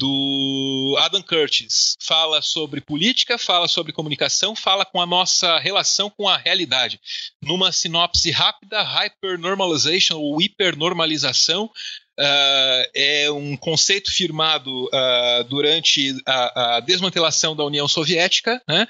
[0.00, 1.94] do Adam Curtis.
[2.00, 6.98] Fala sobre política, fala sobre comunicação, fala com a nossa relação com a realidade.
[7.42, 16.80] Numa sinopse rápida, hypernormalization ou hipernormalização uh, é um conceito firmado uh, durante a, a,
[16.80, 18.88] desmantelação da União Soviética né,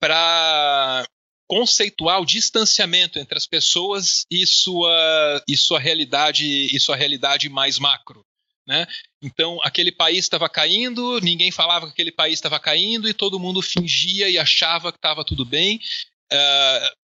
[0.00, 1.04] para
[1.48, 7.76] conceituar o distanciamento entre as pessoas e sua, e sua realidade e sua realidade mais
[7.76, 8.24] macro.
[8.66, 8.86] Né?
[9.22, 13.60] Então, aquele país estava caindo, ninguém falava que aquele país estava caindo e todo mundo
[13.60, 15.80] fingia e achava que estava tudo bem.
[16.32, 17.04] Uh,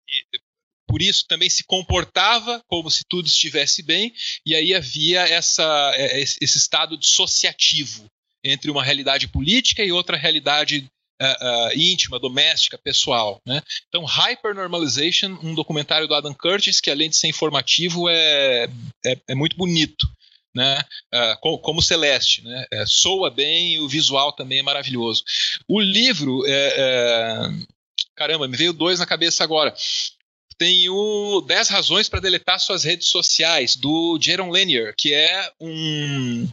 [0.87, 4.11] por isso também se comportava como se tudo estivesse bem,
[4.43, 8.09] e aí havia essa, é, esse estado dissociativo
[8.43, 10.89] entre uma realidade política e outra realidade
[11.21, 13.39] uh, uh, íntima, doméstica, pessoal.
[13.45, 13.61] Né?
[13.87, 18.67] Então, Hypernormalization, um documentário do Adam Curtis, que além de ser informativo, é,
[19.05, 20.07] é, é muito bonito
[20.53, 20.81] né?
[21.13, 22.65] Uh, como Celeste, né?
[22.71, 25.23] É, soa bem e o visual também é maravilhoso.
[25.67, 27.49] O livro, é, é...
[28.15, 29.73] caramba, me veio dois na cabeça agora.
[30.57, 36.49] Tem o 10 razões para deletar suas redes sociais, do Jaron Lanier, que é um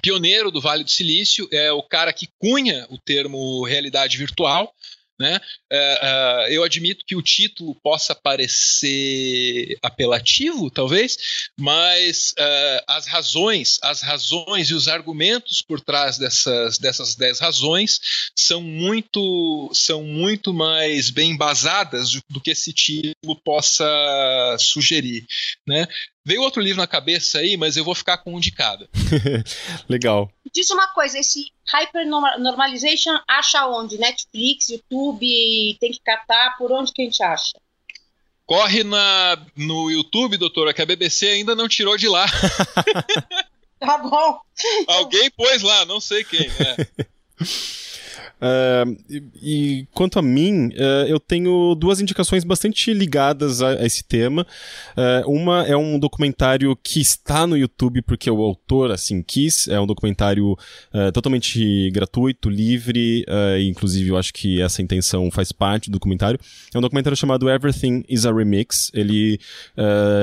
[0.00, 4.74] pioneiro do Vale do Silício, é o cara que cunha o termo realidade virtual.
[5.20, 5.38] Né?
[5.70, 11.18] Uh, uh, eu admito que o título possa parecer apelativo, talvez,
[11.60, 18.00] mas uh, as razões, as razões e os argumentos por trás dessas dessas dez razões
[18.34, 25.26] são muito são muito mais bem embasadas do, do que esse título possa sugerir,
[25.68, 25.86] né?
[26.30, 28.88] Veio outro livro na cabeça aí, mas eu vou ficar com um de cada.
[29.90, 30.30] Legal.
[30.54, 33.98] Diz uma coisa, esse Hypernormalization acha onde?
[33.98, 37.58] Netflix, YouTube, tem que catar, por onde que a gente acha?
[38.46, 42.26] Corre na, no YouTube, doutora, que a BBC ainda não tirou de lá.
[43.80, 44.38] tá bom.
[44.86, 46.48] Alguém pôs lá, não sei quem.
[46.48, 46.76] Né?
[48.40, 53.86] Uh, e, e, quanto a mim, uh, eu tenho duas indicações bastante ligadas a, a
[53.86, 54.46] esse tema.
[54.96, 59.68] Uh, uma é um documentário que está no YouTube porque o autor assim quis.
[59.68, 60.56] É um documentário
[61.12, 63.24] totalmente gratuito, livre.
[63.62, 66.38] inclusive, eu acho que essa intenção faz parte do documentário.
[66.74, 68.90] É um documentário chamado Everything is a Remix.
[68.94, 69.38] Ele,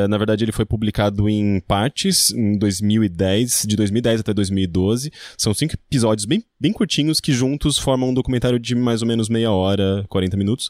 [0.09, 5.11] na verdade, ele foi publicado em partes em 2010, de 2010 até 2012.
[5.38, 9.30] São cinco episódios bem, bem curtinhos que juntos formam um documentário de mais ou menos
[9.30, 10.70] meia hora, 40 minutos.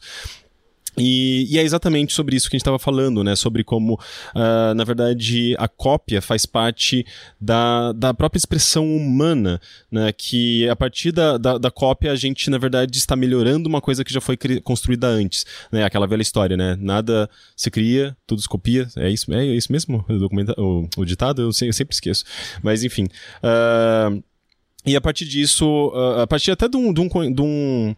[0.98, 3.36] E, e, é exatamente sobre isso que a gente estava falando, né?
[3.36, 7.06] Sobre como, uh, na verdade, a cópia faz parte
[7.40, 9.60] da, da própria expressão humana,
[9.90, 10.12] né?
[10.12, 14.04] Que a partir da, da, da cópia a gente, na verdade, está melhorando uma coisa
[14.04, 15.84] que já foi construída antes, né?
[15.84, 16.76] Aquela velha história, né?
[16.80, 18.88] Nada se cria, tudo se copia.
[18.96, 20.04] É isso, é isso mesmo?
[20.08, 21.42] O, o, o ditado?
[21.42, 22.24] Eu, sei, eu sempre esqueço.
[22.62, 23.06] Mas, enfim.
[23.42, 24.22] Uh,
[24.86, 25.92] e a partir disso,
[26.22, 27.94] a partir até de um, de um, de um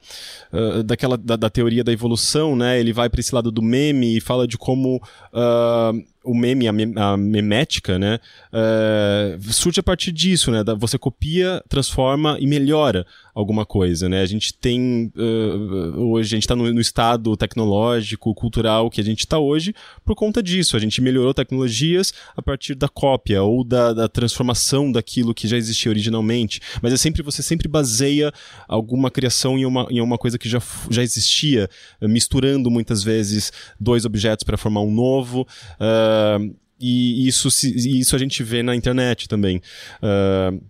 [0.52, 2.80] uh, daquela da, da, teoria da evolução, né?
[2.80, 6.72] Ele vai para esse lado do meme e fala de como uh, o meme, a,
[6.72, 8.18] mem a memética, né,
[8.52, 14.20] uh, surge a partir disso, né, da, você copia, transforma e melhora alguma coisa, né,
[14.20, 19.04] a gente tem, uh, hoje a gente está no, no, estado tecnológico, cultural que a
[19.04, 19.74] gente está hoje
[20.04, 24.92] por conta disso, a gente melhorou tecnologias a partir da cópia ou da, da transformação
[24.92, 28.30] daquilo que já existia originalmente, mas é sempre, você sempre baseia
[28.68, 30.60] alguma criação em uma, em uma coisa que já,
[30.90, 31.68] já existia,
[32.02, 35.46] misturando muitas vezes dois objetos para formar um novo,
[35.80, 39.58] uh, Uh, e isso, isso a gente vê na internet também.
[40.02, 40.62] Uh,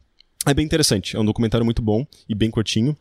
[0.46, 2.96] é bem interessante, é um documentário muito bom e bem curtinho.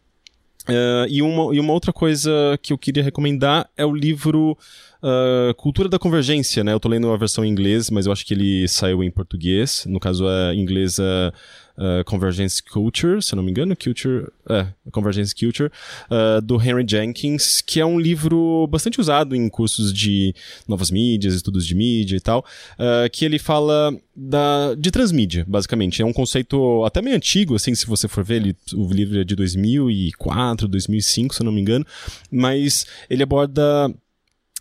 [0.68, 4.56] Uh, e, uma, e uma outra coisa que eu queria recomendar é o livro
[5.02, 6.74] uh, Cultura da Convergência, né?
[6.74, 9.86] Eu tô lendo a versão em inglês, mas eu acho que ele saiu em português.
[9.88, 11.34] No caso, a inglesa
[11.80, 15.72] uh, Convergence Culture, se não me engano, Culture, é, Convergence Culture,
[16.12, 20.36] uh, do Henry Jenkins, que é um livro bastante usado em cursos de
[20.68, 26.02] novas mídias, estudos de mídia e tal, uh, que ele fala da, de transmídia, basicamente.
[26.02, 29.24] É um conceito até meio antigo, assim, se você for ver, ele, o livro é
[29.24, 31.86] de 2004, 2005, se eu não me engano,
[32.30, 33.94] mas ele aborda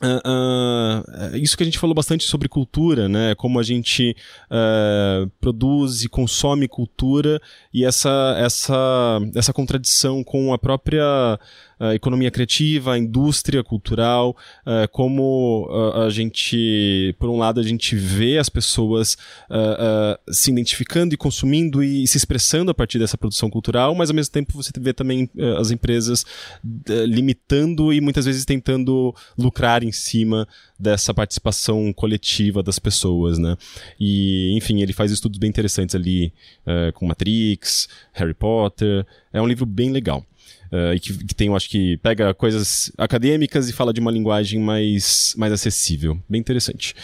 [0.01, 3.35] Uh, uh, isso que a gente falou bastante sobre cultura, né?
[3.35, 4.17] Como a gente
[4.49, 7.41] uh, produz e consome cultura
[7.75, 11.39] e essa, essa, essa contradição com a própria
[11.79, 14.37] a economia criativa, indústria cultural,
[14.67, 19.17] uh, como uh, a gente, por um lado, a gente vê as pessoas
[19.49, 24.17] uh, se identificando e consumindo e se expressando a partir dessa produção cultural, mas ao
[24.17, 26.25] mesmo tempo você vê também as empresas
[27.07, 30.47] limitando e muitas vezes tentando lucrar em cima
[30.79, 33.57] dessa participação coletiva das pessoas, né?
[33.99, 36.33] E, enfim, ele faz estudos bem interessantes ali
[36.95, 39.07] com Matrix, Harry Potter.
[39.33, 40.25] É um livro bem legal.
[40.73, 44.11] Uh, e que, que, tem, eu acho que pega coisas acadêmicas e fala de uma
[44.11, 46.19] linguagem mais, mais acessível.
[46.29, 46.95] Bem interessante.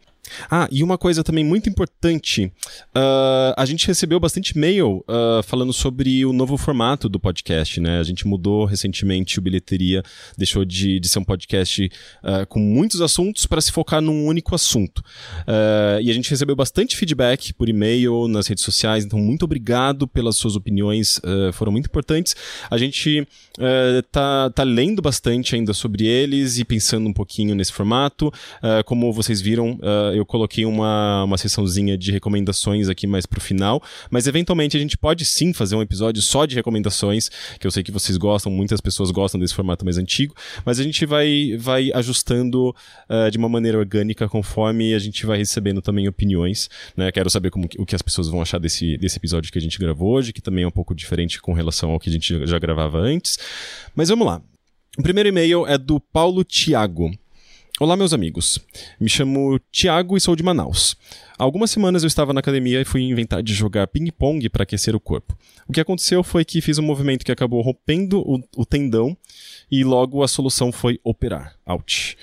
[0.50, 2.46] Ah, e uma coisa também muito importante:
[2.94, 7.98] uh, a gente recebeu bastante e-mail uh, falando sobre o novo formato do podcast, né?
[7.98, 10.02] A gente mudou recentemente o Bilheteria,
[10.36, 11.90] deixou de, de ser um podcast
[12.22, 15.02] uh, com muitos assuntos para se focar num único assunto.
[16.02, 20.36] e a gente recebeu bastante feedback por e-mail, nas redes sociais, então muito obrigado pelas
[20.36, 21.20] suas opiniões,
[21.52, 22.34] foram muito importantes.
[22.70, 23.26] A gente
[24.10, 28.32] tá, tá lendo bastante ainda sobre eles e pensando um pouquinho nesse formato.
[28.84, 29.78] como vocês viram,
[30.18, 34.96] eu coloquei uma, uma sessãozinha de recomendações aqui mais pro final, mas eventualmente a gente
[34.96, 38.80] pode sim fazer um episódio só de recomendações, que eu sei que vocês gostam, muitas
[38.80, 40.34] pessoas gostam desse formato mais antigo,
[40.64, 42.74] mas a gente vai, vai ajustando
[43.08, 47.10] uh, de uma maneira orgânica conforme a gente vai recebendo também opiniões, né?
[47.12, 49.78] Quero saber como, o que as pessoas vão achar desse, desse episódio que a gente
[49.78, 52.58] gravou hoje, que também é um pouco diferente com relação ao que a gente já
[52.58, 53.38] gravava antes.
[53.94, 54.42] Mas vamos lá.
[54.98, 57.10] O primeiro e-mail é do Paulo Tiago.
[57.80, 58.58] Olá, meus amigos.
[58.98, 60.96] Me chamo Tiago e sou de Manaus.
[61.38, 64.96] Há algumas semanas eu estava na academia e fui inventar de jogar ping-pong para aquecer
[64.96, 65.38] o corpo.
[65.68, 69.16] O que aconteceu foi que fiz um movimento que acabou rompendo o, o tendão
[69.70, 71.54] e logo a solução foi operar.
[71.64, 72.16] Ouch.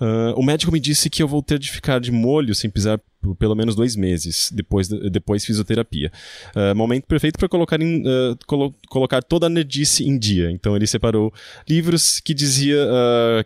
[0.00, 2.98] Uh, o médico me disse que eu vou ter de ficar de molho sem pisar
[3.20, 6.10] por pelo menos dois meses, depois, depois fisioterapia.
[6.56, 10.50] Uh, momento perfeito para colocar, uh, colo colocar toda a nerdice em dia.
[10.50, 11.32] Então ele separou
[11.68, 12.78] livros que dizia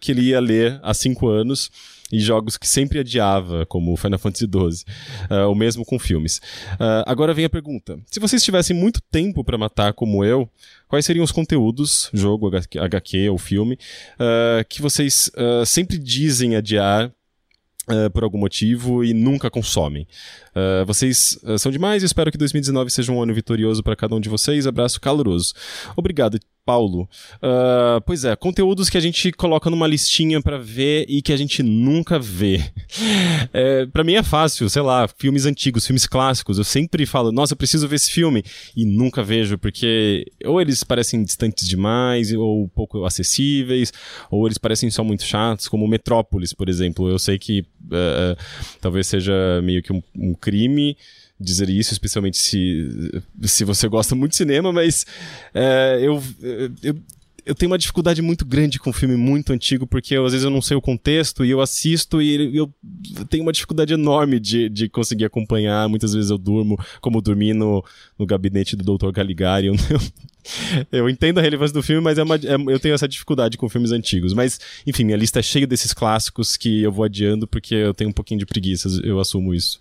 [0.01, 1.71] que ele ia ler há cinco anos
[2.15, 4.85] e jogos que sempre adiava, como Final Fantasy XII,
[5.31, 6.39] uh, mesmo com filmes.
[6.75, 10.49] Uh, agora vem a pergunta: se vocês tivessem muito tempo para matar como eu,
[10.95, 13.75] quais seriam os conteúdos, jogo, HQ ou filme,
[14.15, 15.29] uh, que vocês
[15.67, 17.13] sempre dizem adiar
[17.87, 20.09] Uh, por algum motivo e nunca consomem.
[20.57, 24.15] Uh, vocês uh, são demais e espero que 2019 seja um ano vitorioso para cada
[24.15, 24.67] um de vocês.
[24.67, 25.53] Abraço caloroso.
[25.95, 27.09] Obrigado, Paulo.
[27.37, 31.37] Uh, pois é, conteúdos que a gente coloca numa listinha para ver e que a
[31.37, 32.63] gente nunca vê.
[33.53, 36.59] É, para mim é fácil, sei lá, filmes antigos, filmes clássicos.
[36.59, 38.43] Eu sempre falo, nossa, eu preciso ver esse filme
[38.75, 43.93] e nunca vejo porque ou eles parecem distantes demais ou pouco acessíveis,
[44.31, 47.09] ou eles parecem só muito chatos, como Metrópolis, por exemplo.
[47.09, 48.37] Eu sei que uh,
[48.81, 50.97] talvez seja meio que um, um crime
[51.39, 55.05] dizer isso, especialmente se, se você gosta muito de cinema, mas
[55.53, 56.23] é, eu,
[56.83, 56.97] eu,
[57.45, 60.51] eu tenho uma dificuldade muito grande com filme muito antigo, porque eu, às vezes eu
[60.51, 62.73] não sei o contexto e eu assisto e eu
[63.29, 65.89] tenho uma dificuldade enorme de, de conseguir acompanhar.
[65.89, 67.85] Muitas vezes eu durmo, como dormi no,
[68.19, 69.13] no gabinete do Dr.
[69.13, 69.67] Caligari.
[69.67, 70.01] Eu, eu,
[71.01, 73.69] eu entendo a relevância do filme, mas é uma, é, eu tenho essa dificuldade com
[73.69, 74.33] filmes antigos.
[74.33, 78.09] Mas, enfim, minha lista é cheia desses clássicos que eu vou adiando porque eu tenho
[78.09, 79.81] um pouquinho de preguiça, eu assumo isso.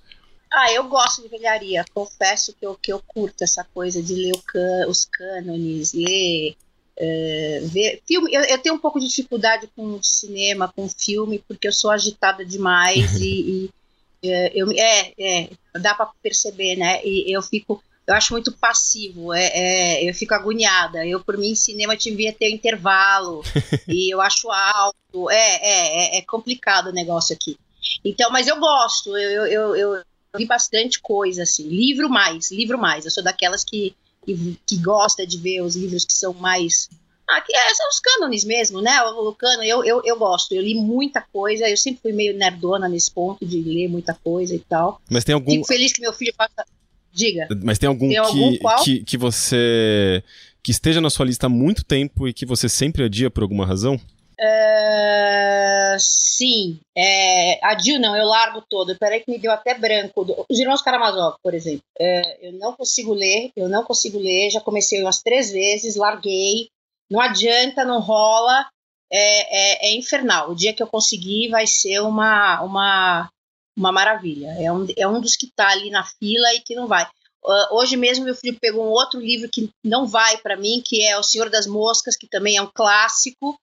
[0.54, 1.84] Ah, eu gosto de velharia.
[1.96, 6.56] Confesso que eu, que eu curto essa coisa de ler can, os cânones, ler.
[6.96, 8.32] Uh, ver filme.
[8.32, 12.46] Eu, eu, tenho um pouco de dificuldade com cinema, com filme, porque eu sou agitada
[12.46, 13.72] demais e,
[14.22, 15.50] e uh, eu, é, é,
[15.80, 17.04] dá para perceber, né?
[17.04, 21.04] E eu fico, eu acho muito passivo, é, é, eu fico agoniada.
[21.04, 23.42] Eu, por mim, cinema devia ter intervalo
[23.88, 25.32] e eu acho alto.
[25.32, 27.58] É, é, é, é complicado o negócio aqui.
[28.06, 30.04] Então, mas eu gosto, eu, eu, eu,
[30.38, 31.68] li bastante coisa, assim.
[31.68, 33.06] Livro mais, livro mais.
[33.06, 33.96] Eu sou daquelas que,
[34.26, 36.90] que, que gosta de ver os livros que são mais
[37.30, 39.02] Ah, que é, são os cânones mesmo, né?
[39.04, 42.36] O, o cano, eu, eu, eu gosto, eu li muita coisa, eu sempre fui meio
[42.36, 45.02] nerdona nesse ponto de ler muita coisa e tal.
[45.10, 45.52] Mas tem algum.
[45.52, 46.66] Fico feliz que meu filho faça.
[47.14, 47.48] Diga.
[47.64, 48.84] Mas tem algum, Tem que, algum qual?
[48.84, 50.24] que, que você.
[50.64, 53.68] que esteja na sua lista há muito tempo e que você sempre adia por alguma
[53.68, 54.02] razão?
[54.46, 58.98] É, sim, é, a Jill não, eu largo todo.
[58.98, 60.26] Peraí que me deu até branco.
[60.50, 61.84] Os Irmãos Karamazov, por exemplo.
[61.98, 64.50] É, eu não consigo ler, eu não consigo ler.
[64.50, 66.68] Já comecei umas três vezes, larguei.
[67.10, 68.68] Não adianta, não rola.
[69.12, 70.52] É, é- é infernal.
[70.52, 73.30] O dia que eu conseguir vai ser uma, uma,
[73.78, 74.48] uma maravilha.
[74.60, 77.08] É um, é um dos que tá ali na fila e que não vai.
[77.46, 81.04] Ah, hoje mesmo meu filho pegou um outro livro que não vai para mim, que
[81.06, 83.56] é O Senhor das Moscas, que também é um clássico.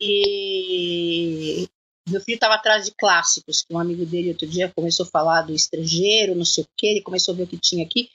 [0.00, 1.68] E
[2.08, 5.42] meu filho estava atrás de clássicos, que um amigo dele outro dia começou a falar
[5.42, 8.08] do estrangeiro, não sei o que, ele começou a ver o que tinha aqui.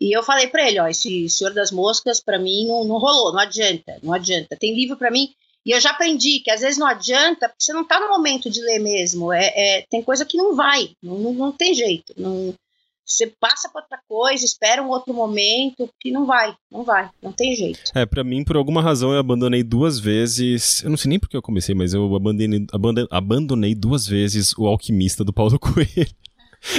[0.00, 3.32] E eu falei para ele, ó, esse Senhor das Moscas para mim não, não rolou,
[3.32, 4.56] não adianta, não adianta.
[4.56, 5.32] Tem livro para mim
[5.64, 8.48] e eu já aprendi que às vezes não adianta, porque você não está no momento
[8.48, 9.32] de ler mesmo.
[9.32, 12.14] É, é- tem coisa que não vai, não, não, não tem jeito.
[12.16, 12.54] Não,
[13.08, 17.32] você passa para outra coisa, espera um outro momento, que não vai, não vai, não
[17.32, 17.90] tem jeito.
[17.94, 20.82] É, pra mim, por alguma razão, eu abandonei duas vezes.
[20.82, 22.66] Eu não sei nem por que eu comecei, mas eu abandonei,
[23.10, 26.06] abandonei, duas vezes o Alquimista do Paulo Coelho.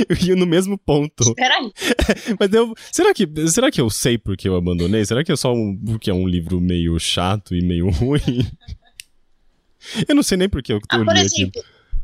[0.10, 1.24] Eu ia no mesmo ponto.
[1.24, 1.72] Espera aí.
[2.38, 2.74] Mas eu.
[2.92, 5.06] Será que, será que eu sei por que eu abandonei?
[5.06, 8.46] Será que é só um, porque é um livro meio chato e meio ruim?
[10.06, 11.50] Eu não sei nem por que eu, Ah, eu por li aqui.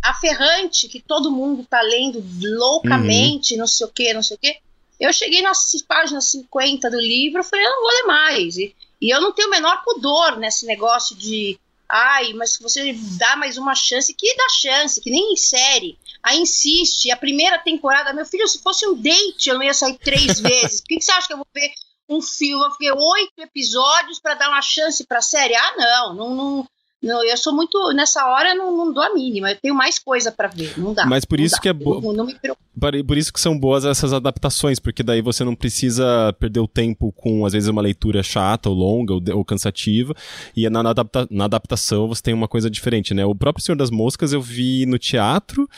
[0.06, 4.40] A Ferrante, que todo mundo tá lendo loucamente, não sei o que, não sei o
[4.40, 4.58] que.
[5.00, 8.58] Eu cheguei nas páginas 50 do livro, eu falei, eu não vou ler mais.
[8.58, 11.60] E, e eu não tenho o menor pudor nesse negócio de,
[11.90, 15.98] ai, mas se você dá mais uma chance, que dá chance, que nem em série.
[16.22, 19.98] Aí insiste, a primeira temporada, meu filho, se fosse um date, eu não ia sair
[19.98, 20.82] três vezes.
[20.82, 21.74] Por que, que você acha que eu vou ver
[22.08, 25.56] um filme, eu fiquei oito episódios para dar uma chance pra série?
[25.56, 26.70] Ah, não, não, não,
[27.04, 27.78] não, eu sou muito.
[27.94, 29.52] Nessa hora não, não dou a mínima.
[29.52, 30.74] Eu tenho mais coisa pra ver.
[30.78, 31.06] Não dá.
[31.06, 31.62] Mas por isso dá.
[31.62, 32.64] que é Eu bo- Não, não me preocupo.
[33.08, 37.12] Por isso que são boas essas adaptações, porque daí você não precisa perder o tempo
[37.14, 40.14] com, às vezes, uma leitura chata ou longa ou, ou cansativa,
[40.56, 43.26] e na, adapta- na adaptação você tem uma coisa diferente, né?
[43.26, 45.70] O próprio Senhor das Moscas eu vi no teatro,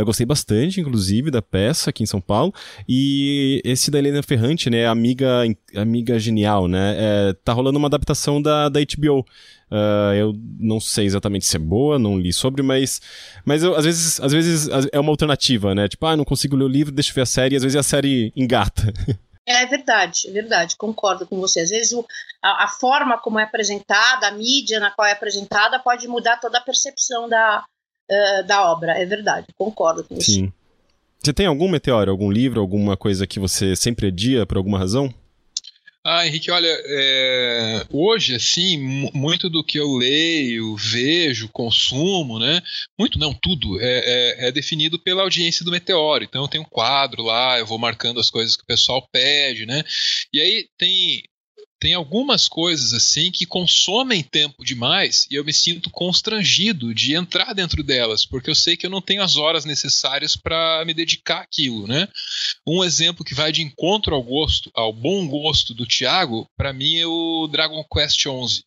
[0.00, 2.52] eu gostei bastante, inclusive, da peça aqui em São Paulo,
[2.88, 5.42] e esse da Helena Ferrante, né, amiga,
[5.76, 6.96] amiga genial, né?
[6.98, 9.24] É, tá rolando uma adaptação da, da HBO.
[9.70, 13.00] Ah, eu não sei exatamente se é boa, não li sobre, mas,
[13.44, 15.88] mas eu, às vezes, às vezes é uma alternativa, né?
[15.88, 17.82] Tipo, ah, não consigo ler o livro, deixa eu ver a série, às vezes a
[17.82, 18.92] série engata.
[19.46, 20.74] É verdade, é verdade.
[20.74, 21.60] Concordo com você.
[21.60, 22.06] Às vezes o-
[22.42, 26.56] a, a forma como é apresentada, a mídia na qual é apresentada, pode mudar toda
[26.56, 27.62] a percepção da,
[28.10, 28.92] eh, da obra.
[28.92, 29.46] É verdade.
[29.56, 30.32] Concordo com você.
[30.32, 30.52] Sim.
[31.22, 35.12] Você tem algum meteoro, algum livro, alguma coisa que você sempre adia por alguma razão?
[36.06, 42.60] Ah, Henrique, olha, é, hoje, assim, mu- muito do que eu leio, vejo, consumo, né?
[42.98, 43.86] Muito não, tudo é,
[44.44, 46.22] é- é definido pela audiência do Meteoro.
[46.22, 49.64] Então eu tenho um quadro lá, eu vou marcando as coisas que o pessoal pede,
[49.64, 49.82] né?
[50.30, 51.22] E aí tem.
[51.84, 57.52] Tem algumas coisas assim que consomem tempo demais e eu me sinto constrangido de entrar
[57.52, 61.42] dentro delas, porque eu sei que eu não tenho as horas necessárias para me dedicar
[61.42, 62.08] àquilo, né?
[62.66, 66.96] Um exemplo que vai de encontro ao gosto, ao bom gosto do Thiago, para mim
[66.96, 68.64] é o Dragon Quest XI.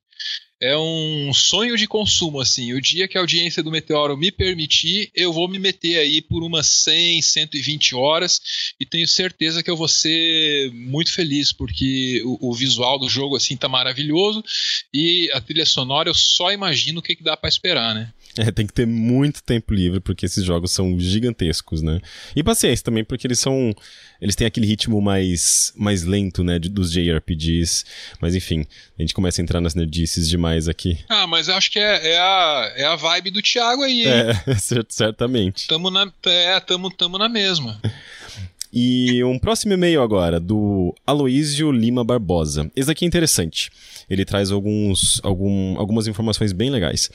[0.60, 2.74] É um sonho de consumo, assim.
[2.74, 6.42] O dia que a audiência do Meteoro me permitir, eu vou me meter aí por
[6.44, 8.42] umas 100, 120 horas
[8.80, 13.36] e tenho certeza que eu vou ser muito feliz, porque o, o visual do jogo,
[13.36, 14.44] assim, tá maravilhoso
[14.92, 18.12] e a trilha sonora eu só imagino o que, que dá para esperar, né?
[18.38, 22.00] É, tem que ter muito tempo livre, porque esses jogos são gigantescos, né?
[22.36, 23.74] E paciência também, porque eles são.
[24.22, 26.58] Eles têm aquele ritmo mais, mais lento, né?
[26.60, 27.84] de- dos JRPGs.
[28.22, 28.66] Mas enfim,
[28.98, 30.98] a gente começa a entrar nas nerdices demais aqui.
[31.10, 34.14] Ah, mas eu acho que é, é a, é a vibe do Thiago aí, hein?
[34.48, 35.68] É, cer- certamente.
[35.68, 37.80] Tamo na, é, tamo, tamo na mesma.
[38.72, 42.70] E um próximo e-mail agora, do Aloísio Lima Barbosa.
[42.76, 43.70] Esse aqui é interessante.
[44.10, 47.10] Ele traz alguns, algum, algumas informações bem legais.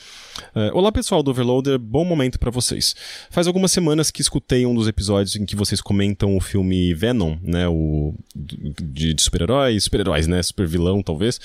[0.54, 2.94] Eh, Olá pessoal do Overloader, bom momento pra vocês.
[3.30, 7.36] Faz algumas semanas que escutei um dos episódios em que vocês comentam o filme Venom,
[7.42, 11.40] né, o de, de super-heróis, super-heróis, né, super-vilão talvez,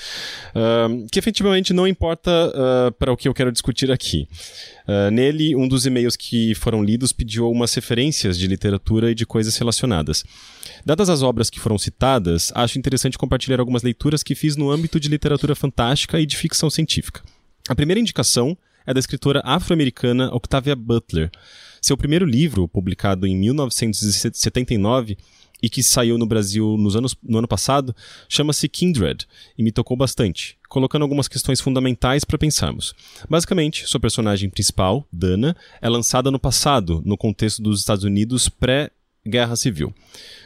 [0.54, 4.28] ah, que efetivamente não importa ah, para o que eu quero discutir aqui.
[4.90, 9.26] Ah, nele, um dos e-mails que foram lidos pediu algumas referências de literatura e de
[9.26, 10.24] coisas relacionadas.
[10.82, 14.98] Dadas as obras que foram citadas, acho interessante compartilhar algumas leituras que fiz no âmbito
[14.98, 17.22] de literatura fantástica e de ficção científica.
[17.68, 18.56] A primeira indicação
[18.86, 21.30] é da escritora afro-americana Octavia Butler.
[21.82, 25.18] Seu primeiro livro, publicado em 1979,
[25.62, 27.94] e que saiu no Brasil nos anos, no ano passado,
[28.28, 32.94] chama-se Kindred e me tocou bastante, colocando algumas questões fundamentais para pensarmos.
[33.28, 39.56] Basicamente, sua personagem principal, Dana, é lançada no passado, no contexto dos Estados Unidos pré-guerra
[39.56, 39.94] civil,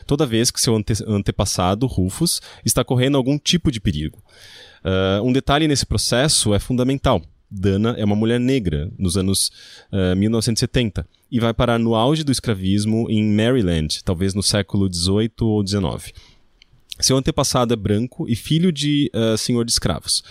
[0.06, 4.22] toda vez que seu ante antepassado, Rufus, está correndo algum tipo de perigo.
[4.84, 7.22] Uh, um detalhe nesse processo é fundamental.
[7.50, 9.50] Dana é uma mulher negra nos anos
[9.92, 15.30] uh, 1970 e vai parar no auge do escravismo em Maryland, talvez no século XVIII
[15.40, 16.12] ou XIX.
[17.01, 20.23] Seu antepassado é branco e filho de uh, senhor de escravos.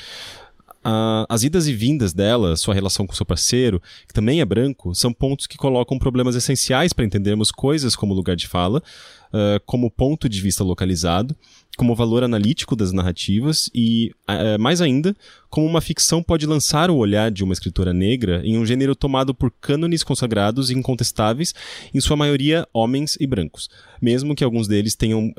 [0.84, 4.96] Uh, as idas e vindas dela, sua relação com seu parceiro, que também é branco,
[4.96, 8.82] são pontos que colocam problemas essenciais para entendermos coisas como lugar de fala,
[9.28, 11.36] uh, como ponto de vista localizado,
[11.82, 15.16] como valor analítico das narrativas e, uh, mais ainda,
[15.49, 19.34] como uma ficção pode lançar o olhar de uma escritora negra em um gênero tomado
[19.34, 21.56] por cânones consagrados e incontestáveis,
[21.91, 23.68] em sua maioria homens e brancos,
[23.99, 25.34] mesmo que alguns deles tenham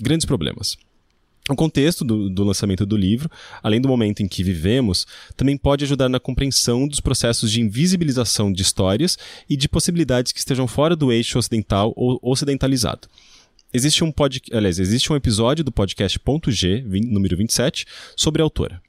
[0.00, 0.78] grandes problemas.
[1.50, 3.30] O contexto do, do, lançamento do livro,
[3.62, 8.50] além do momento em que vivemos, também pode ajudar na compreensão dos processos de invisibilização
[8.50, 13.06] de histórias e de possibilidades que estejam fora do eixo ocidental ou ocidentalizado.
[13.72, 14.12] Existe um.
[14.52, 17.86] Aliás, existe um episódio do podcast Ponto G, número 27,
[18.16, 18.80] sobre a autora.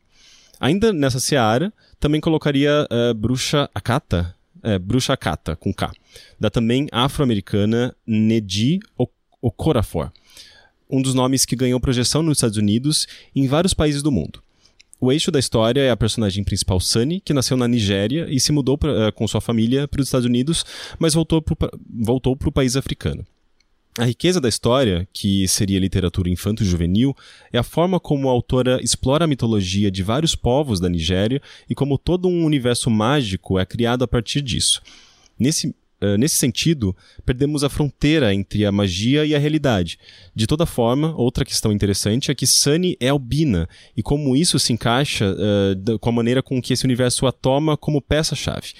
[0.60, 5.91] Ainda nessa seara, também colocaria uh, Bruxa Akata, é, Bruxa Akata, com K,
[6.38, 8.80] da também afro-americana Nedi
[9.41, 10.11] Okorafor
[10.89, 14.41] um dos nomes que ganhou projeção nos Estados Unidos e em vários países do mundo.
[14.99, 18.51] O eixo da história é a personagem principal Sunny, que nasceu na Nigéria e se
[18.51, 20.65] mudou pra, uh, com sua família para os Estados Unidos,
[20.97, 23.26] mas voltou para o país africano.
[23.99, 27.13] A riqueza da história, que seria literatura infanto-juvenil,
[27.51, 31.76] é a forma como a autora explora a mitologia de vários povos da Nigéria e
[31.76, 34.81] como todo um universo mágico é criado a partir disso.
[35.38, 36.95] Nesse Uh, nesse sentido,
[37.26, 39.99] perdemos a fronteira entre a magia e a realidade.
[40.34, 43.67] De toda forma, outra questão interessante é que Sunny é albina
[43.97, 47.76] e como isso se encaixa uh, com a maneira com que esse universo a toma
[47.76, 48.71] como peça-chave.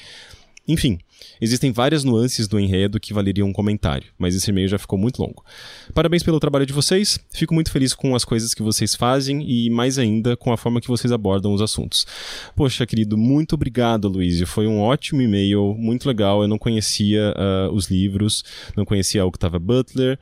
[0.70, 1.00] Enfim,
[1.42, 5.20] existem várias nuances do enredo que valeriam um comentário, mas esse e-mail já ficou muito
[5.20, 5.44] longo.
[5.96, 9.68] Parabéns pelo trabalho de vocês, fico muito feliz com as coisas que vocês fazem e
[9.72, 12.06] mais ainda com a forma que vocês abordam os assuntos.
[12.56, 14.46] Poxa, querido, muito obrigado, Luísio.
[14.46, 16.44] Foi um ótimo e-mail, muito legal.
[16.44, 18.44] Eu não conhecia uh, os livros,
[18.78, 20.20] não conhecia Octavia Butler.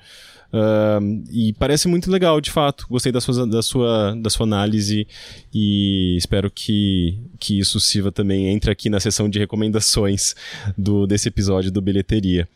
[0.54, 2.86] Uh, e parece muito legal, de fato.
[2.90, 5.08] Gostei da sua, da sua, da sua análise
[5.54, 8.48] e espero que, que isso sirva também.
[8.48, 10.36] Entre aqui na seção de recomendações
[10.78, 12.48] do, desse episódio do Bilheteria.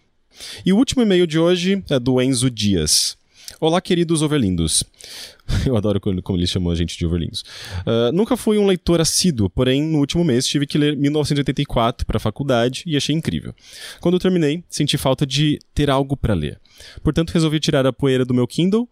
[0.65, 3.17] E o último e-mail de hoje é do Enzo Dias.
[3.59, 4.83] Olá, queridos overlindos.
[5.65, 7.41] Eu adoro como ele chamou a gente de overlindos.
[7.81, 12.17] Uh, nunca fui um leitor assíduo, porém, no último mês tive que ler 1984 para
[12.17, 13.53] a faculdade e achei incrível.
[13.99, 16.59] Quando terminei, senti falta de ter algo para ler.
[17.03, 18.83] Portanto, resolvi tirar a poeira do meu Kindle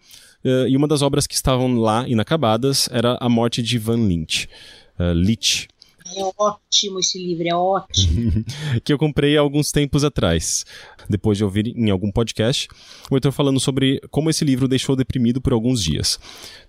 [0.44, 4.48] uh, e uma das obras que estavam lá inacabadas era A Morte de Van Lynch.
[5.00, 5.68] Uh, Leach.
[6.16, 8.44] É ótimo esse livro, é ótimo.
[8.84, 10.66] que eu comprei há alguns tempos atrás,
[11.10, 12.68] depois de ouvir em algum podcast
[13.10, 16.20] o autor falando sobre como esse livro deixou deprimido por alguns dias.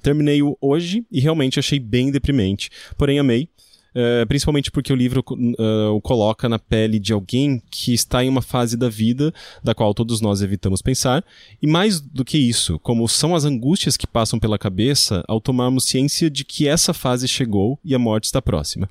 [0.03, 3.49] Terminei-o hoje e realmente achei bem deprimente, porém amei.
[3.91, 8.29] Uh, principalmente porque o livro uh, o coloca na pele de alguém que está em
[8.29, 9.35] uma fase da vida
[9.65, 11.25] da qual todos nós evitamos pensar,
[11.61, 15.87] e mais do que isso, como são as angústias que passam pela cabeça ao tomarmos
[15.87, 18.89] ciência de que essa fase chegou e a morte está próxima.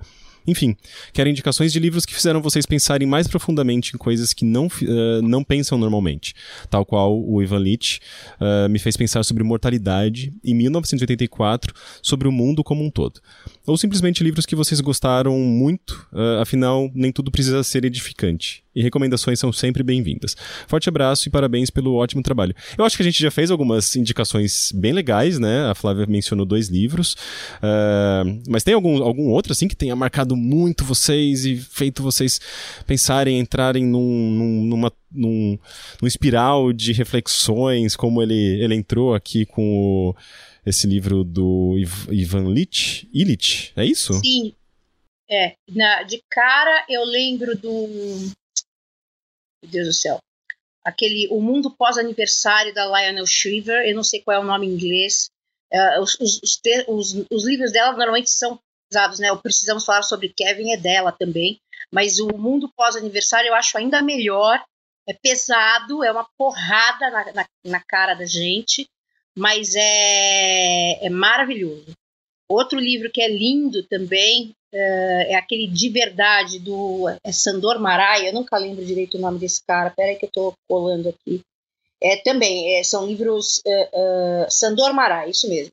[0.48, 0.76] Enfim,
[1.14, 5.22] quero indicações de livros que fizeram vocês pensarem mais profundamente em coisas que não, uh,
[5.22, 6.34] não pensam normalmente,
[6.70, 8.00] tal qual o Ivan Litch
[8.40, 13.22] uh, me fez pensar sobre mortalidade em 1984, sobre o mundo como um todo.
[13.68, 18.82] Ou simplesmente livros que vocês gostaram muito, uh, afinal, nem tudo precisa ser edificante e
[18.82, 20.38] recomendações são sempre bem-vindas.
[20.66, 22.56] Forte abraço e parabéns pelo ótimo trabalho.
[22.78, 25.70] Eu acho que a gente já fez algumas indicações bem legais, né?
[25.70, 27.14] A Flávia mencionou dois livros,
[27.62, 32.40] uh, mas tem algum, algum outro assim que tenha marcado muito vocês e feito vocês
[32.88, 35.60] pensarem, entrarem num, num, numa, num,
[36.02, 40.16] num espiral de reflexões, como ele, ele entrou aqui com o,
[40.66, 41.76] esse livro do
[42.10, 44.14] Ivan Illich, Illich, é isso?
[44.14, 44.54] Sim,
[45.30, 48.32] é, na, de cara eu lembro do
[49.62, 50.20] meu Deus do céu.
[50.84, 54.72] Aquele O Mundo Pós-Aniversário da Lionel Shriver, eu não sei qual é o nome em
[54.72, 55.30] inglês.
[55.72, 56.42] Uh, os, os,
[56.88, 58.60] os, os, livros dela normalmente são
[58.90, 59.32] pesados, né?
[59.32, 61.60] O Precisamos Falar sobre Kevin é dela também.
[61.92, 64.64] Mas o Mundo Pós-Aniversário eu acho ainda melhor.
[65.08, 68.88] É pesado, é uma porrada na, na, na cara da gente,
[69.36, 71.94] mas é, é maravilhoso.
[72.50, 78.28] Outro livro que é lindo também uh, é aquele De Verdade do é Sandor Marai,
[78.28, 81.42] eu nunca lembro direito o nome desse cara, peraí que eu tô colando aqui.
[82.02, 83.62] É, também, é, são livros.
[83.66, 85.72] Uh, uh, Sandor Mará, isso mesmo.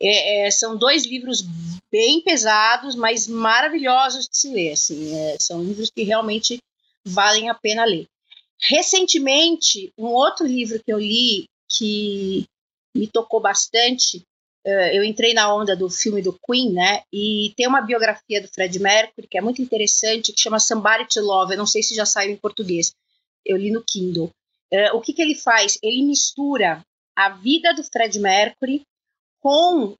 [0.00, 1.44] É, é, são dois livros
[1.90, 4.72] bem pesados, mas maravilhosos de se ler.
[4.72, 6.58] Assim, é, são livros que realmente
[7.04, 8.06] valem a pena ler.
[8.68, 12.46] Recentemente, um outro livro que eu li que
[12.94, 14.22] me tocou bastante,
[14.66, 17.02] eu entrei na onda do filme do Queen, né?
[17.12, 21.20] E tem uma biografia do Fred Mercury que é muito interessante, que chama Somebody to
[21.20, 21.52] Love.
[21.52, 22.92] Eu não sei se já saiu em português.
[23.44, 24.30] Eu li no Kindle.
[24.72, 25.78] Uh, o que, que ele faz?
[25.82, 26.84] Ele mistura
[27.14, 28.82] a vida do Fred Mercury
[29.40, 29.96] com uh,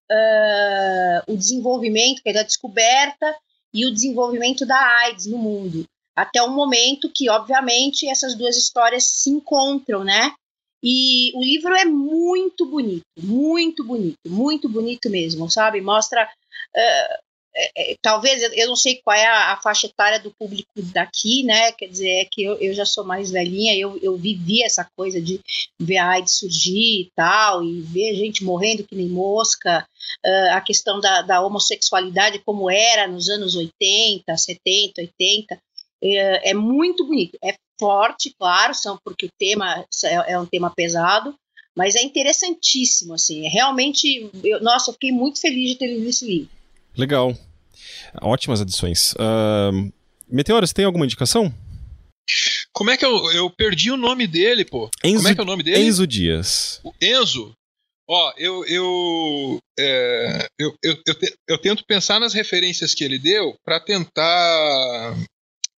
[1.28, 3.36] o desenvolvimento, que é da descoberta
[3.72, 5.86] e o desenvolvimento da AIDS no mundo.
[6.16, 10.34] Até o momento que, obviamente, essas duas histórias se encontram, né?
[10.82, 15.81] E o livro é muito bonito, muito bonito, muito bonito mesmo, sabe?
[15.81, 17.27] Mostra uh,
[17.59, 21.43] é, é, talvez, eu não sei qual é a, a, faixa etária do público daqui,
[21.43, 21.73] né?
[21.73, 25.20] Quer dizer, é que eu, eu já sou mais velhinha, eu, eu vivi essa coisa
[25.20, 25.40] de
[25.81, 29.86] ver a AIDS surgir e tal, e ver gente morrendo que nem mosca,
[30.24, 35.59] uh, a questão da, da, homossexualidade como era nos anos 80, 70, 80,
[36.03, 37.39] é, é muito bonito.
[37.43, 41.35] É forte, claro, são, porque o tema é, é um tema pesado,
[41.77, 46.09] mas é interessantíssimo, assim, é realmente, eu, nossa, eu fiquei muito feliz de ter lido
[46.09, 46.51] esse livro.
[46.97, 47.36] Legal.
[48.23, 49.12] Ótimas adições.
[49.12, 49.93] Uh,
[50.28, 51.53] Meteora, você tem alguma indicação?
[52.73, 54.90] Como é que eu, eu perdi o nome dele, pô?
[55.05, 55.85] Enzo, Como é que é o nome dele?
[55.85, 56.81] Enzo Dias.
[56.82, 57.53] O Enzo?
[58.09, 61.15] Ó, eu eu, é, eu, eu, eu,
[61.48, 65.16] eu, tento pensar nas referências que ele deu para tentar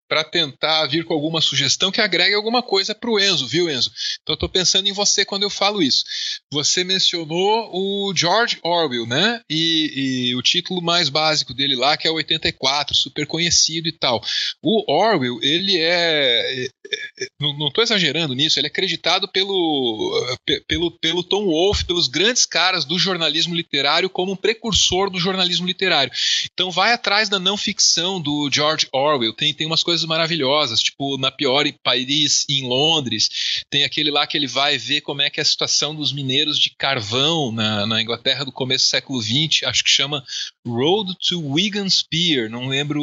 [0.07, 3.91] para tentar vir com alguma sugestão que agregue alguma coisa para o Enzo, viu, Enzo?
[4.21, 6.03] Então estou pensando em você quando eu falo isso.
[6.51, 9.41] Você mencionou o George Orwell, né?
[9.49, 14.23] E, e, o título mais básico dele lá, que é 84, super conhecido e tal.
[14.61, 16.63] O Orwell, ele é.
[16.63, 22.07] é, é não estou exagerando nisso, ele é acreditado pelo, pelo, pelo Tom Wolfe, pelos
[22.07, 26.11] grandes caras do jornalismo literário, como um precursor do jornalismo literário.
[26.53, 29.33] Então vai atrás da não ficção do George Orwell.
[29.33, 33.83] Tem, tem umas coisas coisas maravilhosas, tipo na pior em Paris e em Londres, tem
[33.83, 36.69] aquele lá que ele vai ver como é que é a situação dos mineiros de
[36.77, 40.23] carvão na, na Inglaterra do começo do século XX, acho que chama
[40.65, 43.01] Road to Wigan Spear, não lembro,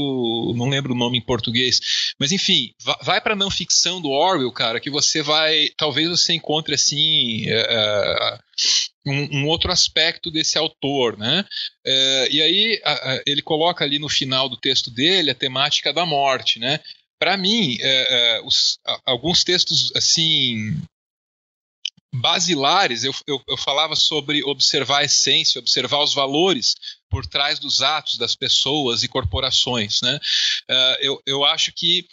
[0.56, 1.80] não lembro o nome em português,
[2.18, 2.72] mas enfim,
[3.02, 8.38] vai para não ficção do Orwell, cara, que você vai, talvez você encontre assim uh,
[9.06, 11.44] um, um, outro aspecto desse autor, né?
[11.84, 15.92] É, e aí a, a, ele coloca ali no final do texto dele a temática
[15.92, 16.80] da morte, né?
[17.18, 20.76] Para mim, é, é, os, a, alguns textos assim
[22.14, 26.76] basilares, eu, eu, eu, falava sobre observar a essência, observar os valores
[27.10, 30.20] por trás dos atos das pessoas e corporações, né?
[30.70, 32.06] Uh, eu, eu acho que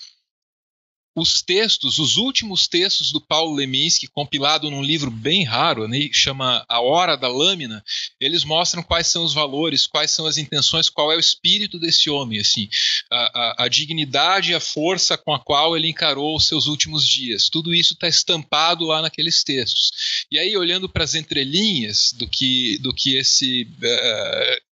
[1.16, 6.66] os textos, os últimos textos do Paulo Leminski, compilado num livro bem raro, né, chama
[6.70, 7.84] A Hora da Lâmina,
[8.20, 12.10] eles mostram quais são os valores, quais são as intenções, qual é o espírito desse
[12.10, 12.70] homem, assim,
[13.12, 17.08] a, a, a dignidade e a força com a qual ele encarou os seus últimos
[17.08, 17.50] dias.
[17.50, 19.92] Tudo isso está estampado lá naqueles textos.
[20.32, 24.71] E aí, olhando para as entrelinhas do que, do que esse uh,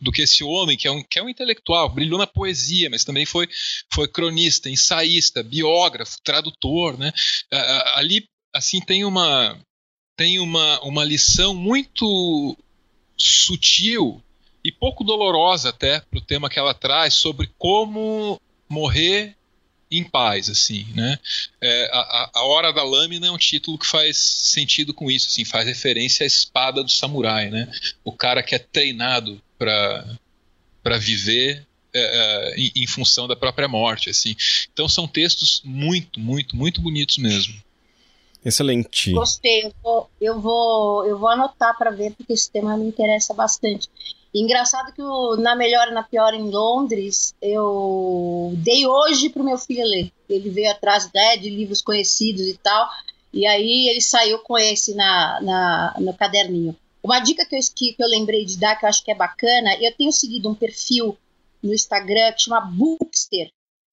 [0.00, 3.04] do que esse homem, que é, um, que é um intelectual, brilhou na poesia, mas
[3.04, 3.48] também foi,
[3.92, 7.12] foi cronista, ensaísta, biógrafo, tradutor, né?
[7.94, 9.58] Ali, assim, tem uma
[10.16, 12.56] tem uma, uma lição muito
[13.16, 14.22] sutil
[14.62, 19.36] e pouco dolorosa até para o tema que ela traz sobre como morrer
[19.90, 21.18] em paz, assim, né?
[21.60, 25.44] É, a, a Hora da Lâmina é um título que faz sentido com isso, assim,
[25.44, 27.70] faz referência à espada do samurai, né?
[28.02, 29.40] O cara que é treinado
[30.82, 34.34] para viver é, é, em, em, função da própria morte, assim.
[34.72, 37.54] Então são textos muito, muito, muito bonitos mesmo.
[38.44, 39.12] Excelente.
[39.12, 39.64] Gostei.
[39.64, 43.88] Eu vou, eu vou, eu vou anotar para ver porque esse tema me interessa bastante.
[44.34, 49.46] engraçado que o, na melhor e na pior em Londres eu dei hoje para o
[49.46, 50.12] meu filho ler.
[50.28, 52.88] Ele veio atrás né, de livros conhecidos e tal.
[53.32, 56.76] E aí ele saiu com esse na, na no caderninho.
[57.04, 59.76] Uma dica que eu, que eu lembrei de dar, que eu acho que é bacana,
[59.78, 61.18] eu tenho seguido um perfil
[61.62, 63.48] no Instagram que chama Bookster,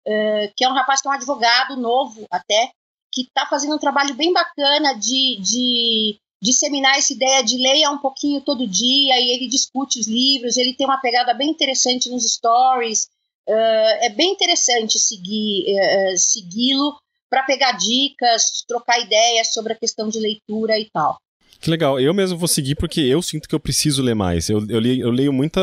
[0.08, 2.72] uh, que é um rapaz que é um advogado novo até,
[3.12, 7.98] que está fazendo um trabalho bem bacana de, de disseminar essa ideia de leia um
[7.98, 12.24] pouquinho todo dia e ele discute os livros, ele tem uma pegada bem interessante nos
[12.24, 13.10] stories,
[13.46, 16.98] uh, é bem interessante seguir uh, segui-lo
[17.30, 21.20] para pegar dicas, trocar ideias sobre a questão de leitura e tal.
[21.62, 22.00] Que legal.
[22.00, 24.50] Eu mesmo vou seguir porque eu sinto que eu preciso ler mais.
[24.50, 25.62] Eu, eu, li, eu leio muita,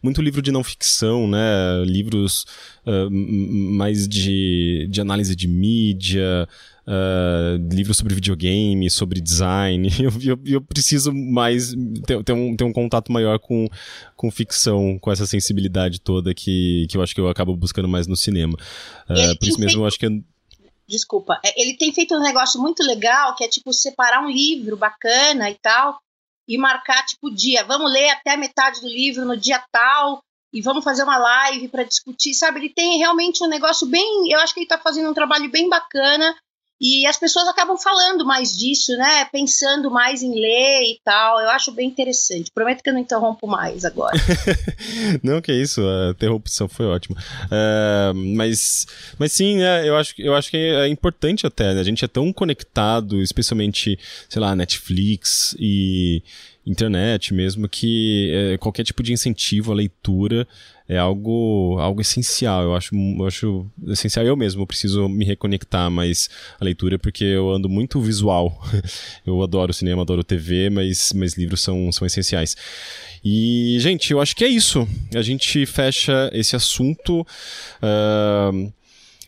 [0.00, 1.82] muito livro de não ficção, né?
[1.84, 2.46] Livros
[2.86, 6.46] uh, mais de, de análise de mídia,
[6.86, 9.88] uh, livros sobre videogame, sobre design.
[9.98, 11.74] Eu, eu, eu preciso mais
[12.06, 13.66] ter, ter, um, ter um contato maior com,
[14.14, 18.06] com ficção, com essa sensibilidade toda que, que eu acho que eu acabo buscando mais
[18.06, 18.56] no cinema.
[19.10, 20.06] Uh, por isso mesmo eu acho que.
[20.88, 24.76] Desculpa, é, ele tem feito um negócio muito legal que é tipo separar um livro
[24.76, 26.00] bacana e tal
[26.48, 30.22] e marcar tipo dia, vamos ler até a metade do livro no dia tal
[30.52, 32.60] e vamos fazer uma live para discutir, sabe?
[32.60, 35.68] Ele tem realmente um negócio bem, eu acho que ele está fazendo um trabalho bem
[35.68, 36.34] bacana
[36.80, 39.24] e as pessoas acabam falando mais disso, né?
[39.32, 41.40] Pensando mais em ler e tal.
[41.40, 42.50] Eu acho bem interessante.
[42.50, 44.16] Prometo que eu não interrompo mais agora.
[45.22, 45.80] não, que isso.
[45.80, 47.16] A interrupção foi ótima.
[47.46, 48.86] Uh, mas,
[49.18, 49.88] mas sim, né?
[49.88, 51.72] Eu acho, eu acho que é importante até.
[51.72, 51.80] Né?
[51.80, 53.98] A gente é tão conectado, especialmente,
[54.28, 56.22] sei lá, Netflix e
[56.66, 60.46] internet mesmo, que é, qualquer tipo de incentivo à leitura
[60.88, 62.62] é algo, algo essencial.
[62.62, 64.24] Eu acho, eu acho essencial.
[64.24, 66.28] Eu mesmo preciso me reconectar mais
[66.60, 68.60] à leitura porque eu ando muito visual.
[69.26, 72.56] eu adoro cinema, adoro TV, mas, mas livros são, são essenciais.
[73.24, 74.86] E, gente, eu acho que é isso.
[75.14, 77.26] A gente fecha esse assunto.
[77.82, 78.72] Uh,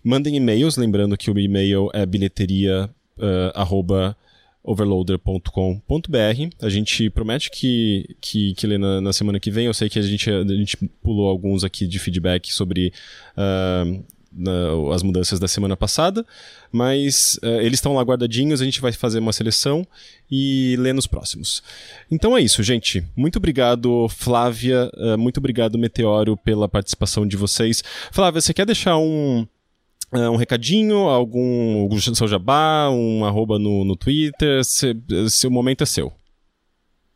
[0.04, 2.90] mandem e-mails, lembrando que o e-mail é bilheteria.
[3.16, 4.16] Uh, arroba
[4.62, 6.56] overloader.com.br.
[6.60, 9.66] A gente promete que, que, que lê na, na, semana que vem.
[9.66, 12.92] Eu sei que a gente, a gente pulou alguns aqui de feedback sobre
[13.36, 16.24] uh, na, as mudanças da semana passada,
[16.70, 18.60] mas uh, eles estão lá guardadinhos.
[18.60, 19.86] A gente vai fazer uma seleção
[20.30, 21.62] e ler nos próximos.
[22.10, 23.04] Então é isso, gente.
[23.16, 24.90] Muito obrigado, Flávia.
[24.94, 27.82] Uh, muito obrigado, Meteoro, pela participação de vocês.
[28.12, 29.46] Flávia, você quer deixar um
[30.12, 34.96] um recadinho, algum, algum seu jabá, um arroba no, no Twitter, se,
[35.28, 36.12] se o momento é seu.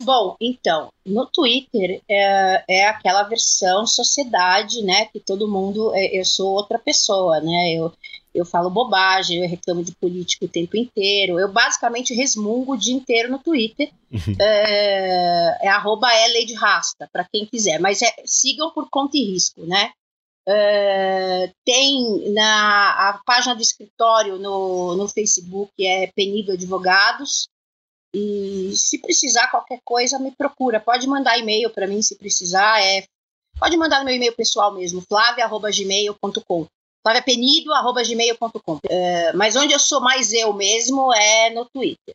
[0.02, 5.06] Bom, então, no Twitter é, é aquela versão sociedade, né?
[5.06, 5.92] Que todo mundo.
[5.94, 7.74] É, eu sou outra pessoa, né?
[7.74, 7.92] Eu,
[8.34, 11.38] eu falo bobagem, eu reclamo de político o tempo inteiro.
[11.38, 13.90] Eu basicamente resmungo o dia inteiro no Twitter.
[14.10, 14.36] Uhum.
[14.40, 17.78] É, é arroba é Lady Rasta, para quem quiser.
[17.78, 19.92] Mas é, sigam por conta e risco, né?
[20.48, 27.48] Uh, tem na a página do escritório no, no Facebook é Penível Advogados.
[28.14, 30.80] E se precisar qualquer coisa me procura.
[30.80, 32.82] Pode mandar e-mail para mim se precisar.
[32.82, 33.04] É
[33.58, 36.66] pode mandar no meu e-mail pessoal mesmo flávia@gmail.com
[37.02, 38.80] flaviapenido@gmail.com uh,
[39.36, 42.14] mas onde eu sou mais eu mesmo é no Twitter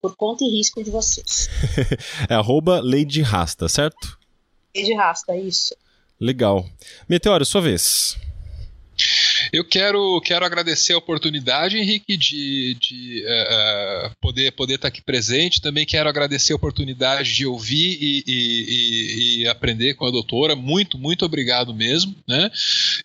[0.00, 1.48] por conta e risco de vocês.
[2.28, 4.18] É arroba Lady Rasta certo?
[4.76, 5.74] Lady Rasta isso
[6.20, 6.68] Legal.
[7.08, 8.16] Meteoro, sua vez.
[9.52, 15.60] Eu quero, quero agradecer a oportunidade, Henrique, de, de uh, poder poder estar aqui presente.
[15.60, 20.54] Também quero agradecer a oportunidade de ouvir e, e, e, aprender com a doutora.
[20.54, 22.14] Muito, muito obrigado mesmo.
[22.26, 22.50] Né?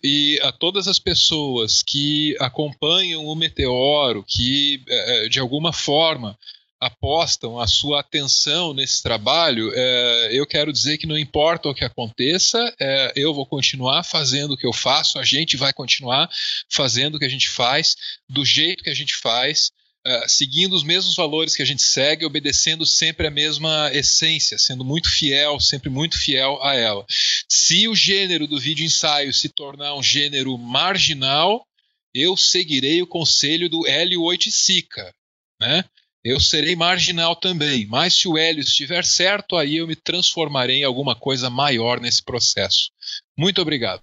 [0.02, 6.38] E a todas as pessoas que acompanham o Meteoro, que uh, de alguma forma
[6.80, 11.84] apostam a sua atenção nesse trabalho, é, eu quero dizer que não importa o que
[11.84, 16.30] aconteça, é, eu vou continuar fazendo o que eu faço, a gente vai continuar
[16.70, 17.96] fazendo o que a gente faz,
[18.26, 19.70] do jeito que a gente faz,
[20.06, 24.82] é, seguindo os mesmos valores que a gente segue, obedecendo sempre a mesma essência, sendo
[24.82, 27.04] muito fiel, sempre muito fiel a ela.
[27.46, 31.66] Se o gênero do vídeo ensaio se tornar um gênero marginal,
[32.14, 35.14] eu seguirei o conselho do Hélio Oiticica,
[35.60, 35.84] né?
[36.24, 37.86] Eu serei marginal também.
[37.86, 42.22] Mas se o Hélio estiver certo, aí eu me transformarei em alguma coisa maior nesse
[42.22, 42.90] processo.
[43.36, 44.02] Muito obrigado.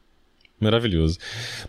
[0.60, 1.20] Maravilhoso.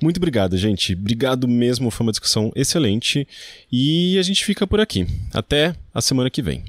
[0.03, 0.95] Muito obrigado, gente.
[0.95, 3.29] Obrigado mesmo, foi uma discussão excelente.
[3.71, 5.07] E a gente fica por aqui.
[5.33, 6.65] Até a semana que vem.